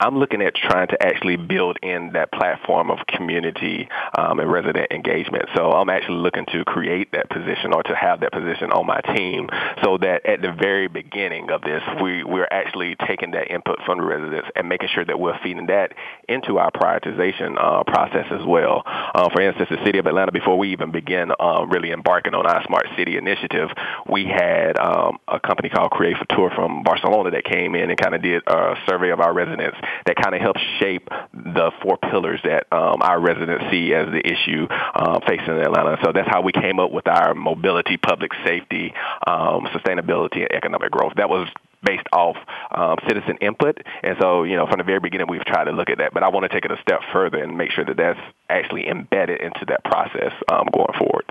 I'm 0.00 0.16
looking 0.16 0.42
at 0.42 0.54
trying 0.54 0.86
to 0.88 1.02
actually 1.02 1.36
build 1.36 1.76
in 1.82 2.12
that 2.12 2.30
platform 2.30 2.88
of 2.88 2.98
community 3.08 3.88
um, 4.16 4.38
and 4.38 4.50
resident 4.50 4.92
engagement. 4.92 5.46
So 5.56 5.72
I'm 5.72 5.88
actually 5.90 6.18
looking 6.18 6.46
to 6.52 6.64
create 6.64 7.10
that 7.12 7.28
position 7.28 7.74
or 7.74 7.82
to 7.82 7.96
have 7.96 8.20
that 8.20 8.30
position 8.30 8.70
on 8.70 8.86
my 8.86 9.00
team 9.00 9.48
so 9.82 9.98
that 9.98 10.24
at 10.24 10.40
the 10.40 10.52
very 10.52 10.86
beginning 10.86 11.50
of 11.50 11.62
this, 11.62 11.82
we, 12.00 12.22
we're 12.22 12.46
actually 12.48 12.94
taking 13.08 13.32
that 13.32 13.50
input 13.50 13.80
from 13.84 13.98
the 13.98 14.04
residents 14.04 14.48
and 14.54 14.68
making 14.68 14.88
sure 14.94 15.04
that 15.04 15.18
we're 15.18 15.36
feeding 15.42 15.66
that 15.66 15.94
into 16.28 16.58
our 16.58 16.70
prioritization 16.70 17.56
uh, 17.58 17.82
process 17.82 18.26
as 18.30 18.46
well. 18.46 18.84
Uh, 18.86 19.28
for 19.30 19.40
instance, 19.40 19.68
the 19.68 19.84
City 19.84 19.98
of 19.98 20.06
Atlanta, 20.06 20.30
before 20.30 20.56
we 20.56 20.70
even 20.70 20.92
begin 20.92 21.32
uh, 21.40 21.66
really 21.66 21.90
embarking 21.90 22.34
on 22.34 22.46
our 22.46 22.62
Smart 22.66 22.86
City 22.96 23.16
initiative, 23.16 23.70
we 24.08 24.26
had 24.26 24.78
um, 24.78 25.18
a 25.26 25.40
company 25.40 25.68
called 25.70 25.90
Create 25.90 26.16
Futur 26.18 26.54
from 26.54 26.84
Barcelona 26.84 27.32
that 27.32 27.42
came 27.42 27.74
in 27.74 27.90
and 27.90 27.98
kind 27.98 28.14
of 28.14 28.22
did 28.22 28.44
a 28.46 28.76
survey 28.88 29.10
of 29.10 29.18
our 29.18 29.34
residents 29.34 29.76
that 30.06 30.16
kind 30.16 30.34
of 30.34 30.40
helps 30.40 30.60
shape 30.80 31.08
the 31.32 31.70
four 31.82 31.96
pillars 31.98 32.40
that 32.44 32.66
um, 32.72 33.02
our 33.02 33.20
residents 33.20 33.64
see 33.70 33.94
as 33.94 34.06
the 34.08 34.22
issue 34.24 34.66
uh, 34.70 35.20
facing 35.26 35.58
Atlanta. 35.60 35.98
So 36.04 36.12
that's 36.12 36.28
how 36.28 36.42
we 36.42 36.52
came 36.52 36.78
up 36.78 36.90
with 36.90 37.08
our 37.08 37.34
mobility, 37.34 37.96
public 37.96 38.32
safety, 38.44 38.92
um, 39.26 39.66
sustainability, 39.74 40.40
and 40.40 40.52
economic 40.52 40.90
growth. 40.90 41.14
That 41.16 41.28
was 41.28 41.48
based 41.82 42.06
off 42.12 42.36
um, 42.74 42.96
citizen 43.06 43.38
input. 43.40 43.78
And 44.02 44.16
so, 44.20 44.42
you 44.42 44.56
know, 44.56 44.66
from 44.66 44.78
the 44.78 44.84
very 44.84 45.00
beginning, 45.00 45.26
we've 45.28 45.44
tried 45.44 45.64
to 45.64 45.72
look 45.72 45.90
at 45.90 45.98
that. 45.98 46.12
But 46.12 46.22
I 46.22 46.28
want 46.28 46.44
to 46.44 46.48
take 46.48 46.64
it 46.64 46.72
a 46.72 46.80
step 46.82 47.00
further 47.12 47.42
and 47.42 47.56
make 47.56 47.70
sure 47.70 47.84
that 47.84 47.96
that's 47.96 48.20
actually 48.48 48.88
embedded 48.88 49.40
into 49.40 49.64
that 49.68 49.84
process 49.84 50.32
um, 50.50 50.66
going 50.72 50.92
forward. 50.98 51.24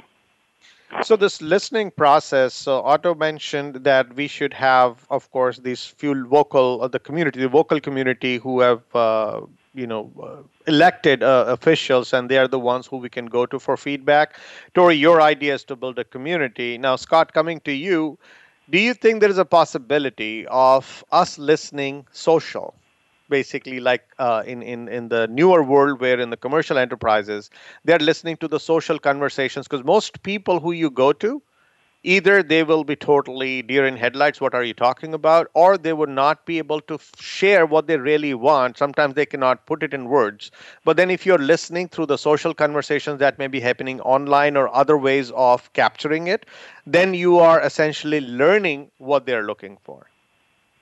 So 1.04 1.16
this 1.16 1.42
listening 1.42 1.92
process, 1.92 2.54
so 2.54 2.82
Otto 2.82 3.14
mentioned 3.14 3.76
that 3.84 4.16
we 4.16 4.28
should 4.28 4.54
have, 4.54 5.06
of 5.10 5.30
course, 5.32 5.60
these 5.60 5.86
few 5.86 6.26
vocal, 6.26 6.82
uh, 6.82 6.88
the 6.88 7.00
community, 7.00 7.40
the 7.40 7.50
vocal 7.50 7.80
community 7.80 8.38
who 8.38 8.62
have, 8.62 8.84
uh, 8.96 9.42
you 9.76 9.86
know, 9.86 10.12
uh, 10.22 10.38
elected 10.66 11.24
uh, 11.24 11.46
officials, 11.48 12.14
and 12.14 12.30
they 12.30 12.38
are 12.38 12.48
the 12.48 12.60
ones 12.60 12.88
who 12.88 12.98
we 12.98 13.10
can 13.10 13.26
go 13.28 13.46
to 13.46 13.60
for 13.60 13.78
feedback. 13.78 14.38
Torri, 14.74 14.98
your 15.00 15.22
idea 15.22 15.54
is 15.54 15.64
to 15.66 15.76
build 15.76 16.00
a 16.00 16.04
community. 16.06 16.78
Now, 16.78 16.96
Scott, 16.96 17.34
coming 17.34 17.60
to 17.62 17.72
you, 17.74 18.18
do 18.70 18.80
you 18.80 18.94
think 18.94 19.20
there 19.22 19.30
is 19.30 19.38
a 19.38 19.46
possibility 19.46 20.48
of 20.48 21.04
us 21.12 21.38
listening 21.38 22.08
social? 22.12 22.74
Basically 23.30 23.80
like 23.80 24.08
uh, 24.20 24.44
in, 24.46 24.62
in, 24.62 24.88
in 24.88 25.10
the 25.10 25.28
newer 25.28 25.64
world 25.64 26.00
where 26.00 26.20
in 26.20 26.30
the 26.30 26.38
commercial 26.38 26.78
enterprises 26.78 27.50
they're 27.86 28.00
listening 28.00 28.38
to 28.38 28.48
the 28.48 28.60
social 28.60 29.00
conversations 29.00 29.68
because 29.68 29.86
most 29.86 30.22
people 30.24 30.60
who 30.60 30.72
you 30.72 30.90
go 30.90 31.12
to 31.14 31.42
either 32.04 32.42
they 32.42 32.64
will 32.64 32.84
be 32.84 32.96
totally 32.96 33.62
deer 33.62 33.86
in 33.86 33.98
headlights 33.98 34.40
what 34.40 34.54
are 34.54 34.64
you 34.64 34.74
talking 34.74 35.14
about? 35.14 35.50
Or 35.54 35.78
they 35.78 35.94
would 35.94 36.10
not 36.10 36.46
be 36.46 36.58
able 36.58 36.80
to 36.82 37.00
share 37.20 37.66
what 37.66 37.88
they 37.88 37.98
really 37.98 38.34
want. 38.34 38.78
Sometimes 38.78 39.16
they 39.16 39.26
cannot 39.26 39.66
put 39.66 39.84
it 39.84 39.94
in 39.94 40.06
words. 40.06 40.52
But 40.86 40.96
then 40.98 41.10
if 41.10 41.26
you're 41.26 41.38
listening 41.38 41.90
through 41.90 42.06
the 42.06 42.18
social 42.18 42.54
conversations 42.54 43.20
that 43.20 43.38
may 43.38 43.48
be 43.48 43.60
happening 43.60 44.00
online 44.02 44.56
or 44.56 44.74
other 44.74 44.98
ways 44.98 45.32
of 45.32 45.72
capturing 45.74 46.28
it 46.28 46.46
then 46.86 47.14
you 47.14 47.38
are 47.40 47.62
essentially 47.62 48.22
learning 48.22 48.90
what 48.98 49.26
they're 49.26 49.44
looking 49.44 49.78
for 49.84 50.08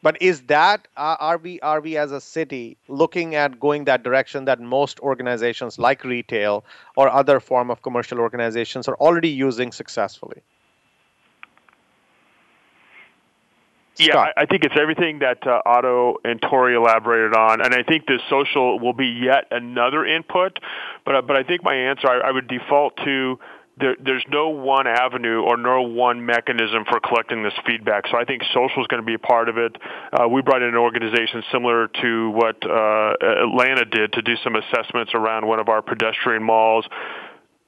but 0.06 0.22
is 0.22 0.42
that 0.42 0.88
uh, 0.98 1.16
are 1.20 1.40
we 1.40 1.60
are 1.62 1.82
we 1.82 1.98
as 1.98 2.12
a 2.12 2.22
city 2.22 2.78
looking 2.88 3.34
at 3.34 3.60
going 3.60 3.86
that 3.86 4.04
direction 4.04 4.46
that 4.46 4.60
most 4.60 5.00
organizations 5.00 5.80
like 5.80 6.04
retail 6.04 6.64
or 6.96 7.10
other 7.10 7.40
form 7.40 7.72
of 7.72 7.82
commercial 7.82 8.20
organizations 8.20 8.88
are 8.88 8.94
already 8.98 9.30
using 9.30 9.72
successfully? 9.72 10.44
Yeah, 13.98 14.18
I, 14.20 14.42
I 14.42 14.46
think 14.46 14.64
it's 14.64 14.78
everything 14.80 15.20
that 15.20 15.48
uh, 15.48 15.62
Otto 15.66 16.18
and 16.24 16.40
Torri 16.40 16.76
elaborated 16.76 17.34
on, 17.34 17.62
and 17.62 17.74
I 17.74 17.82
think 17.82 18.06
the 18.06 18.20
social 18.30 18.78
will 18.78 18.94
be 18.94 19.08
yet 19.08 19.46
another 19.50 20.06
input. 20.06 20.60
But 21.04 21.16
uh, 21.16 21.22
but 21.24 21.36
I 21.36 21.42
think 21.42 21.64
my 21.64 21.74
answer 21.74 22.08
I, 22.08 22.30
I 22.30 22.32
would 22.32 22.48
default 22.48 22.96
to 22.98 23.40
there, 23.78 23.96
there's 24.04 24.26
no 24.30 24.50
one 24.50 24.88
avenue 24.88 25.42
or 25.42 25.58
no 25.58 25.82
one 25.82 26.26
mechanism 26.26 26.86
for 26.90 27.00
collecting 27.00 27.44
this 27.44 27.54
feedback. 27.66 28.08
So 28.08 28.18
I 28.18 28.24
think 28.24 28.44
social 28.54 28.82
is 28.82 28.88
going 28.88 29.02
to 29.02 29.06
be 29.06 29.16
a 29.16 29.20
part 29.20 29.50
of 29.50 29.58
it. 29.58 29.76
Uh, 30.14 30.28
we 30.28 30.42
brought 30.42 30.62
in 30.62 30.70
an 30.70 30.76
organization 30.76 31.44
similar 31.52 31.88
to 32.02 32.30
what 32.32 32.58
uh, 32.64 33.14
Atlanta 33.22 33.86
did 33.86 34.14
to 34.14 34.22
do 34.22 34.36
some 34.44 34.56
assessments 34.56 35.12
around 35.14 35.46
one 35.46 35.60
of 35.60 35.68
our 35.68 35.82
pedestrian 35.82 36.44
malls. 36.44 36.86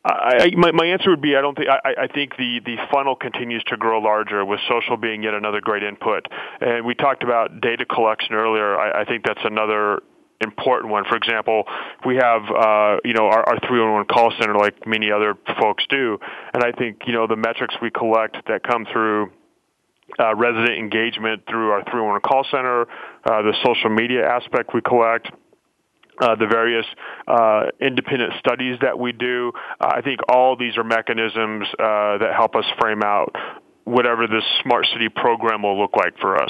I, 0.05 0.51
my, 0.55 0.72
my 0.72 0.86
answer 0.86 1.10
would 1.10 1.22
be 1.22 1.36
I 1.36 1.41
don't 1.41 1.55
think 1.55 1.68
I, 1.70 2.03
I 2.03 2.08
think 2.08 2.38
the, 2.38 2.62
the 2.64 2.78
funnel 2.93 3.16
continues 3.16 3.62
to 3.66 3.76
grow 3.76 3.99
larger 3.99 4.45
with 4.45 4.62
social 4.70 4.95
being 4.95 5.24
yet 5.24 5.34
another 5.34 5.60
great 5.60 5.84
input. 5.84 6.28
And 6.62 6.86
we 6.86 6.95
talked 6.95 7.24
about 7.24 7.60
data 7.60 7.84
collection 7.86 8.34
earlier. 8.34 8.80
I, 8.80 9.01
I 9.01 9.05
think 9.05 9.26
that's 9.26 9.43
another 9.43 10.01
important 10.42 10.92
one. 10.92 11.06
For 11.10 11.16
example, 11.16 11.64
we 12.06 12.16
have 12.16 12.42
uh, 12.44 12.98
you 13.04 13.14
know 13.14 13.26
our, 13.26 13.44
our 13.50 13.60
311 13.60 14.08
call 14.08 14.32
center 14.40 14.56
like 14.56 14.86
many 14.88 15.12
other 15.12 15.36
folks 15.60 15.84
do, 15.90 16.20
and 16.54 16.64
I 16.64 16.72
think 16.72 17.04
you 17.06 17.14
know 17.14 17.28
the 17.28 17.36
metrics 17.36 17.76
we 17.82 17.92
collect 17.92 18.38
that 18.48 18.64
come 18.64 18.86
through 18.92 19.32
uh, 20.20 20.36
resident 20.36 20.78
engagement 20.78 21.44
through 21.50 21.72
our 21.72 21.84
311 21.84 22.22
call 22.22 22.46
center, 22.50 22.82
uh, 22.82 23.42
the 23.42 23.54
social 23.66 23.90
media 23.90 24.28
aspect 24.28 24.74
we 24.74 24.82
collect. 24.82 25.30
Uh, 26.20 26.34
the 26.34 26.48
various 26.48 26.86
uh, 27.28 27.66
independent 27.80 28.34
studies 28.40 28.76
that 28.82 28.98
we 28.98 29.12
do. 29.12 29.52
Uh, 29.80 29.92
I 29.98 30.02
think 30.02 30.20
all 30.28 30.58
these 30.58 30.76
are 30.76 30.84
mechanisms 30.84 31.68
uh, 31.74 32.18
that 32.18 32.34
help 32.36 32.56
us 32.56 32.66
frame 32.80 33.04
out 33.04 33.36
whatever 33.84 34.26
this 34.26 34.44
smart 34.64 34.88
city 34.94 35.10
program 35.10 35.62
will 35.62 35.80
look 35.80 35.96
like 35.96 36.18
for 36.18 36.42
us. 36.42 36.50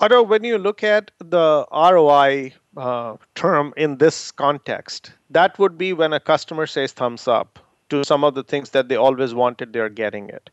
Otto, 0.00 0.22
when 0.22 0.42
you 0.42 0.58
look 0.58 0.82
at 0.82 1.12
the 1.18 1.66
ROI 1.72 2.52
uh, 2.76 3.16
term 3.34 3.72
in 3.76 3.98
this 3.98 4.32
context, 4.32 5.12
that 5.30 5.58
would 5.58 5.78
be 5.78 5.92
when 5.92 6.12
a 6.12 6.20
customer 6.20 6.66
says 6.66 6.92
thumbs 6.92 7.28
up 7.28 7.60
to 7.90 8.04
some 8.04 8.24
of 8.24 8.34
the 8.34 8.42
things 8.42 8.70
that 8.70 8.88
they 8.88 8.96
always 8.96 9.34
wanted, 9.34 9.72
they're 9.72 9.88
getting 9.88 10.28
it. 10.28 10.50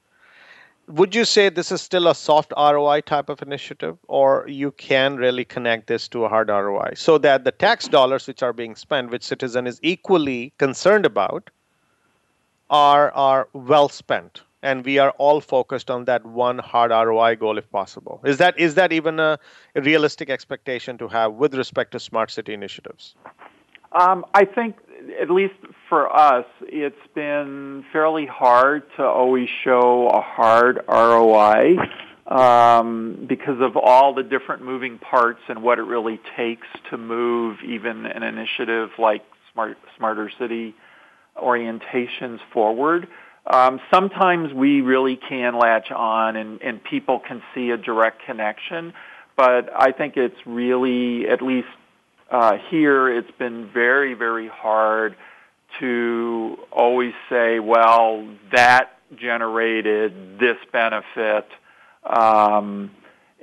Would 0.87 1.15
you 1.15 1.25
say 1.25 1.49
this 1.49 1.71
is 1.71 1.81
still 1.81 2.07
a 2.07 2.15
soft 2.15 2.53
ROI 2.55 3.01
type 3.01 3.29
of 3.29 3.41
initiative, 3.41 3.97
or 4.07 4.45
you 4.47 4.71
can 4.71 5.15
really 5.15 5.45
connect 5.45 5.87
this 5.87 6.07
to 6.09 6.25
a 6.25 6.29
hard 6.29 6.49
ROI 6.49 6.93
so 6.95 7.17
that 7.19 7.43
the 7.43 7.51
tax 7.51 7.87
dollars 7.87 8.27
which 8.27 8.43
are 8.43 8.53
being 8.53 8.75
spent, 8.75 9.09
which 9.09 9.23
citizen 9.23 9.65
is 9.65 9.79
equally 9.81 10.53
concerned 10.57 11.05
about, 11.05 11.49
are 12.69 13.11
are 13.11 13.47
well 13.53 13.89
spent? 13.89 14.41
And 14.63 14.85
we 14.85 14.99
are 14.99 15.11
all 15.11 15.41
focused 15.41 15.89
on 15.89 16.05
that 16.05 16.25
one 16.25 16.59
hard 16.59 16.91
ROI 16.91 17.35
goal 17.35 17.57
if 17.57 17.69
possible. 17.71 18.21
Is 18.25 18.37
that 18.37 18.59
is 18.59 18.75
that 18.75 18.91
even 18.93 19.19
a, 19.19 19.39
realistic 19.75 20.29
expectation 20.29 20.97
to 20.97 21.07
have 21.07 21.33
with 21.33 21.55
respect 21.55 21.91
to 21.93 21.99
smart 21.99 22.31
city 22.31 22.53
initiatives? 22.53 23.15
Um, 23.93 24.25
I 24.33 24.45
think, 24.45 24.77
at 25.19 25.29
least 25.29 25.55
for 25.89 26.15
us, 26.15 26.45
it's 26.61 27.07
been 27.13 27.83
fairly 27.91 28.25
hard 28.25 28.83
to 28.95 29.03
always 29.03 29.49
show 29.63 30.07
a 30.07 30.21
hard 30.21 30.79
ROI 30.87 31.75
um, 32.27 33.25
because 33.27 33.59
of 33.59 33.75
all 33.75 34.13
the 34.13 34.23
different 34.23 34.63
moving 34.63 34.97
parts 34.97 35.41
and 35.49 35.61
what 35.61 35.77
it 35.79 35.83
really 35.83 36.21
takes 36.37 36.67
to 36.89 36.97
move 36.97 37.57
even 37.65 38.05
an 38.05 38.23
initiative 38.23 38.91
like 38.97 39.23
smart 39.51 39.77
smarter 39.97 40.31
city 40.39 40.73
orientations 41.35 42.39
forward. 42.53 43.07
Um, 43.45 43.79
sometimes 43.91 44.53
we 44.53 44.81
really 44.81 45.17
can 45.17 45.57
latch 45.57 45.91
on 45.91 46.35
and, 46.35 46.61
and 46.61 46.83
people 46.83 47.19
can 47.19 47.41
see 47.55 47.71
a 47.71 47.77
direct 47.77 48.23
connection, 48.25 48.93
but 49.35 49.69
I 49.75 49.91
think 49.91 50.15
it's 50.15 50.37
really, 50.45 51.27
at 51.27 51.41
least 51.41 51.67
uh, 52.29 52.57
here, 52.69 53.09
it's 53.09 53.31
been 53.37 53.69
very, 53.73 54.13
very 54.13 54.47
hard 54.47 55.15
to 55.79 56.57
always 56.71 57.13
say, 57.29 57.59
well, 57.59 58.27
that 58.53 58.91
generated 59.15 60.39
this 60.39 60.57
benefit, 60.71 61.47
um, 62.03 62.91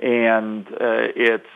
and 0.02 0.66
uh, 0.68 1.12
it's 1.14 1.46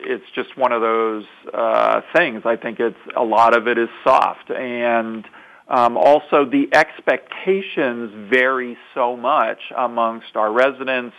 it's 0.00 0.24
just 0.34 0.56
one 0.56 0.72
of 0.72 0.80
those 0.80 1.24
uh, 1.52 2.00
things. 2.14 2.42
I 2.44 2.56
think 2.56 2.80
it's 2.80 2.96
a 3.16 3.22
lot 3.22 3.56
of 3.56 3.68
it 3.68 3.78
is 3.78 3.88
soft 4.04 4.50
and 4.50 5.24
um, 5.68 5.98
also, 5.98 6.46
the 6.46 6.68
expectations 6.72 8.30
vary 8.30 8.78
so 8.94 9.16
much 9.16 9.58
amongst 9.76 10.34
our 10.34 10.50
residents, 10.50 11.14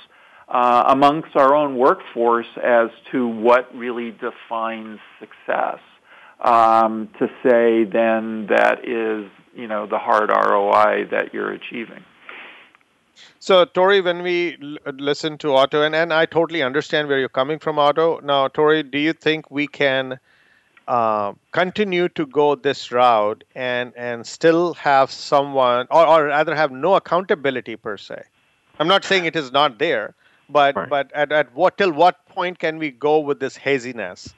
uh, 0.47 0.85
amongst 0.87 1.35
our 1.35 1.53
own 1.53 1.77
workforce 1.77 2.47
as 2.63 2.89
to 3.11 3.27
what 3.27 3.73
really 3.75 4.11
defines 4.11 4.99
success. 5.19 5.79
Um, 6.41 7.09
to 7.19 7.27
say 7.43 7.83
then 7.83 8.47
that 8.47 8.87
is, 8.87 9.29
you 9.53 9.67
know, 9.67 9.85
the 9.85 9.97
hard 9.97 10.29
ROI 10.29 11.09
that 11.11 11.33
you're 11.33 11.51
achieving. 11.51 12.03
So, 13.39 13.65
Torri, 13.65 14.01
when 14.01 14.23
we 14.23 14.57
l- 14.61 14.93
listen 14.93 15.37
to 15.39 15.53
Otto, 15.53 15.83
and, 15.83 15.93
and 15.93 16.13
I 16.13 16.25
totally 16.25 16.63
understand 16.63 17.09
where 17.09 17.19
you're 17.19 17.27
coming 17.27 17.59
from, 17.59 17.77
Otto. 17.77 18.21
Now, 18.21 18.47
Torri, 18.47 18.89
do 18.89 18.97
you 18.97 19.11
think 19.11 19.51
we 19.51 19.67
can 19.67 20.19
uh, 20.89 21.33
continue 21.51 22.09
to 22.09 22.25
go 22.25 22.55
this 22.55 22.91
route 22.91 23.43
and 23.53 23.93
and 23.95 24.25
still 24.25 24.73
have 24.73 25.11
someone 25.11 25.85
or, 25.91 26.05
or 26.05 26.25
rather 26.25 26.55
have 26.55 26.71
no 26.71 26.95
accountability 26.95 27.75
per 27.75 27.95
se 27.95 28.23
i'm 28.79 28.87
not 28.87 29.03
saying 29.03 29.25
it 29.25 29.35
is 29.35 29.51
not 29.51 29.77
there 29.77 30.15
but 30.49 30.75
right. 30.75 30.89
but 30.89 31.11
at, 31.13 31.31
at 31.31 31.53
what 31.53 31.77
till 31.77 31.91
what 31.91 32.25
point 32.25 32.57
can 32.57 32.79
we 32.79 32.89
go 32.89 33.19
with 33.19 33.39
this 33.39 33.55
haziness 33.55 34.33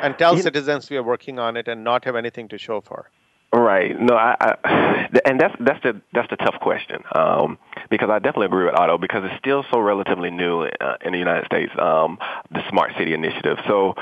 and 0.00 0.16
tell 0.16 0.36
citizens 0.36 0.88
we 0.90 0.96
are 0.96 1.02
working 1.02 1.40
on 1.40 1.56
it 1.56 1.66
and 1.66 1.82
not 1.82 2.04
have 2.04 2.14
anything 2.14 2.46
to 2.46 2.56
show 2.56 2.80
for 2.80 3.10
Right. 3.52 3.98
No, 3.98 4.16
I, 4.16 4.36
I, 4.40 5.08
and 5.24 5.40
that's 5.40 5.54
that's 5.60 5.82
the 5.82 6.00
that's 6.12 6.28
the 6.28 6.36
tough 6.36 6.60
question 6.60 7.02
um, 7.14 7.58
because 7.88 8.10
I 8.10 8.18
definitely 8.18 8.46
agree 8.46 8.64
with 8.66 8.74
Otto 8.74 8.98
because 8.98 9.24
it's 9.24 9.38
still 9.38 9.64
so 9.70 9.78
relatively 9.78 10.30
new 10.30 10.62
uh, 10.62 10.96
in 11.00 11.12
the 11.12 11.18
United 11.18 11.46
States, 11.46 11.72
um, 11.78 12.18
the 12.50 12.68
smart 12.68 12.92
city 12.98 13.14
initiative. 13.14 13.58
So 13.66 13.94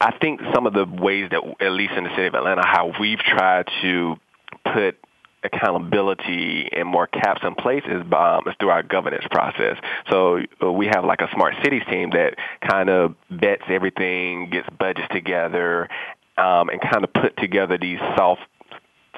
I 0.00 0.16
think 0.18 0.40
some 0.54 0.66
of 0.66 0.72
the 0.72 0.84
ways 0.84 1.28
that, 1.30 1.42
at 1.60 1.72
least 1.72 1.92
in 1.96 2.04
the 2.04 2.10
city 2.10 2.26
of 2.26 2.34
Atlanta, 2.34 2.62
how 2.64 2.92
we've 3.00 3.18
tried 3.18 3.66
to 3.82 4.16
put 4.64 4.96
accountability 5.42 6.68
and 6.72 6.86
more 6.86 7.06
caps 7.06 7.40
in 7.44 7.54
place 7.54 7.82
is, 7.86 8.02
um, 8.12 8.42
is 8.46 8.54
through 8.58 8.70
our 8.70 8.82
governance 8.82 9.24
process. 9.30 9.76
So 10.10 10.40
uh, 10.62 10.70
we 10.70 10.86
have 10.86 11.04
like 11.04 11.20
a 11.20 11.30
smart 11.34 11.54
cities 11.62 11.82
team 11.90 12.10
that 12.10 12.36
kind 12.68 12.90
of 12.90 13.14
vets 13.30 13.62
everything, 13.68 14.50
gets 14.50 14.68
budgets 14.78 15.08
together, 15.10 15.88
um, 16.36 16.68
and 16.68 16.80
kind 16.80 17.04
of 17.04 17.12
put 17.12 17.36
together 17.36 17.78
these 17.78 17.98
soft 18.16 18.42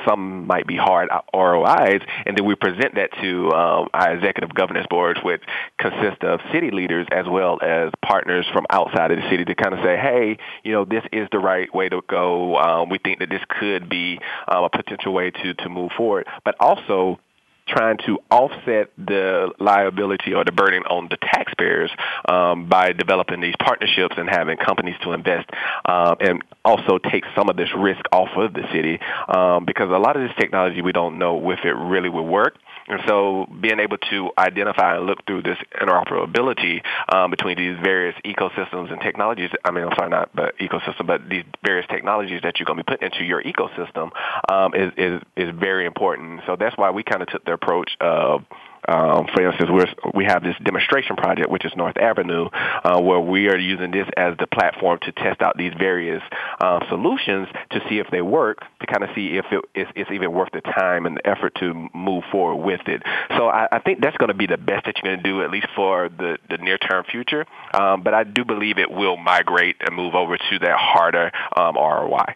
some 0.06 0.46
might 0.46 0.66
be 0.66 0.76
hard 0.76 1.08
ROIs, 1.34 2.00
and 2.26 2.36
then 2.36 2.44
we 2.44 2.54
present 2.54 2.94
that 2.96 3.10
to 3.20 3.52
um, 3.52 3.88
our 3.94 4.14
executive 4.14 4.54
governance 4.54 4.86
boards, 4.88 5.20
which 5.22 5.42
consist 5.78 6.22
of 6.24 6.40
city 6.52 6.70
leaders 6.70 7.06
as 7.12 7.26
well 7.28 7.58
as 7.62 7.90
partners 8.04 8.46
from 8.52 8.66
outside 8.70 9.10
of 9.10 9.18
the 9.18 9.28
city 9.30 9.44
to 9.44 9.54
kind 9.54 9.74
of 9.74 9.80
say, 9.84 9.96
hey, 9.96 10.38
you 10.62 10.72
know, 10.72 10.84
this 10.84 11.04
is 11.12 11.28
the 11.32 11.38
right 11.38 11.72
way 11.74 11.88
to 11.88 12.00
go. 12.08 12.56
Um, 12.56 12.88
we 12.88 12.98
think 12.98 13.20
that 13.20 13.30
this 13.30 13.42
could 13.48 13.88
be 13.88 14.18
um, 14.48 14.64
a 14.64 14.70
potential 14.70 15.12
way 15.12 15.30
to 15.30 15.54
to 15.54 15.68
move 15.68 15.92
forward, 15.96 16.26
but 16.44 16.54
also 16.60 17.18
trying 17.66 17.98
to 18.06 18.18
offset 18.30 18.90
the 18.98 19.52
liability 19.58 20.34
or 20.34 20.44
the 20.44 20.52
burden 20.52 20.82
on 20.84 21.08
the 21.08 21.16
taxpayers 21.16 21.90
um, 22.28 22.68
by 22.68 22.92
developing 22.92 23.40
these 23.40 23.54
partnerships 23.60 24.14
and 24.18 24.28
having 24.28 24.56
companies 24.56 24.96
to 25.02 25.12
invest 25.12 25.48
um, 25.84 26.16
and 26.20 26.44
also 26.64 26.98
take 26.98 27.24
some 27.34 27.48
of 27.48 27.56
this 27.56 27.68
risk 27.76 28.00
off 28.12 28.28
of 28.36 28.52
the 28.52 28.62
city 28.72 28.98
um, 29.28 29.64
because 29.64 29.88
a 29.90 29.98
lot 29.98 30.16
of 30.16 30.22
this 30.22 30.36
technology 30.38 30.82
we 30.82 30.92
don't 30.92 31.18
know 31.18 31.50
if 31.50 31.60
it 31.64 31.72
really 31.72 32.08
will 32.08 32.26
work. 32.26 32.56
And 32.88 33.00
so 33.06 33.46
being 33.60 33.80
able 33.80 33.98
to 34.10 34.30
identify 34.36 34.96
and 34.96 35.06
look 35.06 35.24
through 35.26 35.42
this 35.42 35.58
interoperability 35.80 36.82
um, 37.08 37.30
between 37.30 37.56
these 37.56 37.76
various 37.82 38.14
ecosystems 38.24 38.92
and 38.92 39.00
technologies, 39.00 39.50
I 39.64 39.70
mean, 39.70 39.84
I'm 39.84 39.94
sorry, 39.96 40.10
not 40.10 40.30
but 40.34 40.58
ecosystem, 40.58 41.06
but 41.06 41.28
these 41.28 41.44
various 41.64 41.86
technologies 41.88 42.40
that 42.42 42.58
you're 42.58 42.66
going 42.66 42.78
to 42.78 42.84
be 42.84 42.90
putting 42.92 43.10
into 43.10 43.24
your 43.24 43.42
ecosystem 43.42 44.10
um, 44.50 44.74
is, 44.74 44.92
is, 44.96 45.22
is 45.36 45.54
very 45.54 45.86
important. 45.86 46.40
So 46.46 46.56
that's 46.58 46.76
why 46.76 46.90
we 46.90 47.02
kind 47.02 47.22
of 47.22 47.28
took 47.28 47.44
the 47.44 47.52
approach 47.52 47.92
of 48.00 48.44
um, 48.88 49.26
for 49.32 49.46
instance, 49.46 49.70
we're, 49.70 49.86
we 50.14 50.24
have 50.24 50.42
this 50.42 50.56
demonstration 50.62 51.16
project, 51.16 51.50
which 51.50 51.64
is 51.64 51.72
North 51.76 51.96
Avenue, 51.96 52.48
uh, 52.52 53.00
where 53.00 53.20
we 53.20 53.48
are 53.48 53.58
using 53.58 53.90
this 53.90 54.08
as 54.16 54.36
the 54.38 54.46
platform 54.46 54.98
to 55.02 55.12
test 55.12 55.40
out 55.40 55.56
these 55.56 55.72
various 55.78 56.22
uh, 56.60 56.80
solutions 56.88 57.48
to 57.70 57.80
see 57.88 57.98
if 57.98 58.08
they 58.10 58.22
work, 58.22 58.60
to 58.80 58.86
kind 58.86 59.04
of 59.04 59.10
see 59.14 59.38
if 59.38 59.46
it, 59.52 59.64
it's, 59.74 59.90
it's, 59.94 60.10
even 60.10 60.32
worth 60.32 60.50
the 60.52 60.60
time 60.60 61.06
and 61.06 61.16
the 61.16 61.26
effort 61.26 61.54
to 61.54 61.88
move 61.94 62.24
forward 62.30 62.64
with 62.64 62.80
it. 62.86 63.02
So 63.38 63.48
I, 63.48 63.68
I 63.72 63.78
think 63.78 64.00
that's 64.00 64.16
going 64.16 64.28
to 64.28 64.34
be 64.34 64.46
the 64.46 64.58
best 64.58 64.84
that 64.86 64.96
you're 65.02 65.14
going 65.14 65.22
to 65.22 65.30
do, 65.30 65.42
at 65.42 65.50
least 65.50 65.68
for 65.74 66.08
the, 66.08 66.38
the 66.50 66.58
near-term 66.58 67.04
future. 67.10 67.46
Um, 67.72 68.02
but 68.02 68.14
I 68.14 68.24
do 68.24 68.44
believe 68.44 68.78
it 68.78 68.90
will 68.90 69.16
migrate 69.16 69.76
and 69.80 69.94
move 69.94 70.14
over 70.14 70.36
to 70.36 70.58
that 70.58 70.76
harder 70.76 71.30
um, 71.56 71.76
ROI. 71.76 72.34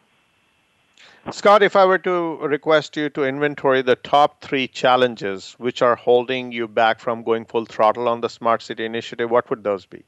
Scott, 1.33 1.65
if 1.65 1.75
I 1.75 1.85
were 1.85 1.99
to 1.99 2.37
request 2.37 2.97
you 2.97 3.09
to 3.11 3.25
inventory 3.25 3.83
the 3.83 3.97
top 3.97 4.41
three 4.41 4.69
challenges 4.69 5.57
which 5.59 5.83
are 5.83 5.97
holding 5.97 6.53
you 6.53 6.69
back 6.69 7.01
from 7.01 7.25
going 7.25 7.45
full 7.45 7.65
throttle 7.65 8.09
on 8.09 8.21
the 8.21 8.29
Smart 8.29 8.63
City 8.63 8.85
initiative, 8.85 9.29
what 9.29 9.51
would 9.51 9.65
those 9.65 9.87
be? 9.87 10.05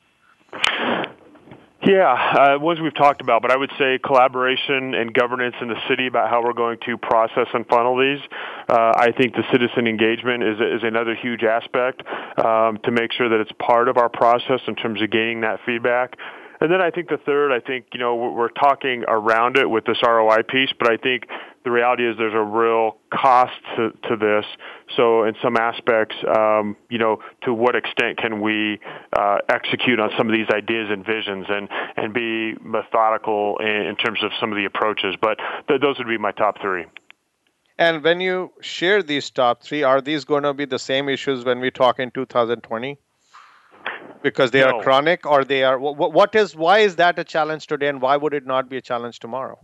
Yeah, 1.82 2.12
uh, 2.12 2.58
ones 2.58 2.80
we've 2.80 2.94
talked 2.94 3.20
about, 3.20 3.42
but 3.42 3.50
I 3.50 3.56
would 3.56 3.70
say 3.78 3.98
collaboration 4.04 4.94
and 4.94 5.12
governance 5.14 5.54
in 5.60 5.68
the 5.68 5.80
city 5.88 6.06
about 6.06 6.28
how 6.28 6.42
we're 6.42 6.52
going 6.52 6.78
to 6.86 6.96
process 6.98 7.46
and 7.52 7.66
funnel 7.66 7.96
these. 7.96 8.20
Uh, 8.68 8.92
I 8.96 9.12
think 9.16 9.34
the 9.34 9.44
citizen 9.50 9.86
engagement 9.86 10.42
is 10.42 10.60
is 10.60 10.82
another 10.82 11.14
huge 11.14 11.44
aspect 11.44 12.02
um, 12.38 12.78
to 12.84 12.90
make 12.90 13.12
sure 13.12 13.28
that 13.28 13.40
it's 13.40 13.52
part 13.58 13.88
of 13.88 13.96
our 13.96 14.08
process 14.08 14.60
in 14.66 14.74
terms 14.74 15.00
of 15.00 15.10
gaining 15.10 15.40
that 15.42 15.60
feedback. 15.64 16.16
And 16.60 16.72
then 16.72 16.80
I 16.80 16.90
think 16.90 17.08
the 17.08 17.18
third, 17.18 17.52
I 17.52 17.60
think, 17.60 17.86
you 17.92 18.00
know, 18.00 18.16
we're 18.16 18.48
talking 18.48 19.04
around 19.06 19.56
it 19.56 19.70
with 19.70 19.84
this 19.84 19.98
ROI 20.04 20.42
piece, 20.48 20.70
but 20.78 20.90
I 20.90 20.96
think 20.96 21.26
the 21.64 21.70
reality 21.70 22.08
is 22.08 22.16
there's 22.18 22.34
a 22.34 22.42
real 22.42 22.96
cost 23.12 23.52
to, 23.76 23.90
to 24.08 24.16
this. 24.16 24.44
So 24.96 25.24
in 25.24 25.34
some 25.40 25.56
aspects, 25.56 26.16
um, 26.36 26.76
you 26.90 26.98
know, 26.98 27.18
to 27.44 27.54
what 27.54 27.76
extent 27.76 28.18
can 28.18 28.40
we 28.40 28.80
uh, 29.12 29.38
execute 29.48 30.00
on 30.00 30.10
some 30.18 30.28
of 30.28 30.34
these 30.34 30.48
ideas 30.52 30.88
and 30.90 31.06
visions 31.06 31.46
and, 31.48 31.68
and 31.96 32.12
be 32.12 32.54
methodical 32.60 33.58
in, 33.58 33.86
in 33.86 33.96
terms 33.96 34.24
of 34.24 34.32
some 34.40 34.50
of 34.50 34.56
the 34.56 34.64
approaches? 34.64 35.14
But 35.20 35.38
th- 35.68 35.80
those 35.80 35.98
would 35.98 36.08
be 36.08 36.18
my 36.18 36.32
top 36.32 36.60
three. 36.60 36.86
And 37.78 38.02
when 38.02 38.20
you 38.20 38.50
share 38.60 39.04
these 39.04 39.30
top 39.30 39.62
three, 39.62 39.84
are 39.84 40.00
these 40.00 40.24
going 40.24 40.42
to 40.42 40.52
be 40.52 40.64
the 40.64 40.80
same 40.80 41.08
issues 41.08 41.44
when 41.44 41.60
we 41.60 41.70
talk 41.70 42.00
in 42.00 42.10
2020? 42.10 42.98
Because 44.22 44.50
they 44.50 44.60
no. 44.60 44.78
are 44.78 44.82
chronic, 44.82 45.26
or 45.26 45.44
they 45.44 45.62
are 45.62 45.78
what 45.78 46.34
is 46.34 46.56
why 46.56 46.80
is 46.80 46.96
that 46.96 47.18
a 47.18 47.24
challenge 47.24 47.66
today, 47.66 47.88
and 47.88 48.00
why 48.00 48.16
would 48.16 48.34
it 48.34 48.46
not 48.46 48.68
be 48.68 48.76
a 48.76 48.80
challenge 48.80 49.18
tomorrow? 49.18 49.58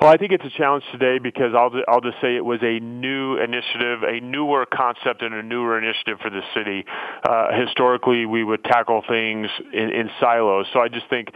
Well, 0.00 0.10
I 0.10 0.16
think 0.16 0.32
it's 0.32 0.44
a 0.44 0.56
challenge 0.56 0.84
today 0.92 1.18
because 1.18 1.54
I'll 1.54 1.70
I'll 1.88 2.00
just 2.00 2.20
say 2.20 2.36
it 2.36 2.44
was 2.44 2.60
a 2.62 2.78
new 2.80 3.36
initiative, 3.36 4.02
a 4.02 4.20
newer 4.20 4.64
concept, 4.66 5.22
and 5.22 5.34
a 5.34 5.42
newer 5.42 5.76
initiative 5.76 6.18
for 6.20 6.30
the 6.30 6.42
city. 6.54 6.84
Uh, 7.28 7.48
historically, 7.52 8.24
we 8.24 8.44
would 8.44 8.64
tackle 8.64 9.02
things 9.06 9.48
in, 9.72 9.90
in 9.90 10.10
silos, 10.20 10.66
so 10.72 10.80
I 10.80 10.88
just 10.88 11.08
think 11.10 11.28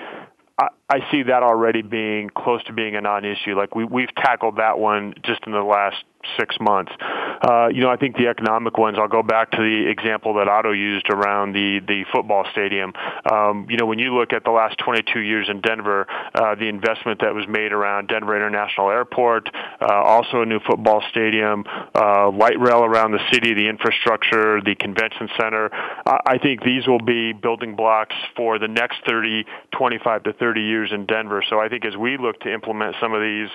I, 0.59 0.69
I 0.89 1.11
see 1.11 1.25
that 1.25 1.43
already 1.43 1.83
being 1.83 2.31
close 2.31 2.63
to 2.65 2.73
being 2.73 2.95
a 2.95 3.01
non-issue. 3.01 3.57
Like 3.57 3.75
we 3.75 3.85
we've 3.85 4.15
tackled 4.15 4.57
that 4.57 4.79
one 4.79 5.15
just 5.25 5.41
in 5.47 5.53
the 5.53 5.63
last 5.63 6.05
six 6.39 6.57
months. 6.61 6.93
Uh, 7.01 7.69
you 7.69 7.81
know, 7.81 7.91
I 7.91 7.97
think 7.97 8.17
the 8.17 8.29
economic 8.29 8.79
ones. 8.79 8.99
I'll 9.01 9.09
go 9.09 9.23
back 9.23 9.51
to 9.53 9.57
the 9.57 9.91
example 9.91 10.35
that 10.35 10.49
Otto 10.49 10.73
used 10.73 11.11
around 11.11 11.53
the 11.53 11.81
the 11.87 12.05
football 12.13 12.47
stadium. 12.53 12.93
Um, 13.31 13.67
you 13.69 13.77
know, 13.77 13.87
when 13.87 13.99
you 13.99 14.15
look 14.15 14.33
at 14.33 14.45
the 14.45 14.51
last 14.51 14.79
22 14.79 15.21
years 15.21 15.49
in 15.49 15.61
Denver, 15.61 16.07
uh, 16.35 16.55
the 16.55 16.69
investment 16.69 17.21
that 17.21 17.35
was 17.35 17.47
made 17.49 17.73
around 17.73 18.09
Denver 18.09 18.37
International 18.37 18.91
Airport, 18.91 19.49
uh, 19.81 19.93
also 19.93 20.43
a 20.43 20.47
new 20.47 20.61
football 20.61 21.03
stadium, 21.11 21.65
uh, 21.95 22.31
light 22.31 22.59
rail 22.59 22.85
around 22.85 23.13
the 23.13 23.21
city, 23.33 23.55
the 23.55 23.69
infrastructure, 23.69 24.61
the 24.61 24.75
convention 24.75 25.29
center. 25.41 25.71
I, 26.07 26.19
I 26.27 26.39
think 26.39 26.63
these 26.63 26.87
will 26.87 27.03
be 27.03 27.33
building 27.33 27.77
blocks 27.77 28.15
for 28.37 28.59
the 28.59 28.69
next 28.69 28.99
30, 29.07 29.45
25 29.73 30.23
to 30.25 30.33
30 30.33 30.61
years 30.61 30.93
in 30.93 31.07
Denver. 31.07 31.43
So 31.49 31.59
I 31.59 31.69
think 31.69 31.85
as 31.85 31.97
we 31.97 32.17
look 32.17 32.41
to 32.41 32.53
implement 32.53 32.97
some 33.01 33.13
of 33.13 33.21
these 33.21 33.49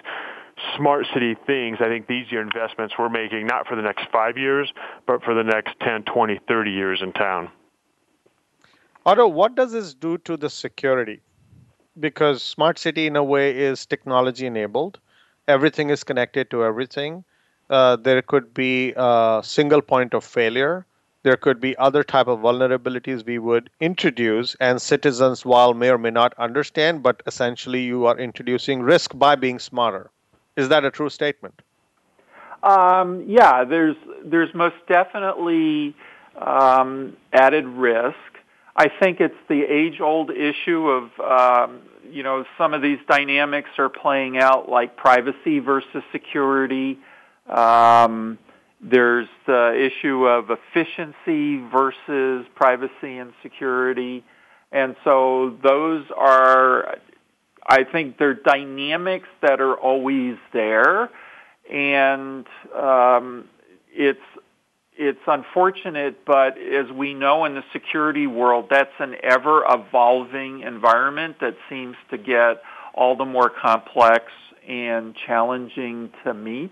smart 0.75 1.05
city 1.13 1.35
things, 1.45 1.77
I 1.79 1.87
think 1.87 2.07
these 2.07 2.31
are 2.31 2.41
investments 2.41 2.95
we're 2.97 3.09
making 3.09 3.47
not 3.47 3.67
for 3.67 3.75
the 3.75 3.81
next 3.81 4.07
five 4.11 4.37
years, 4.37 4.71
but 5.05 5.23
for 5.23 5.33
the 5.33 5.43
next 5.43 5.79
10, 5.81 6.03
20, 6.03 6.39
30 6.47 6.71
years 6.71 7.01
in 7.01 7.13
town. 7.13 7.49
Otto, 9.05 9.27
what 9.27 9.55
does 9.55 9.71
this 9.71 9.93
do 9.93 10.17
to 10.19 10.35
the 10.35 10.49
security? 10.49 11.21
Because 11.99 12.43
smart 12.43 12.77
city, 12.77 13.07
in 13.07 13.15
a 13.15 13.23
way, 13.23 13.57
is 13.57 13.85
technology 13.85 14.45
enabled. 14.45 14.99
Everything 15.47 15.89
is 15.89 16.03
connected 16.03 16.49
to 16.51 16.63
everything. 16.63 17.23
Uh, 17.69 17.95
there 17.95 18.21
could 18.21 18.53
be 18.53 18.93
a 18.95 19.41
single 19.43 19.81
point 19.81 20.13
of 20.13 20.23
failure. 20.23 20.85
There 21.23 21.37
could 21.37 21.59
be 21.59 21.77
other 21.77 22.03
type 22.03 22.27
of 22.27 22.39
vulnerabilities 22.39 23.25
we 23.25 23.39
would 23.39 23.69
introduce, 23.79 24.55
and 24.59 24.81
citizens, 24.81 25.45
while 25.45 25.73
may 25.73 25.89
or 25.89 25.97
may 25.97 26.11
not 26.11 26.33
understand, 26.37 27.03
but 27.03 27.21
essentially 27.25 27.83
you 27.83 28.05
are 28.05 28.17
introducing 28.17 28.81
risk 28.81 29.17
by 29.17 29.35
being 29.35 29.59
smarter. 29.59 30.11
Is 30.57 30.69
that 30.69 30.83
a 30.83 30.91
true 30.91 31.09
statement? 31.09 31.61
Um, 32.63 33.25
yeah, 33.27 33.63
there's 33.63 33.95
there's 34.25 34.53
most 34.55 34.75
definitely 34.89 35.95
um, 36.35 37.15
added 37.31 37.65
risk. 37.65 38.17
I 38.75 38.89
think 38.99 39.21
it's 39.21 39.35
the 39.47 39.63
age-old 39.63 40.31
issue 40.31 40.87
of 40.87 41.19
um, 41.19 41.81
you 42.11 42.23
know 42.23 42.43
some 42.57 42.73
of 42.73 42.81
these 42.81 42.97
dynamics 43.07 43.69
are 43.77 43.89
playing 43.89 44.39
out 44.39 44.67
like 44.67 44.97
privacy 44.97 45.59
versus 45.59 46.03
security. 46.11 46.97
Um, 47.47 48.39
there's 48.81 49.27
the 49.45 49.73
issue 49.75 50.25
of 50.25 50.49
efficiency 50.49 51.57
versus 51.71 52.47
privacy 52.55 53.17
and 53.17 53.31
security, 53.43 54.23
and 54.71 54.95
so 55.03 55.55
those 55.63 56.05
are 56.17 56.97
I 57.68 57.84
think 57.84 58.18
there 58.18 58.30
are 58.30 58.34
dynamics 58.34 59.28
that 59.41 59.59
are 59.59 59.76
always 59.76 60.38
there, 60.53 61.09
and 61.72 62.45
um, 62.76 63.49
it's 63.91 64.20
it's 64.99 65.20
unfortunate, 65.28 66.26
but 66.26 66.57
as 66.57 66.91
we 66.91 67.13
know 67.13 67.45
in 67.45 67.53
the 67.53 67.63
security 67.72 68.26
world, 68.26 68.68
that's 68.72 68.93
an 68.99 69.15
ever 69.22 69.63
evolving 69.70 70.61
environment 70.61 71.36
that 71.39 71.55
seems 71.70 71.95
to 72.09 72.18
get 72.18 72.63
all 72.95 73.15
the 73.15 73.26
more 73.26 73.49
complex 73.49 74.26
and 74.68 75.15
challenging 75.28 76.11
to 76.24 76.34
meet. 76.34 76.72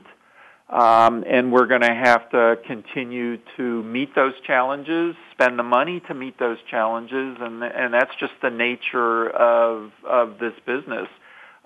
Um, 0.67 1.23
and 1.27 1.51
we're 1.51 1.67
going 1.67 1.81
to 1.81 1.93
have 1.93 2.27
to 2.31 2.57
continue 2.65 3.37
to 3.55 3.83
meet 3.83 4.15
those 4.15 4.33
challenges, 4.47 5.15
spend 5.31 5.59
the 5.59 5.63
money 5.63 6.01
to 6.07 6.15
meet 6.15 6.39
those 6.39 6.57
challenges, 6.71 7.37
and 7.39 7.63
and 7.63 7.93
that's 7.93 8.15
just 8.19 8.33
the 8.41 8.49
nature 8.49 9.29
of 9.29 9.91
of 10.03 10.39
this 10.39 10.53
business. 10.65 11.07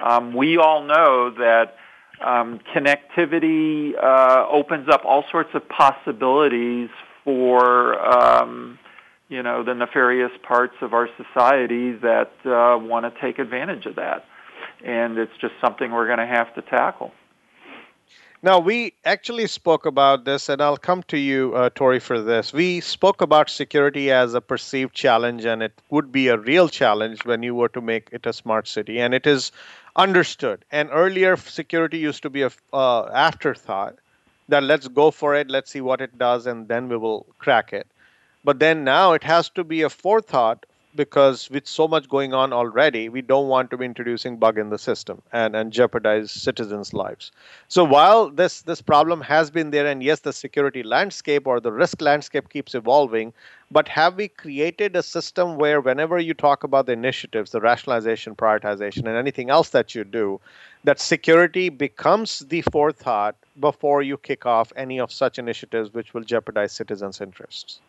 Um, 0.05 0.35
we 0.35 0.57
all 0.57 0.83
know 0.83 1.29
that 1.37 1.75
um, 2.21 2.59
connectivity 2.75 3.93
uh, 3.97 4.45
opens 4.49 4.89
up 4.89 5.03
all 5.05 5.23
sorts 5.31 5.51
of 5.53 5.67
possibilities 5.69 6.89
for 7.23 7.97
um, 8.05 8.79
you 9.29 9.41
know 9.43 9.63
the 9.63 9.73
nefarious 9.73 10.31
parts 10.45 10.75
of 10.81 10.93
our 10.93 11.07
society 11.15 11.93
that 11.93 12.31
uh, 12.45 12.77
want 12.77 13.05
to 13.05 13.21
take 13.21 13.39
advantage 13.39 13.85
of 13.85 13.95
that, 13.95 14.25
and 14.83 15.17
it's 15.17 15.31
just 15.39 15.53
something 15.61 15.89
we're 15.93 16.07
going 16.07 16.19
to 16.19 16.27
have 16.27 16.53
to 16.55 16.61
tackle. 16.63 17.13
Now, 18.41 18.57
we 18.59 18.93
actually 19.03 19.47
spoke 19.47 19.85
about 19.85 20.23
this, 20.23 20.47
and 20.47 20.61
I'll 20.61 20.77
come 20.77 21.03
to 21.03 21.17
you, 21.17 21.53
uh, 21.55 21.69
Torri, 21.71 22.01
for 22.01 22.21
this. 22.21 22.53
We 22.53 22.79
spoke 22.79 23.19
about 23.19 23.49
security 23.49 24.11
as 24.11 24.33
a 24.33 24.39
perceived 24.39 24.93
challenge, 24.93 25.43
and 25.43 25.61
it 25.61 25.73
would 25.89 26.09
be 26.09 26.29
a 26.29 26.37
real 26.37 26.69
challenge 26.69 27.25
when 27.25 27.43
you 27.43 27.53
were 27.53 27.67
to 27.69 27.81
make 27.81 28.07
it 28.13 28.25
a 28.25 28.31
smart 28.31 28.65
city. 28.65 29.01
And 29.01 29.13
it 29.13 29.27
is 29.27 29.51
understood. 29.97 30.63
And 30.71 30.89
earlier, 30.93 31.35
security 31.35 31.97
used 31.97 32.23
to 32.23 32.29
be 32.29 32.43
a 32.43 32.51
uh, 32.71 33.09
afterthought 33.13 33.95
that 34.47 34.63
let's 34.63 34.87
go 34.87 35.11
for 35.11 35.35
it, 35.35 35.49
let's 35.49 35.71
see 35.71 35.81
what 35.81 35.99
it 35.99 36.17
does, 36.17 36.47
and 36.47 36.69
then 36.69 36.87
we 36.87 36.95
will 36.95 37.25
crack 37.39 37.73
it. 37.73 37.87
But 38.45 38.59
then 38.59 38.85
now 38.85 39.11
it 39.11 39.23
has 39.23 39.49
to 39.49 39.65
be 39.65 39.81
a 39.81 39.89
forethought 39.89 40.65
because 40.99 41.49
with 41.49 41.65
so 41.65 41.87
much 41.87 42.09
going 42.09 42.33
on 42.33 42.51
already, 42.51 43.07
we 43.07 43.21
don't 43.21 43.47
want 43.47 43.71
to 43.71 43.77
be 43.77 43.85
introducing 43.85 44.35
bug 44.35 44.57
in 44.57 44.69
the 44.69 44.77
system 44.77 45.21
and, 45.31 45.55
and 45.55 45.71
jeopardize 45.71 46.29
citizens' 46.29 46.93
lives. 46.93 47.31
So 47.69 47.85
while 47.85 48.29
this 48.29 48.63
this 48.63 48.81
problem 48.81 49.21
has 49.21 49.49
been 49.49 49.71
there, 49.71 49.87
and 49.87 50.03
yes, 50.03 50.19
the 50.19 50.33
security 50.33 50.83
landscape 50.83 51.47
or 51.47 51.61
the 51.61 51.71
risk 51.71 52.01
landscape 52.01 52.49
keeps 52.49 52.75
evolving, 52.75 53.31
but 53.71 53.87
have 53.87 54.15
we 54.15 54.27
created 54.27 54.97
a 54.97 55.03
system 55.03 55.55
where 55.55 55.79
whenever 55.79 56.19
you 56.19 56.33
talk 56.33 56.65
about 56.65 56.85
the 56.85 56.91
initiatives, 56.91 57.51
the 57.51 57.61
rationalization, 57.61 58.35
prioritization, 58.35 59.07
and 59.07 59.15
anything 59.15 59.49
else 59.49 59.69
that 59.69 59.95
you 59.95 60.03
do, 60.03 60.41
that 60.83 60.99
security 60.99 61.69
becomes 61.69 62.39
the 62.39 62.61
forethought 62.73 63.37
before 63.59 64.01
you 64.01 64.17
kick 64.17 64.45
off 64.45 64.71
any 64.75 64.99
of 64.99 65.11
such 65.11 65.37
initiatives 65.39 65.93
which 65.93 66.13
will 66.13 66.23
jeopardize 66.23 66.71
citizens' 66.71 67.21
interests? 67.21 67.81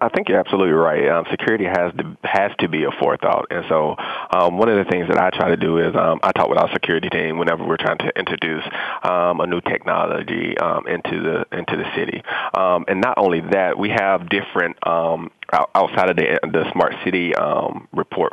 I 0.00 0.08
think 0.08 0.28
you're 0.28 0.40
absolutely 0.40 0.72
right. 0.72 1.08
Um, 1.08 1.24
security 1.30 1.64
has 1.64 1.92
to 1.98 2.16
has 2.24 2.50
to 2.58 2.68
be 2.68 2.84
a 2.84 2.90
forethought, 3.00 3.46
and 3.50 3.64
so 3.68 3.94
um, 4.30 4.58
one 4.58 4.68
of 4.68 4.76
the 4.76 4.90
things 4.90 5.08
that 5.08 5.18
I 5.18 5.30
try 5.30 5.48
to 5.48 5.56
do 5.56 5.78
is 5.78 5.94
um, 5.94 6.18
I 6.22 6.32
talk 6.32 6.48
with 6.48 6.58
our 6.58 6.70
security 6.72 7.08
team 7.08 7.38
whenever 7.38 7.64
we're 7.64 7.76
trying 7.76 7.98
to 7.98 8.12
introduce 8.18 8.64
um, 9.02 9.40
a 9.40 9.46
new 9.46 9.60
technology 9.60 10.58
um, 10.58 10.86
into 10.88 11.22
the 11.22 11.56
into 11.56 11.76
the 11.76 11.84
city, 11.94 12.22
um, 12.54 12.84
and 12.88 13.00
not 13.00 13.18
only 13.18 13.40
that, 13.52 13.78
we 13.78 13.88
have 13.90 14.28
different 14.28 14.76
outside 14.84 16.10
of 16.10 16.16
the 16.16 16.40
the 16.42 16.70
smart 16.72 16.94
city 17.04 17.32
report 17.92 18.32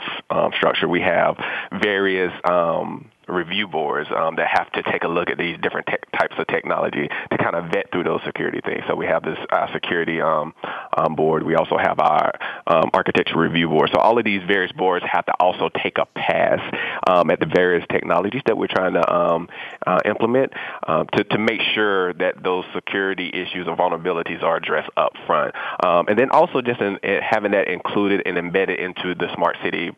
structure. 0.58 0.88
We 0.88 1.02
have 1.02 1.38
various 1.82 2.34
um, 2.50 3.12
review 3.28 3.68
boards 3.68 4.10
um, 4.16 4.36
that 4.36 4.48
have 4.48 4.72
to 4.74 4.84
take 4.92 5.04
a 5.04 5.08
look 5.08 5.30
at 5.30 5.38
these 5.38 5.58
different 5.62 5.88
te- 5.88 6.18
types 6.18 6.36
of 6.38 6.48
technology 6.48 7.10
to 7.32 7.38
kind 7.38 7.56
of 7.56 7.72
vet 7.72 7.92
through 7.92 8.04
those 8.04 8.22
security 8.26 8.62
things. 8.64 8.84
So 8.88 8.96
we 8.96 9.06
have 9.06 9.24
this 9.24 9.38
uh, 9.52 9.72
security 9.74 10.22
um, 10.22 10.54
um, 10.98 11.16
board. 11.16 11.44
We 11.44 11.56
also 11.56 11.78
have 11.78 12.00
our 12.00 12.34
um, 12.68 12.90
architecture 12.94 13.38
review 13.38 13.70
board. 13.70 13.90
So 13.94 14.00
all 14.00 14.18
of 14.18 14.26
these 14.26 14.42
various 14.48 14.72
boards 14.72 15.06
have 15.12 15.26
to 15.26 15.34
also 15.40 15.70
take 15.84 15.98
a 15.98 16.06
pass 16.06 16.60
um, 17.08 17.30
at 17.30 17.40
the 17.40 17.46
various 17.46 17.86
technologies 17.92 18.42
that 18.46 18.58
we're 18.58 18.68
trying 18.68 18.94
to 18.94 19.14
um, 19.14 19.50
uh, 19.86 20.00
implement 20.06 20.54
to, 20.88 21.24
to 21.24 21.38
make 21.38 21.62
sure 21.74 22.14
that 22.14 22.42
those 22.44 22.66
security 22.74 23.30
issues 23.34 23.68
or 23.68 23.76
vulnerabilities 23.76 24.44
are 24.44 24.58
addressed 24.58 24.90
up 24.98 25.14
front. 25.26 25.54
And 25.84 26.18
then 26.18 26.30
also 26.32 26.62
just 26.62 26.82
in, 26.82 26.98
in 27.04 27.22
having 27.22 27.52
that 27.52 27.68
included 27.68 28.24
and 28.26 28.38
embedded 28.38 28.80
into 28.80 29.16
the 29.16 29.34
smart 29.36 29.58
city 29.64 29.92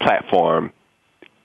platform 0.00 0.72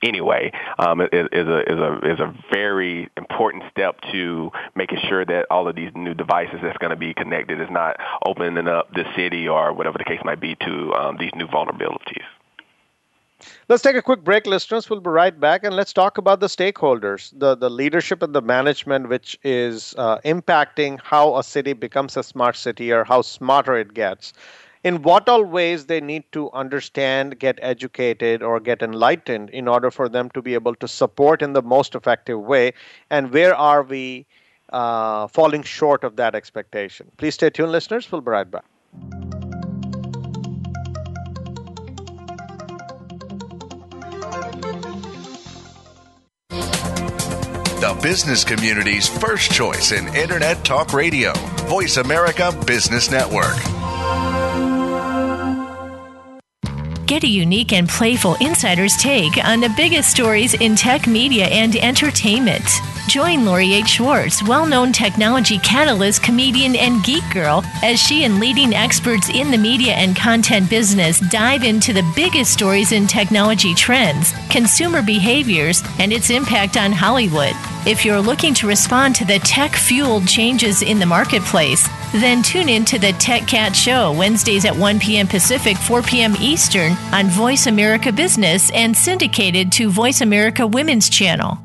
anyway 0.02 0.52
um, 0.78 1.00
is, 1.00 1.08
is, 1.32 1.46
a 1.46 1.72
is 1.72 1.78
a 1.78 2.12
is 2.12 2.20
a 2.20 2.34
very 2.52 3.08
important 3.16 3.62
step 3.70 4.00
to 4.12 4.50
making 4.74 4.98
sure 5.08 5.24
that 5.24 5.46
all 5.50 5.68
of 5.68 5.76
these 5.76 5.90
new 5.94 6.14
devices 6.14 6.58
that's 6.62 6.78
going 6.78 6.90
to 6.90 6.96
be 6.96 7.14
connected 7.14 7.60
is 7.60 7.68
not 7.70 7.96
opening 8.26 8.66
up 8.68 8.92
the 8.92 9.04
city 9.16 9.48
or 9.48 9.72
whatever 9.72 9.98
the 9.98 10.04
case 10.04 10.20
might 10.24 10.40
be 10.40 10.54
to 10.56 10.92
um, 10.94 11.16
these 11.18 11.30
new 11.34 11.46
vulnerabilities. 11.46 12.24
Let's 13.68 13.82
take 13.82 13.96
a 13.96 14.02
quick 14.02 14.22
break, 14.22 14.46
listeners. 14.46 14.88
We'll 14.88 15.00
be 15.00 15.10
right 15.10 15.38
back 15.38 15.64
and 15.64 15.74
let's 15.74 15.92
talk 15.92 16.18
about 16.18 16.40
the 16.40 16.46
stakeholders, 16.46 17.32
the, 17.36 17.56
the 17.56 17.70
leadership 17.70 18.22
and 18.22 18.34
the 18.34 18.42
management, 18.42 19.08
which 19.08 19.38
is 19.42 19.94
uh, 19.98 20.18
impacting 20.18 21.00
how 21.02 21.36
a 21.36 21.42
city 21.42 21.72
becomes 21.72 22.16
a 22.16 22.22
smart 22.22 22.56
city 22.56 22.92
or 22.92 23.04
how 23.04 23.22
smarter 23.22 23.76
it 23.76 23.94
gets. 23.94 24.32
In 24.84 25.02
what 25.02 25.28
all 25.28 25.44
ways 25.44 25.86
they 25.86 26.00
need 26.00 26.24
to 26.32 26.50
understand, 26.50 27.38
get 27.38 27.58
educated, 27.62 28.42
or 28.42 28.58
get 28.58 28.82
enlightened 28.82 29.50
in 29.50 29.68
order 29.68 29.90
for 29.92 30.08
them 30.08 30.28
to 30.30 30.42
be 30.42 30.54
able 30.54 30.74
to 30.76 30.88
support 30.88 31.40
in 31.40 31.52
the 31.52 31.62
most 31.62 31.94
effective 31.94 32.40
way, 32.40 32.72
and 33.08 33.32
where 33.32 33.54
are 33.54 33.84
we 33.84 34.26
uh, 34.72 35.28
falling 35.28 35.62
short 35.62 36.02
of 36.02 36.16
that 36.16 36.34
expectation? 36.34 37.10
Please 37.16 37.34
stay 37.34 37.50
tuned, 37.50 37.70
listeners. 37.70 38.10
We'll 38.10 38.22
be 38.22 38.30
right 38.30 38.50
back. 38.50 38.64
the 47.82 47.98
business 48.00 48.44
community's 48.44 49.08
first 49.08 49.50
choice 49.50 49.90
in 49.90 50.06
Internet 50.14 50.64
Talk 50.64 50.92
Radio. 50.92 51.32
Voice 51.66 51.96
America 51.96 52.56
Business 52.64 53.10
Network. 53.10 53.81
Get 57.12 57.24
a 57.24 57.28
unique 57.28 57.74
and 57.74 57.86
playful 57.86 58.36
insider's 58.40 58.96
take 58.96 59.36
on 59.44 59.60
the 59.60 59.68
biggest 59.76 60.08
stories 60.08 60.54
in 60.54 60.74
tech 60.74 61.06
media 61.06 61.44
and 61.44 61.76
entertainment. 61.76 62.66
Join 63.06 63.44
Lori 63.44 63.74
H. 63.74 63.86
Schwartz, 63.86 64.42
well 64.42 64.64
known 64.64 64.94
technology 64.94 65.58
catalyst, 65.58 66.22
comedian, 66.22 66.74
and 66.74 67.04
geek 67.04 67.22
girl, 67.30 67.62
as 67.82 68.00
she 68.00 68.24
and 68.24 68.40
leading 68.40 68.74
experts 68.74 69.28
in 69.28 69.50
the 69.50 69.58
media 69.58 69.92
and 69.92 70.16
content 70.16 70.70
business 70.70 71.20
dive 71.28 71.64
into 71.64 71.92
the 71.92 72.10
biggest 72.16 72.50
stories 72.50 72.92
in 72.92 73.06
technology 73.06 73.74
trends, 73.74 74.32
consumer 74.48 75.02
behaviors, 75.02 75.82
and 75.98 76.14
its 76.14 76.30
impact 76.30 76.78
on 76.78 76.92
Hollywood. 76.92 77.52
If 77.84 78.06
you're 78.06 78.22
looking 78.22 78.54
to 78.54 78.66
respond 78.66 79.16
to 79.16 79.26
the 79.26 79.38
tech 79.40 79.72
fueled 79.72 80.26
changes 80.26 80.80
in 80.80 80.98
the 80.98 81.04
marketplace, 81.04 81.86
then 82.12 82.42
tune 82.42 82.68
in 82.68 82.84
to 82.86 82.98
the 82.98 83.12
Tech 83.12 83.46
Cat 83.46 83.74
Show 83.74 84.12
Wednesdays 84.12 84.64
at 84.64 84.76
1 84.76 85.00
p.m. 85.00 85.26
Pacific, 85.26 85.76
4 85.76 86.02
p.m. 86.02 86.34
Eastern 86.40 86.92
on 87.12 87.28
Voice 87.28 87.66
America 87.66 88.12
Business 88.12 88.70
and 88.72 88.96
syndicated 88.96 89.72
to 89.72 89.90
Voice 89.90 90.20
America 90.20 90.66
Women's 90.66 91.08
Channel. 91.08 91.58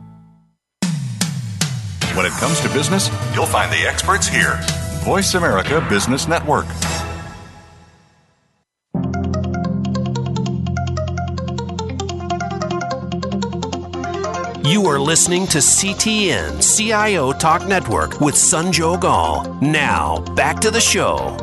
When 2.14 2.26
it 2.26 2.32
comes 2.34 2.60
to 2.62 2.70
business, 2.70 3.10
you'll 3.36 3.46
find 3.46 3.72
the 3.72 3.88
experts 3.88 4.28
here. 4.28 4.60
Voice 5.04 5.36
America 5.36 5.86
Business 5.90 6.28
Network. 6.28 6.66
You 14.68 14.86
are 14.88 15.00
listening 15.00 15.48
to 15.48 15.60
CTN 15.60 16.60
CIO 16.62 17.32
Talk 17.32 17.66
Network 17.70 18.20
with 18.20 18.36
Sanjog 18.36 19.06
Aul. 19.06 19.54
Now, 19.62 20.20
back 20.36 20.60
to 20.60 20.70
the 20.70 20.82
show. 20.82 21.38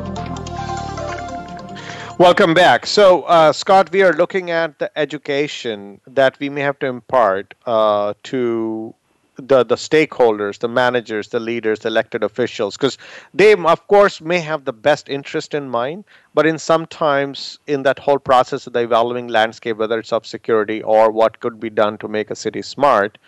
Welcome 2.19 2.53
back. 2.53 2.85
So, 2.85 3.23
uh, 3.23 3.55
Scott, 3.55 3.91
we 3.91 4.03
are 4.03 4.13
looking 4.13 4.51
at 4.51 4.79
the 4.79 4.91
education 4.99 6.03
that 6.07 6.39
we 6.39 6.51
may 6.51 6.61
have 6.61 6.79
to 6.81 6.87
impart 6.87 7.55
uh, 7.65 8.13
to 8.25 8.95
the 9.37 9.65
the 9.65 9.75
stakeholders, 9.75 10.59
the 10.59 10.69
managers, 10.69 11.29
the 11.29 11.41
leaders, 11.41 11.81
the 11.81 11.89
elected 11.89 12.23
officials, 12.23 12.77
because 12.77 12.99
they, 13.33 13.55
of 13.55 13.87
course, 13.89 14.21
may 14.21 14.39
have 14.41 14.65
the 14.65 14.73
best 14.73 15.09
interest 15.09 15.55
in 15.55 15.69
mind, 15.69 16.05
but 16.35 16.47
in 16.47 16.59
sometimes 16.59 17.59
in 17.67 17.83
that 17.83 17.99
whole 17.99 18.19
process 18.19 18.67
of 18.67 18.73
the 18.73 18.81
evolving 18.81 19.29
landscape, 19.29 19.77
whether 19.77 19.99
it's 19.99 20.13
of 20.13 20.27
security 20.27 20.83
or 20.83 21.11
what 21.11 21.41
could 21.41 21.59
be 21.59 21.71
done 21.71 21.99
to 21.99 22.09
make 22.09 22.31
a 22.31 22.37
city 22.37 22.63
smart, 22.63 23.19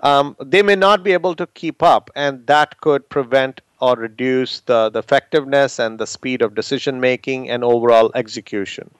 um, 0.00 0.36
they 0.40 0.62
may 0.62 0.76
not 0.76 1.04
be 1.04 1.12
able 1.12 1.34
to 1.34 1.46
keep 1.48 1.82
up, 1.82 2.10
and 2.16 2.46
that 2.46 2.80
could 2.80 3.08
prevent 3.08 3.60
or 3.80 3.94
reduce 3.96 4.60
the, 4.60 4.90
the 4.90 5.00
effectiveness 5.00 5.78
and 5.78 5.98
the 5.98 6.06
speed 6.06 6.40
of 6.40 6.54
decision 6.54 7.00
making 7.00 7.50
and 7.50 7.64
overall 7.64 8.10
execution. 8.14 8.90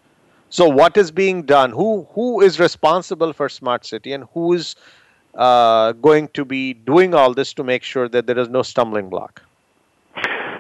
So, 0.51 0.69
what 0.69 0.97
is 0.97 1.11
being 1.11 1.45
done? 1.45 1.71
Who 1.71 2.07
who 2.13 2.43
is 2.43 2.61
responsible 2.61 3.33
for 3.33 3.49
smart 3.49 3.87
city, 3.87 4.13
and 4.13 4.25
who's 4.35 4.77
uh, 5.35 5.93
going 5.93 6.29
to 6.29 6.45
be 6.45 6.75
doing 6.75 7.15
all 7.15 7.35
this 7.35 7.55
to 7.55 7.65
make 7.65 7.83
sure 7.83 8.09
that 8.09 8.27
there 8.27 8.39
is 8.39 8.49
no 8.49 8.63
stumbling 8.63 9.09
block? 9.09 9.43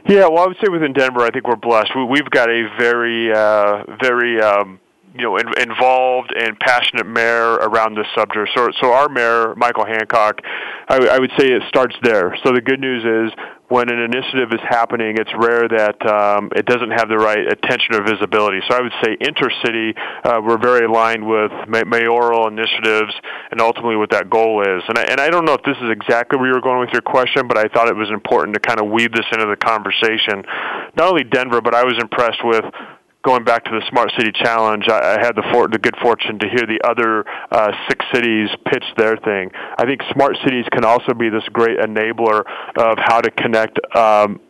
Yeah, 0.09 0.27
well, 0.27 0.41
I 0.41 0.47
would 0.49 0.57
say 0.62 0.68
within 0.68 0.93
Denver, 0.93 1.23
I 1.23 1.31
think 1.31 1.47
we're 1.47 1.57
blessed. 1.57 1.93
We, 1.95 2.18
have 2.18 2.31
got 2.31 2.51
a 2.51 2.68
very, 2.79 3.33
uh, 3.33 3.85
very 4.01 4.41
um, 4.41 4.81
you 5.15 5.23
know, 5.23 5.37
in, 5.37 5.47
involved 5.61 6.33
and 6.35 6.59
passionate 6.59 7.07
mayor 7.07 7.55
around 7.55 7.97
this 7.97 8.07
subject. 8.15 8.51
So, 8.55 8.69
so 8.81 8.93
our 8.93 9.09
mayor, 9.09 9.55
Michael 9.57 9.85
Hancock, 9.85 10.41
I, 10.89 11.07
I 11.07 11.19
would 11.19 11.33
say 11.39 11.49
it 11.49 11.63
starts 11.69 11.95
there. 12.03 12.37
So 12.45 12.53
the 12.53 12.61
good 12.61 12.81
news 12.81 13.05
is 13.05 13.39
when 13.69 13.89
an 13.89 14.01
initiative 14.01 14.53
is 14.53 14.61
happening, 14.69 15.17
it's 15.19 15.33
rare 15.37 15.69
that 15.69 15.97
um, 16.05 16.51
it 16.55 16.67
doesn't 16.67 16.91
have 16.91 17.09
the 17.09 17.17
right 17.17 17.41
attention 17.41 17.95
or 17.95 18.05
visibility. 18.05 18.61
So 18.69 18.77
I 18.77 18.81
would 18.81 18.93
say 19.03 19.17
intercity, 19.17 19.97
uh, 20.25 20.41
we're 20.45 20.61
very 20.61 20.85
aligned 20.85 21.27
with 21.27 21.53
ma- 21.69 21.85
mayoral 21.87 22.49
initiatives 22.49 23.13
and 23.51 23.61
ultimately 23.61 23.97
what 23.97 24.11
that 24.11 24.29
goal 24.29 24.61
is. 24.61 24.83
And 24.89 24.99
I, 24.99 25.05
and 25.05 25.21
I 25.21 25.29
don't 25.29 25.45
know 25.45 25.55
if 25.55 25.63
this 25.63 25.77
is 25.81 25.91
exactly 25.91 26.39
where 26.39 26.49
you 26.49 26.55
were 26.55 26.61
going 26.61 26.81
with 26.81 26.93
your 26.93 27.03
question, 27.03 27.49
but 27.49 27.57
I 27.57 27.65
thought 27.69 27.89
it 27.89 27.97
was 27.97 28.11
important 28.11 28.55
to 28.55 28.61
kind 28.61 28.81
of 28.81 28.89
weave 28.89 29.13
this 29.13 29.27
into 29.33 29.47
the 29.47 29.57
conversation. 29.57 30.45
Not 30.97 31.09
only 31.09 31.25
Denver, 31.25 31.61
but 31.61 31.75
I 31.75 31.85
was 31.85 31.97
impressed 32.01 32.45
with 32.45 32.65
going 33.23 33.45
back 33.45 33.64
to 33.64 33.70
the 33.70 33.83
Smart 33.89 34.12
City 34.18 34.33
Challenge, 34.33 34.85
I, 34.89 35.16
I 35.16 35.25
had 35.25 35.37
the, 35.37 35.43
for, 35.53 35.68
the 35.68 35.79
good 35.79 35.97
fortune 36.03 36.39
to 36.41 36.49
hear 36.49 36.66
the 36.66 36.81
other 36.85 37.25
uh, 37.51 37.73
six 37.89 38.05
cities 38.12 38.49
pitch 38.66 38.85
their 38.97 39.16
thing. 39.16 39.51
I 39.79 39.85
think 39.87 40.01
smart 40.12 40.37
cities 40.45 40.64
can 40.73 40.85
also 40.85 41.14
be 41.14 41.29
this 41.29 41.45
great 41.53 41.79
enabler 41.79 42.45
of 42.77 42.99
how 42.99 43.20
to 43.20 43.31
connect 43.31 43.79
um, 43.97 44.41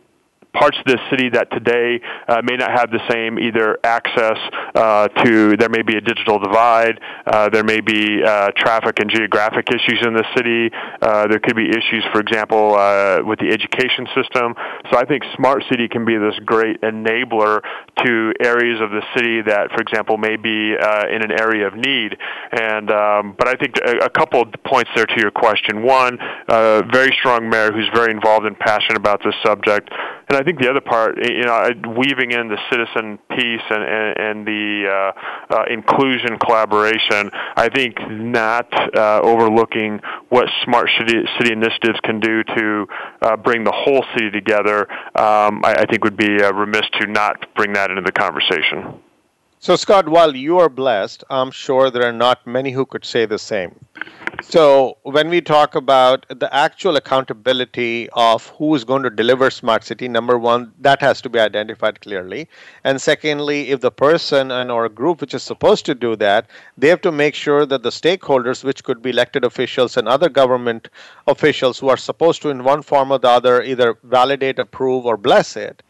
parts 0.53 0.77
of 0.77 0.85
the 0.85 0.99
city 1.09 1.29
that 1.29 1.51
today 1.51 1.99
uh, 2.27 2.41
may 2.43 2.55
not 2.55 2.71
have 2.71 2.91
the 2.91 3.01
same 3.09 3.39
either 3.39 3.77
access 3.83 4.37
uh, 4.75 5.07
to, 5.23 5.57
there 5.57 5.69
may 5.69 5.81
be 5.81 5.97
a 5.97 6.01
digital 6.01 6.39
divide, 6.39 6.99
uh, 7.25 7.49
there 7.49 7.63
may 7.63 7.81
be 7.81 8.23
uh, 8.23 8.51
traffic 8.55 8.99
and 8.99 9.09
geographic 9.09 9.67
issues 9.69 9.99
in 10.05 10.13
the 10.13 10.25
city, 10.35 10.69
uh, 11.01 11.27
there 11.27 11.39
could 11.39 11.55
be 11.55 11.69
issues, 11.69 12.05
for 12.11 12.19
example, 12.19 12.75
uh, 12.75 13.21
with 13.23 13.39
the 13.39 13.49
education 13.49 14.07
system. 14.15 14.53
So 14.91 14.97
I 14.97 15.05
think 15.05 15.23
Smart 15.35 15.63
City 15.69 15.87
can 15.87 16.05
be 16.05 16.17
this 16.17 16.37
great 16.45 16.81
enabler 16.81 17.61
to 18.05 18.33
areas 18.39 18.79
of 18.81 18.91
the 18.91 19.01
city 19.15 19.41
that, 19.41 19.71
for 19.71 19.81
example, 19.81 20.17
may 20.17 20.35
be 20.35 20.73
in 20.73 21.21
an 21.21 21.31
area 21.31 21.67
of 21.67 21.75
need. 21.75 22.17
And 22.51 22.91
um, 22.91 23.35
but 23.37 23.47
I 23.47 23.55
think 23.55 23.75
a, 23.77 24.05
a 24.05 24.09
couple 24.09 24.45
points 24.65 24.91
there 24.95 25.05
to 25.05 25.19
your 25.19 25.31
question. 25.31 25.83
One, 25.83 26.17
uh 26.47 26.83
very 26.91 27.15
strong 27.19 27.49
mayor 27.49 27.71
who's 27.71 27.89
very 27.93 28.11
involved 28.11 28.45
and 28.45 28.57
passionate 28.57 28.97
about 28.97 29.23
this 29.23 29.35
subject. 29.43 29.89
And 30.29 30.37
I 30.37 30.43
think 30.43 30.59
the 30.59 30.69
other 30.69 30.81
part, 30.81 31.17
you 31.17 31.43
know, 31.43 31.69
weaving 31.97 32.31
in 32.31 32.47
the 32.47 32.57
citizen 32.71 33.19
piece 33.29 33.61
and, 33.69 33.83
and, 33.83 34.17
and 34.17 34.47
the 34.47 34.87
uh, 34.87 35.53
uh, 35.53 35.63
inclusion 35.69 36.39
collaboration, 36.39 37.29
I 37.55 37.69
think 37.69 37.95
not 38.09 38.71
uh, 38.95 39.21
overlooking 39.21 39.99
what 40.29 40.47
smart 40.63 40.89
city, 40.97 41.23
city 41.37 41.51
initiatives 41.51 41.99
can 42.03 42.19
do 42.19 42.43
to 42.43 42.87
uh, 43.21 43.37
bring 43.37 43.63
the 43.63 43.73
whole 43.73 44.05
city 44.15 44.31
together, 44.31 44.89
um, 45.15 45.61
I, 45.65 45.75
I 45.79 45.85
think 45.85 46.03
would 46.03 46.17
be 46.17 46.41
uh, 46.41 46.53
remiss 46.53 46.85
to 47.01 47.07
not 47.07 47.45
bring 47.55 47.73
that 47.73 47.89
into 47.89 48.01
the 48.01 48.11
conversation. 48.11 49.02
So, 49.63 49.77
Scott, 49.77 50.09
while 50.09 50.35
you 50.35 50.59
are 50.59 50.67
blessed, 50.67 51.23
I'm 51.29 51.49
sure 51.49 51.89
there 51.89 52.03
are 52.03 52.11
not 52.11 52.45
many 52.45 52.71
who 52.73 52.85
could 52.85 53.05
say 53.05 53.25
the 53.25 53.39
same. 53.39 53.73
So, 54.41 54.97
when 55.03 55.29
we 55.29 55.39
talk 55.39 55.73
about 55.73 56.25
the 56.27 56.53
actual 56.53 56.97
accountability 56.97 58.09
of 58.11 58.47
who 58.47 58.75
is 58.75 58.83
going 58.83 59.03
to 59.03 59.09
deliver 59.09 59.49
smart 59.49 59.85
city, 59.85 60.09
number 60.09 60.37
one, 60.37 60.73
that 60.81 60.99
has 60.99 61.21
to 61.21 61.29
be 61.29 61.39
identified 61.39 62.01
clearly. 62.01 62.49
And 62.83 63.01
secondly, 63.01 63.69
if 63.69 63.79
the 63.79 63.89
person 63.89 64.51
and 64.51 64.69
or 64.69 64.83
a 64.83 64.89
group 64.89 65.21
which 65.21 65.33
is 65.33 65.43
supposed 65.43 65.85
to 65.85 65.95
do 65.95 66.17
that, 66.17 66.47
they 66.77 66.89
have 66.89 66.99
to 66.99 67.13
make 67.13 67.33
sure 67.33 67.65
that 67.65 67.83
the 67.83 67.89
stakeholders, 67.89 68.65
which 68.65 68.83
could 68.83 69.01
be 69.01 69.11
elected 69.11 69.45
officials 69.45 69.95
and 69.95 70.09
other 70.09 70.27
government 70.27 70.89
officials 71.25 71.79
who 71.79 71.87
are 71.87 71.95
supposed 71.95 72.41
to, 72.41 72.49
in 72.49 72.65
one 72.65 72.81
form 72.81 73.13
or 73.13 73.19
the 73.19 73.29
other, 73.29 73.63
either 73.63 73.97
validate, 74.03 74.59
approve, 74.59 75.05
or 75.05 75.15
bless 75.15 75.55
it, 75.55 75.83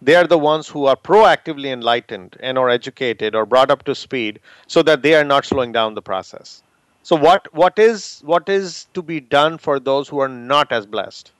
they 0.00 0.14
are 0.14 0.26
the 0.26 0.38
ones 0.38 0.68
who 0.68 0.86
are 0.86 0.96
proactively 0.96 1.72
enlightened 1.72 2.36
and 2.40 2.56
or 2.56 2.68
educated 2.70 3.34
or 3.34 3.44
brought 3.44 3.70
up 3.70 3.82
to 3.84 3.94
speed 3.94 4.40
so 4.66 4.82
that 4.82 5.02
they 5.02 5.14
are 5.14 5.24
not 5.24 5.44
slowing 5.44 5.72
down 5.72 5.94
the 5.94 6.02
process 6.02 6.62
so 7.02 7.16
what 7.16 7.52
what 7.54 7.78
is 7.78 8.20
what 8.24 8.48
is 8.48 8.86
to 8.94 9.02
be 9.02 9.20
done 9.20 9.58
for 9.58 9.80
those 9.80 10.08
who 10.08 10.18
are 10.18 10.28
not 10.28 10.70
as 10.72 10.86
blessed 10.86 11.32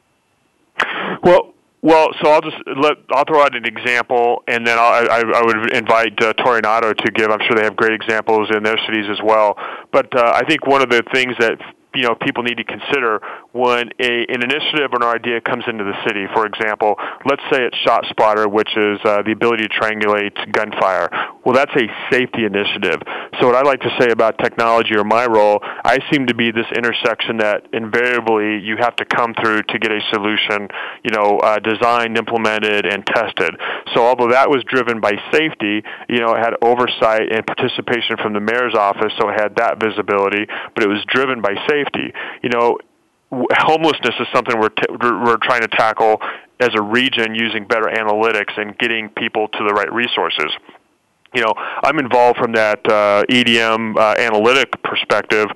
well 1.22 1.54
well, 1.80 2.08
so 2.20 2.30
I'll 2.30 2.40
just 2.40 2.56
let 2.66 2.96
I'll 3.12 3.24
throw 3.24 3.40
out 3.40 3.54
an 3.54 3.64
example, 3.64 4.42
and 4.48 4.66
then 4.66 4.76
I'll, 4.78 5.08
I, 5.08 5.20
I 5.20 5.42
would 5.44 5.72
invite 5.72 6.20
uh, 6.20 6.32
Toronado 6.34 6.92
to 6.92 7.12
give. 7.12 7.30
I'm 7.30 7.38
sure 7.46 7.54
they 7.54 7.62
have 7.62 7.76
great 7.76 7.92
examples 7.92 8.50
in 8.50 8.64
their 8.64 8.78
cities 8.78 9.06
as 9.08 9.18
well. 9.22 9.56
But 9.92 10.14
uh, 10.16 10.32
I 10.34 10.44
think 10.44 10.66
one 10.66 10.82
of 10.82 10.90
the 10.90 11.04
things 11.12 11.34
that 11.38 11.58
you 11.94 12.02
know 12.02 12.14
people 12.14 12.42
need 12.42 12.58
to 12.58 12.64
consider 12.64 13.20
when 13.52 13.90
a, 13.98 14.26
an 14.28 14.42
initiative 14.42 14.92
or 14.92 15.00
an 15.00 15.08
idea 15.08 15.40
comes 15.40 15.64
into 15.66 15.84
the 15.84 15.96
city. 16.06 16.26
For 16.34 16.46
example, 16.46 16.96
let's 17.24 17.42
say 17.50 17.64
it's 17.64 17.76
ShotSpotter, 17.86 18.50
which 18.50 18.68
is 18.76 19.00
uh, 19.04 19.22
the 19.22 19.32
ability 19.32 19.66
to 19.66 19.70
triangulate 19.70 20.52
gunfire. 20.52 21.08
Well, 21.44 21.54
that's 21.54 21.74
a 21.76 21.88
safety 22.12 22.44
initiative. 22.44 23.00
So 23.40 23.46
what 23.46 23.56
I 23.56 23.62
like 23.62 23.80
to 23.80 23.96
say 23.98 24.10
about 24.10 24.38
technology 24.38 24.96
or 24.96 25.04
my 25.04 25.26
role, 25.26 25.60
I 25.62 25.98
seem 26.12 26.26
to 26.26 26.34
be 26.34 26.50
this 26.50 26.66
intersection 26.76 27.38
that 27.38 27.64
invariably 27.72 28.58
you 28.58 28.76
have 28.78 28.96
to 28.96 29.04
come 29.04 29.34
through 29.34 29.62
to 29.62 29.78
get 29.78 29.90
a 29.90 30.00
solution, 30.12 30.68
you 31.02 31.10
know, 31.10 31.38
uh, 31.38 31.58
designed, 31.58 32.18
implemented, 32.18 32.84
and 32.84 33.06
tested. 33.06 33.56
So 33.94 34.04
although 34.04 34.28
that 34.30 34.50
was 34.50 34.62
driven 34.64 35.00
by 35.00 35.12
safety, 35.32 35.82
you 36.08 36.20
know, 36.20 36.34
it 36.34 36.38
had 36.38 36.54
oversight 36.60 37.32
and 37.32 37.46
participation 37.46 38.16
from 38.20 38.34
the 38.34 38.40
mayor's 38.40 38.74
office, 38.74 39.12
so 39.18 39.28
it 39.30 39.40
had 39.40 39.56
that 39.56 39.80
visibility, 39.80 40.46
but 40.74 40.84
it 40.84 40.88
was 40.88 41.02
driven 41.08 41.40
by 41.40 41.54
safety. 41.66 41.77
You 42.42 42.50
know, 42.50 42.78
homelessness 43.30 44.14
is 44.18 44.26
something 44.34 44.58
we're, 44.58 44.68
t- 44.70 44.86
we're 44.90 45.38
trying 45.42 45.62
to 45.62 45.68
tackle 45.68 46.20
as 46.60 46.70
a 46.74 46.82
region 46.82 47.34
using 47.34 47.66
better 47.66 47.86
analytics 47.86 48.58
and 48.58 48.76
getting 48.78 49.08
people 49.10 49.48
to 49.48 49.58
the 49.58 49.74
right 49.74 49.92
resources. 49.92 50.50
You 51.34 51.42
know, 51.42 51.54
I'm 51.56 51.98
involved 51.98 52.38
from 52.38 52.52
that 52.52 52.80
uh, 52.86 53.24
EDM 53.30 53.96
uh, 53.96 54.14
analytic 54.18 54.82
perspective, 54.82 55.48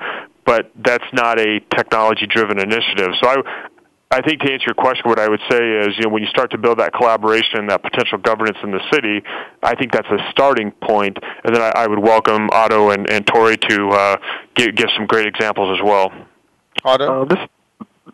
but 0.45 0.71
that's 0.77 1.05
not 1.13 1.39
a 1.41 1.61
technology-driven 1.75 2.59
initiative. 2.59 3.13
So 3.23 3.29
I, 3.29 3.69
I 4.13 4.21
think 4.21 4.43
to 4.43 4.53
answer 4.53 4.67
your 4.67 4.75
question, 4.75 5.09
what 5.09 5.19
I 5.19 5.29
would 5.29 5.41
say 5.51 5.59
is, 5.81 5.97
you 5.97 6.05
know, 6.05 6.11
when 6.11 6.23
you 6.23 6.29
start 6.29 6.53
to 6.53 6.59
build 6.59 6.79
that 6.79 6.93
collaboration 6.93 7.61
and 7.61 7.71
that 7.71 7.83
potential 7.83 8.19
governance 8.19 8.59
in 8.63 8.71
the 8.71 8.81
city, 8.93 9.23
I 9.63 9.75
think 9.75 9.91
that's 9.91 10.07
a 10.09 10.19
starting 10.31 10.71
point. 10.71 10.93
point, 10.93 11.19
and 11.45 11.55
then 11.55 11.63
I, 11.63 11.85
I 11.85 11.87
would 11.87 11.99
welcome 11.99 12.51
Otto 12.53 12.91
and, 12.91 13.09
and 13.11 13.25
Torri 13.25 13.59
to 13.69 13.89
uh, 13.89 14.17
give, 14.55 14.75
give 14.75 14.89
some 14.95 15.07
great 15.07 15.27
examples 15.27 15.79
as 15.79 15.83
well. 15.83 16.13
Otto, 16.85 17.23
uh, 17.23 17.25
this, 17.25 17.39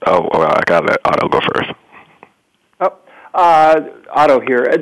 oh, 0.07 0.29
well, 0.33 0.43
I 0.43 0.61
got 0.65 0.87
let 0.87 1.01
Otto 1.05 1.29
go 1.29 1.41
first. 1.41 1.71
Oh, 2.81 2.99
uh, 3.35 3.81
Otto 4.13 4.41
here. 4.41 4.69
Uh, 4.71 4.79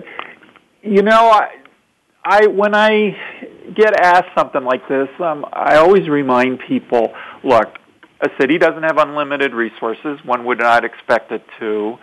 you 0.82 1.02
know, 1.02 1.30
I, 1.30 1.54
I 2.24 2.46
when 2.48 2.74
I 2.74 3.16
get 3.74 3.98
asked 3.98 4.28
something 4.36 4.62
like 4.62 4.86
this, 4.88 5.08
um, 5.20 5.46
I 5.52 5.76
always 5.76 6.06
remind 6.08 6.60
people, 6.68 7.14
look 7.42 7.78
a 8.20 8.28
city 8.40 8.58
doesn't 8.58 8.82
have 8.82 8.98
unlimited 8.98 9.52
resources. 9.52 10.18
One 10.24 10.44
would 10.46 10.58
not 10.58 10.84
expect 10.84 11.32
it 11.32 11.42
to. 11.58 11.98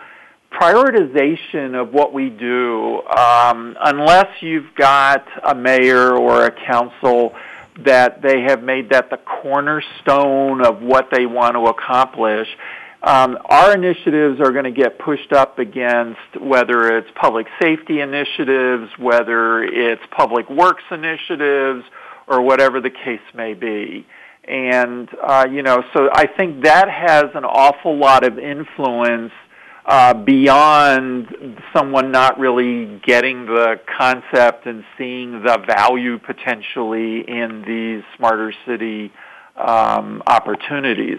Prioritization 0.52 1.74
of 1.74 1.92
what 1.92 2.12
we 2.12 2.30
do, 2.30 3.02
um, 3.02 3.76
unless 3.82 4.40
you've 4.40 4.72
got 4.76 5.26
a 5.42 5.54
mayor 5.54 6.16
or 6.16 6.46
a 6.46 6.52
council 6.52 7.34
that 7.84 8.22
they 8.22 8.42
have 8.42 8.62
made 8.62 8.90
that 8.90 9.10
the 9.10 9.16
cornerstone 9.16 10.64
of 10.64 10.80
what 10.80 11.08
they 11.10 11.26
want 11.26 11.54
to 11.54 11.66
accomplish, 11.66 12.46
um, 13.02 13.36
our 13.46 13.74
initiatives 13.74 14.40
are 14.40 14.52
going 14.52 14.64
to 14.64 14.70
get 14.70 14.98
pushed 14.98 15.32
up 15.32 15.58
against 15.58 16.40
whether 16.40 16.96
it's 16.96 17.10
public 17.16 17.46
safety 17.60 18.00
initiatives, 18.00 18.90
whether 18.96 19.62
it's 19.64 20.02
public 20.12 20.48
works 20.48 20.84
initiatives, 20.92 21.84
or 22.28 22.40
whatever 22.40 22.80
the 22.80 22.90
case 22.90 23.20
may 23.34 23.54
be. 23.54 24.06
And, 24.46 25.08
uh, 25.22 25.46
you 25.50 25.62
know, 25.62 25.82
so 25.94 26.08
I 26.12 26.26
think 26.26 26.64
that 26.64 26.88
has 26.90 27.26
an 27.34 27.44
awful 27.44 27.96
lot 27.96 28.24
of 28.24 28.38
influence 28.38 29.32
uh, 29.86 30.14
beyond 30.14 31.28
someone 31.74 32.10
not 32.10 32.38
really 32.38 33.00
getting 33.04 33.46
the 33.46 33.80
concept 33.98 34.66
and 34.66 34.84
seeing 34.96 35.42
the 35.42 35.58
value 35.66 36.18
potentially 36.18 37.20
in 37.28 37.64
these 37.66 38.02
smarter 38.16 38.52
city 38.66 39.12
um, 39.56 40.22
opportunities. 40.26 41.18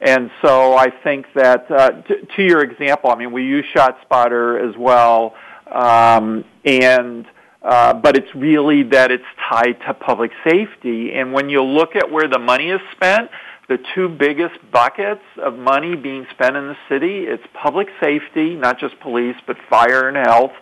And 0.00 0.30
so 0.42 0.76
I 0.76 0.90
think 0.90 1.26
that, 1.34 1.70
uh, 1.70 2.02
t- 2.02 2.26
to 2.36 2.42
your 2.42 2.60
example, 2.60 3.10
I 3.10 3.16
mean, 3.16 3.32
we 3.32 3.44
use 3.44 3.64
ShotSpotter 3.74 4.68
as 4.68 4.76
well, 4.78 5.34
um, 5.70 6.44
and 6.64 7.26
uh, 7.62 7.94
but 7.94 8.16
it's 8.16 8.34
really 8.34 8.82
that 8.84 9.10
it's 9.10 9.24
tied 9.50 9.78
to 9.86 9.94
public 9.94 10.30
safety. 10.44 11.12
And 11.12 11.32
when 11.32 11.48
you 11.48 11.62
look 11.62 11.96
at 11.96 12.10
where 12.10 12.28
the 12.28 12.38
money 12.38 12.70
is 12.70 12.80
spent, 12.92 13.30
the 13.68 13.78
two 13.94 14.08
biggest 14.08 14.54
buckets 14.70 15.24
of 15.42 15.58
money 15.58 15.96
being 15.96 16.26
spent 16.30 16.56
in 16.56 16.68
the 16.68 16.76
city, 16.88 17.24
it's 17.24 17.42
public 17.52 17.88
safety, 18.00 18.54
not 18.54 18.78
just 18.78 18.98
police, 19.00 19.36
but 19.46 19.56
fire 19.68 20.08
and 20.08 20.16
health, 20.16 20.52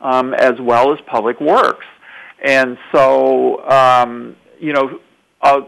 um, 0.00 0.32
as 0.32 0.54
well 0.60 0.92
as 0.92 0.98
public 1.06 1.40
works. 1.40 1.84
And 2.42 2.78
so, 2.92 3.68
um, 3.68 4.36
you 4.58 4.72
know, 4.72 4.98
uh, 5.42 5.60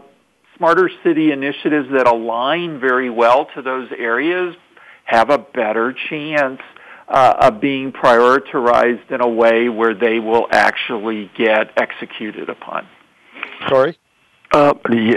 smarter 0.57 0.89
city 1.03 1.31
initiatives 1.31 1.89
that 1.91 2.07
align 2.07 2.79
very 2.79 3.09
well 3.09 3.47
to 3.55 3.61
those 3.61 3.89
areas 3.97 4.55
have 5.05 5.29
a 5.29 5.37
better 5.37 5.93
chance 6.09 6.61
uh, 7.07 7.51
being 7.51 7.91
prioritized 7.91 9.11
in 9.11 9.21
a 9.21 9.27
way 9.27 9.69
where 9.69 9.93
they 9.93 10.19
will 10.19 10.47
actually 10.51 11.31
get 11.37 11.71
executed 11.77 12.49
upon. 12.49 12.87
Sorry? 13.69 13.97
Uh, 14.53 14.73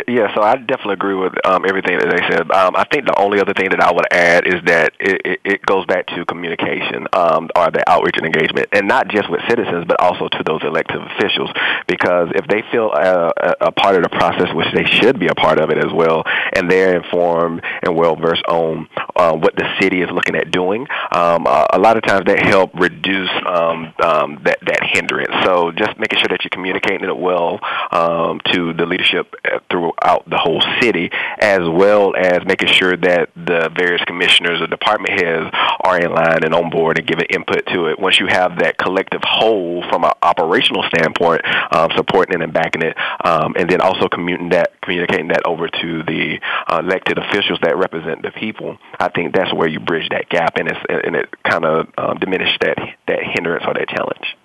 yeah, 0.09 0.35
so 0.35 0.43
I 0.43 0.57
definitely 0.57 0.95
agree 0.95 1.15
with 1.15 1.33
um, 1.47 1.65
everything 1.65 1.99
that 1.99 2.11
they 2.11 2.23
said. 2.29 2.51
Um, 2.51 2.75
I 2.75 2.85
think 2.91 3.07
the 3.07 3.17
only 3.17 3.41
other 3.41 3.55
thing 3.55 3.71
that 3.71 3.81
I 3.81 3.93
would 3.93 4.07
add 4.13 4.45
is 4.47 4.61
that 4.67 4.93
it, 4.99 5.23
it, 5.25 5.41
it 5.45 5.67
goes 5.67 5.87
back 5.87 6.09
to 6.09 6.25
communication 6.27 7.07
um, 7.13 7.49
or 7.55 7.71
the 7.71 7.89
outreach 7.89 8.17
and 8.17 8.27
engagement, 8.27 8.69
and 8.73 8.89
not 8.89 9.07
just 9.09 9.31
with 9.31 9.41
citizens, 9.49 9.85
but 9.87 10.01
also 10.01 10.29
to 10.29 10.43
those 10.45 10.63
elected 10.65 11.01
officials. 11.01 11.49
Because 11.87 12.29
if 12.35 12.47
they 12.49 12.63
feel 12.73 12.91
uh, 12.93 13.31
a, 13.37 13.67
a 13.69 13.73
part 13.73 13.95
of 13.95 14.03
the 14.03 14.09
process, 14.09 14.53
which 14.53 14.67
they 14.75 14.85
should 14.85 15.21
be 15.21 15.29
a 15.29 15.35
part 15.35 15.61
of 15.61 15.71
it 15.71 15.79
as 15.79 15.93
well, 15.95 16.25
and 16.55 16.69
they're 16.69 16.97
informed 17.01 17.63
and 17.83 17.95
well 17.95 18.17
versed 18.17 18.45
on 18.49 18.89
uh, 19.15 19.33
what 19.37 19.55
the 19.55 19.65
city 19.81 20.03
is 20.03 20.11
looking 20.11 20.35
at 20.35 20.51
doing, 20.51 20.89
um, 21.13 21.47
uh, 21.47 21.67
a 21.73 21.79
lot 21.79 21.97
of 21.97 22.03
times 22.03 22.25
that 22.27 22.43
help 22.43 22.75
reduce 22.75 23.31
um, 23.47 23.95
um, 24.03 24.43
that 24.45 24.59
that 24.67 24.83
hindrance. 24.83 25.33
So 25.47 25.71
just 25.71 25.99
making 26.01 26.19
sure 26.19 26.29
that 26.29 26.43
you're 26.43 26.51
communicating 26.51 27.09
it 27.09 27.17
well 27.17 27.61
um, 27.93 28.41
to 28.53 28.73
the 28.73 28.87
leadership 28.87 29.20
leadership 29.21 29.35
uh, 29.45 29.59
throughout 29.71 30.29
the 30.29 30.39
whole 30.39 30.63
city, 30.81 31.11
as 31.39 31.61
well 31.61 32.15
as 32.17 32.45
making 32.47 32.69
sure 32.69 32.97
that 32.97 33.31
the 33.35 33.71
various 33.77 34.03
commissioners 34.05 34.61
or 34.61 34.67
department 34.67 35.21
heads 35.21 35.51
are 35.85 35.99
in 35.99 36.13
line 36.13 36.45
and 36.45 36.55
on 36.55 36.71
board 36.71 36.99
and 36.99 37.07
giving 37.07 37.27
input 37.31 37.67
to 37.67 37.87
it. 37.87 37.99
Once 37.99 38.19
you 38.21 38.27
have 38.27 38.59
that 38.59 38.79
collective 38.79 39.21
whole 39.25 39.83
from 39.89 40.05
an 40.05 40.13
operational 40.23 40.83
standpoint, 40.95 41.43
um, 41.75 41.91
supporting 41.97 42.41
it 42.41 42.43
and 42.43 42.53
backing 42.53 42.83
it, 42.83 42.97
um, 43.25 43.55
and 43.57 43.69
then 43.69 43.81
also 43.81 44.09
that, 44.11 44.71
communicating 44.83 45.29
that 45.29 45.43
over 45.47 45.69
to 45.69 46.03
the 46.05 46.41
uh, 46.67 46.81
elected 46.83 47.19
officials 47.19 47.59
that 47.63 47.77
represent 47.77 48.23
the 48.23 48.31
people, 48.33 48.77
I 48.99 49.09
think 49.09 49.35
that's 49.35 49.53
where 49.53 49.69
you 49.69 49.81
bridge 49.81 50.09
that 50.11 50.29
gap 50.29 50.57
and, 50.57 50.69
and 50.69 51.17
it 51.17 51.29
kind 51.45 51.65
of 51.65 51.87
um, 51.97 52.19
diminish 52.19 52.57
that 52.61 52.77
that 53.07 53.19
hindrance 53.23 53.65
or 53.67 53.75
that 53.75 53.89
challenge. 53.89 54.37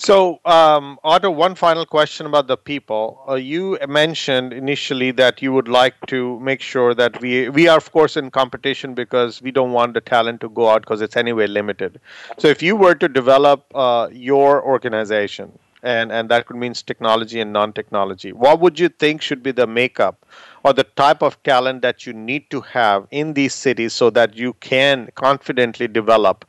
So, 0.00 0.38
um, 0.44 0.98
Otto, 1.02 1.28
one 1.30 1.56
final 1.56 1.84
question 1.84 2.24
about 2.26 2.46
the 2.46 2.56
people. 2.56 3.20
Uh, 3.28 3.34
you 3.34 3.78
mentioned 3.88 4.52
initially 4.52 5.10
that 5.12 5.42
you 5.42 5.52
would 5.52 5.66
like 5.66 5.94
to 6.06 6.38
make 6.38 6.60
sure 6.60 6.94
that 6.94 7.20
we 7.20 7.48
we 7.48 7.66
are, 7.66 7.76
of 7.76 7.90
course, 7.90 8.16
in 8.16 8.30
competition 8.30 8.94
because 8.94 9.42
we 9.42 9.50
don't 9.50 9.72
want 9.72 9.94
the 9.94 10.00
talent 10.00 10.40
to 10.42 10.48
go 10.50 10.68
out 10.68 10.82
because 10.82 11.00
it's 11.00 11.16
anyway 11.16 11.48
limited. 11.48 12.00
So, 12.38 12.46
if 12.46 12.62
you 12.62 12.76
were 12.76 12.94
to 12.94 13.08
develop 13.08 13.64
uh, 13.74 14.08
your 14.12 14.62
organization, 14.62 15.58
and 15.82 16.12
and 16.12 16.28
that 16.28 16.46
could 16.46 16.56
mean 16.56 16.74
technology 16.74 17.40
and 17.40 17.52
non-technology, 17.52 18.32
what 18.32 18.60
would 18.60 18.78
you 18.78 18.88
think 18.88 19.20
should 19.20 19.42
be 19.42 19.50
the 19.50 19.66
makeup 19.66 20.24
or 20.64 20.72
the 20.72 20.84
type 20.84 21.22
of 21.22 21.42
talent 21.42 21.82
that 21.82 22.06
you 22.06 22.12
need 22.12 22.48
to 22.50 22.60
have 22.60 23.06
in 23.10 23.34
these 23.34 23.54
cities 23.54 23.92
so 23.94 24.10
that 24.10 24.36
you 24.36 24.52
can 24.54 25.08
confidently 25.16 25.88
develop 25.88 26.44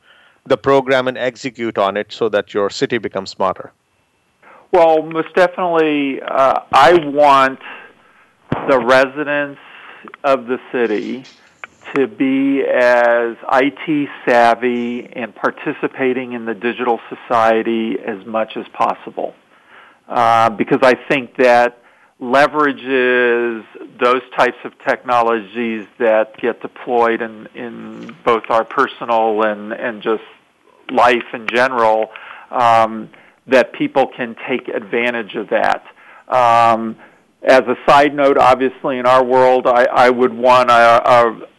the 0.50 0.58
program 0.58 1.08
and 1.08 1.16
execute 1.16 1.78
on 1.78 1.96
it 1.96 2.12
so 2.12 2.28
that 2.28 2.52
your 2.52 2.68
city 2.68 2.98
becomes 2.98 3.30
smarter? 3.30 3.72
Well, 4.72 5.02
most 5.02 5.32
definitely, 5.34 6.20
uh, 6.20 6.60
I 6.72 6.94
want 7.06 7.60
the 8.68 8.78
residents 8.78 9.60
of 10.24 10.46
the 10.46 10.58
city 10.72 11.24
to 11.94 12.06
be 12.06 12.62
as 12.62 13.36
IT 13.52 14.08
savvy 14.26 15.06
and 15.12 15.34
participating 15.34 16.32
in 16.32 16.44
the 16.44 16.54
digital 16.54 17.00
society 17.08 17.96
as 18.04 18.26
much 18.26 18.56
as 18.56 18.66
possible. 18.72 19.34
Uh, 20.08 20.50
because 20.50 20.80
I 20.82 20.94
think 21.08 21.36
that 21.36 21.78
leverages 22.20 23.64
those 23.98 24.22
types 24.36 24.58
of 24.64 24.72
technologies 24.86 25.86
that 25.98 26.36
get 26.38 26.60
deployed 26.60 27.22
in, 27.22 27.46
in 27.54 28.16
both 28.24 28.42
our 28.50 28.64
personal 28.64 29.42
and, 29.42 29.72
and 29.72 30.02
just 30.02 30.22
life 30.90 31.24
in 31.32 31.46
general, 31.48 32.10
um, 32.50 33.10
that 33.46 33.72
people 33.72 34.08
can 34.16 34.36
take 34.48 34.68
advantage 34.68 35.34
of 35.34 35.48
that. 35.50 35.84
Um, 36.28 36.96
as 37.42 37.62
a 37.62 37.76
side 37.86 38.14
note, 38.14 38.36
obviously 38.36 38.98
in 38.98 39.06
our 39.06 39.24
world, 39.24 39.66
I, 39.66 39.84
I 39.84 40.10
would 40.10 40.32
want 40.32 40.70
a, 40.70 40.74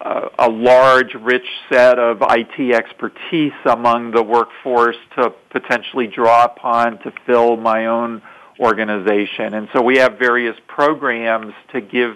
a, 0.06 0.30
a 0.38 0.50
large, 0.50 1.16
rich 1.16 1.48
set 1.72 1.98
of 1.98 2.22
IT 2.22 2.76
expertise 2.76 3.54
among 3.66 4.12
the 4.12 4.22
workforce 4.22 4.98
to 5.18 5.34
potentially 5.50 6.06
draw 6.08 6.46
upon 6.46 7.00
to 7.00 7.12
fill 7.26 7.58
my 7.58 7.88
own 7.88 8.22
organization. 8.60 9.56
And 9.56 9.70
so 9.74 9.82
we 9.82 9.98
have 9.98 10.20
various 10.20 10.56
programs 10.68 11.54
to 11.74 11.82
give 11.82 12.16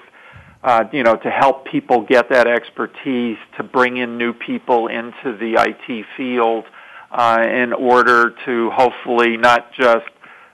uh, 0.63 0.83
you 0.91 1.03
know, 1.03 1.15
to 1.15 1.29
help 1.29 1.67
people 1.67 2.01
get 2.01 2.29
that 2.29 2.47
expertise, 2.47 3.37
to 3.55 3.63
bring 3.63 3.97
in 3.97 4.17
new 4.17 4.33
people 4.33 4.87
into 4.87 5.37
the 5.37 5.53
IT 5.59 6.05
field 6.17 6.65
uh, 7.15 7.41
in 7.49 7.71
order 7.71 8.35
to 8.45 8.69
hopefully 8.71 9.37
not 9.37 9.71
just 9.71 10.05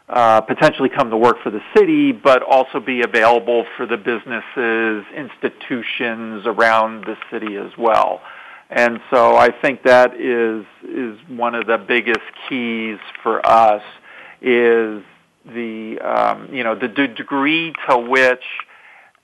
uh, 0.07 0.41
potentially 0.41 0.89
come 0.89 1.09
to 1.09 1.17
work 1.17 1.37
for 1.41 1.49
the 1.49 1.61
city, 1.75 2.11
but 2.11 2.43
also 2.43 2.79
be 2.79 3.01
available 3.01 3.65
for 3.75 3.87
the 3.87 3.97
businesses, 3.97 5.03
institutions 5.15 6.45
around 6.45 7.05
the 7.05 7.17
city 7.31 7.55
as 7.55 7.71
well. 7.79 8.21
And 8.69 8.99
so 9.09 9.35
I 9.35 9.49
think 9.49 9.83
that 9.83 10.13
is 10.13 10.65
is 10.87 11.17
one 11.27 11.55
of 11.55 11.65
the 11.65 11.77
biggest 11.77 12.19
keys 12.47 12.99
for 13.23 13.45
us 13.45 13.81
is 14.41 15.03
the 15.45 15.97
um, 15.99 16.53
you 16.53 16.63
know 16.63 16.75
the 16.75 16.87
degree 16.87 17.73
to 17.89 17.97
which 17.97 18.43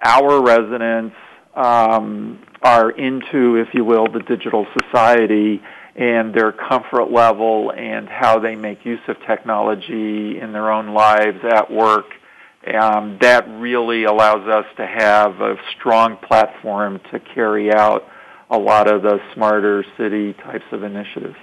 our 0.03 0.41
residents 0.41 1.15
um, 1.55 2.39
are 2.63 2.89
into, 2.89 3.55
if 3.55 3.73
you 3.73 3.85
will, 3.85 4.07
the 4.07 4.19
digital 4.19 4.65
society 4.81 5.61
and 5.97 6.33
their 6.33 6.51
comfort 6.51 7.11
level 7.11 7.71
and 7.75 8.07
how 8.07 8.37
they 8.37 8.55
make 8.55 8.85
use 8.85 8.99
of 9.07 9.17
technology 9.25 10.39
in 10.39 10.53
their 10.53 10.71
own 10.71 10.93
lives 10.93 11.39
at 11.43 11.71
work. 11.71 12.05
Um, 12.79 13.17
that 13.21 13.47
really 13.47 14.03
allows 14.03 14.47
us 14.47 14.65
to 14.75 14.85
have 14.85 15.41
a 15.41 15.55
strong 15.75 16.17
platform 16.17 16.99
to 17.11 17.19
carry 17.19 17.73
out 17.73 18.05
a 18.49 18.57
lot 18.57 18.89
of 18.89 19.01
the 19.01 19.19
smarter 19.33 19.83
city 19.97 20.33
types 20.33 20.65
of 20.71 20.83
initiatives. 20.83 21.35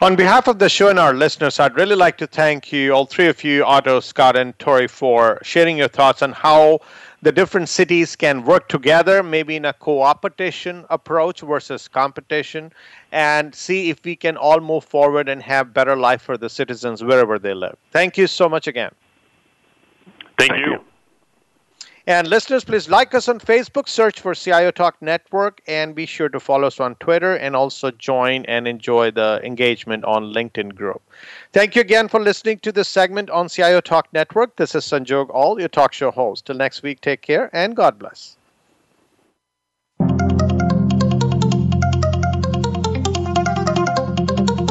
On 0.00 0.16
behalf 0.16 0.48
of 0.48 0.58
the 0.58 0.68
show 0.68 0.88
and 0.88 0.98
our 0.98 1.14
listeners, 1.14 1.60
I'd 1.60 1.76
really 1.76 1.94
like 1.94 2.16
to 2.18 2.26
thank 2.26 2.72
you, 2.72 2.92
all 2.92 3.06
three 3.06 3.28
of 3.28 3.44
you, 3.44 3.64
Otto, 3.64 4.00
Scott, 4.00 4.36
and 4.36 4.56
Torri, 4.58 4.90
for 4.90 5.38
sharing 5.42 5.76
your 5.78 5.88
thoughts 5.88 6.22
on 6.22 6.32
how 6.32 6.80
the 7.22 7.32
different 7.32 7.68
cities 7.68 8.14
can 8.14 8.44
work 8.44 8.68
together, 8.68 9.22
maybe 9.22 9.56
in 9.56 9.64
a 9.64 9.72
cooperation 9.72 10.84
approach 10.88 11.40
versus 11.40 11.88
competition, 11.88 12.72
and 13.12 13.54
see 13.54 13.90
if 13.90 14.04
we 14.04 14.14
can 14.14 14.36
all 14.36 14.60
move 14.60 14.84
forward 14.84 15.28
and 15.28 15.42
have 15.42 15.74
better 15.74 15.96
life 15.96 16.22
for 16.22 16.36
the 16.36 16.48
citizens 16.48 17.02
wherever 17.02 17.38
they 17.38 17.54
live. 17.54 17.76
Thank 17.90 18.16
you 18.16 18.26
so 18.26 18.48
much 18.48 18.66
again. 18.66 18.92
Thank, 20.36 20.52
Thank 20.52 20.66
you. 20.66 20.72
you. 20.72 20.84
And 22.08 22.26
listeners, 22.26 22.64
please 22.64 22.88
like 22.88 23.14
us 23.14 23.28
on 23.28 23.38
Facebook, 23.38 23.86
search 23.86 24.20
for 24.20 24.34
CIO 24.34 24.70
Talk 24.70 24.96
Network, 25.02 25.60
and 25.66 25.94
be 25.94 26.06
sure 26.06 26.30
to 26.30 26.40
follow 26.40 26.66
us 26.66 26.80
on 26.80 26.94
Twitter 26.94 27.36
and 27.36 27.54
also 27.54 27.90
join 27.90 28.46
and 28.46 28.66
enjoy 28.66 29.10
the 29.10 29.42
engagement 29.44 30.06
on 30.06 30.32
LinkedIn 30.32 30.74
group. 30.74 31.02
Thank 31.52 31.74
you 31.74 31.82
again 31.82 32.08
for 32.08 32.18
listening 32.18 32.60
to 32.60 32.72
this 32.72 32.88
segment 32.88 33.28
on 33.28 33.50
CIO 33.50 33.82
Talk 33.82 34.08
Network. 34.14 34.56
This 34.56 34.74
is 34.74 34.84
Sanjog 34.84 35.28
Aul, 35.34 35.60
your 35.60 35.68
talk 35.68 35.92
show 35.92 36.10
host. 36.10 36.46
Till 36.46 36.56
next 36.56 36.82
week, 36.82 37.02
take 37.02 37.20
care 37.20 37.50
and 37.52 37.76
God 37.76 37.98
bless. 37.98 38.38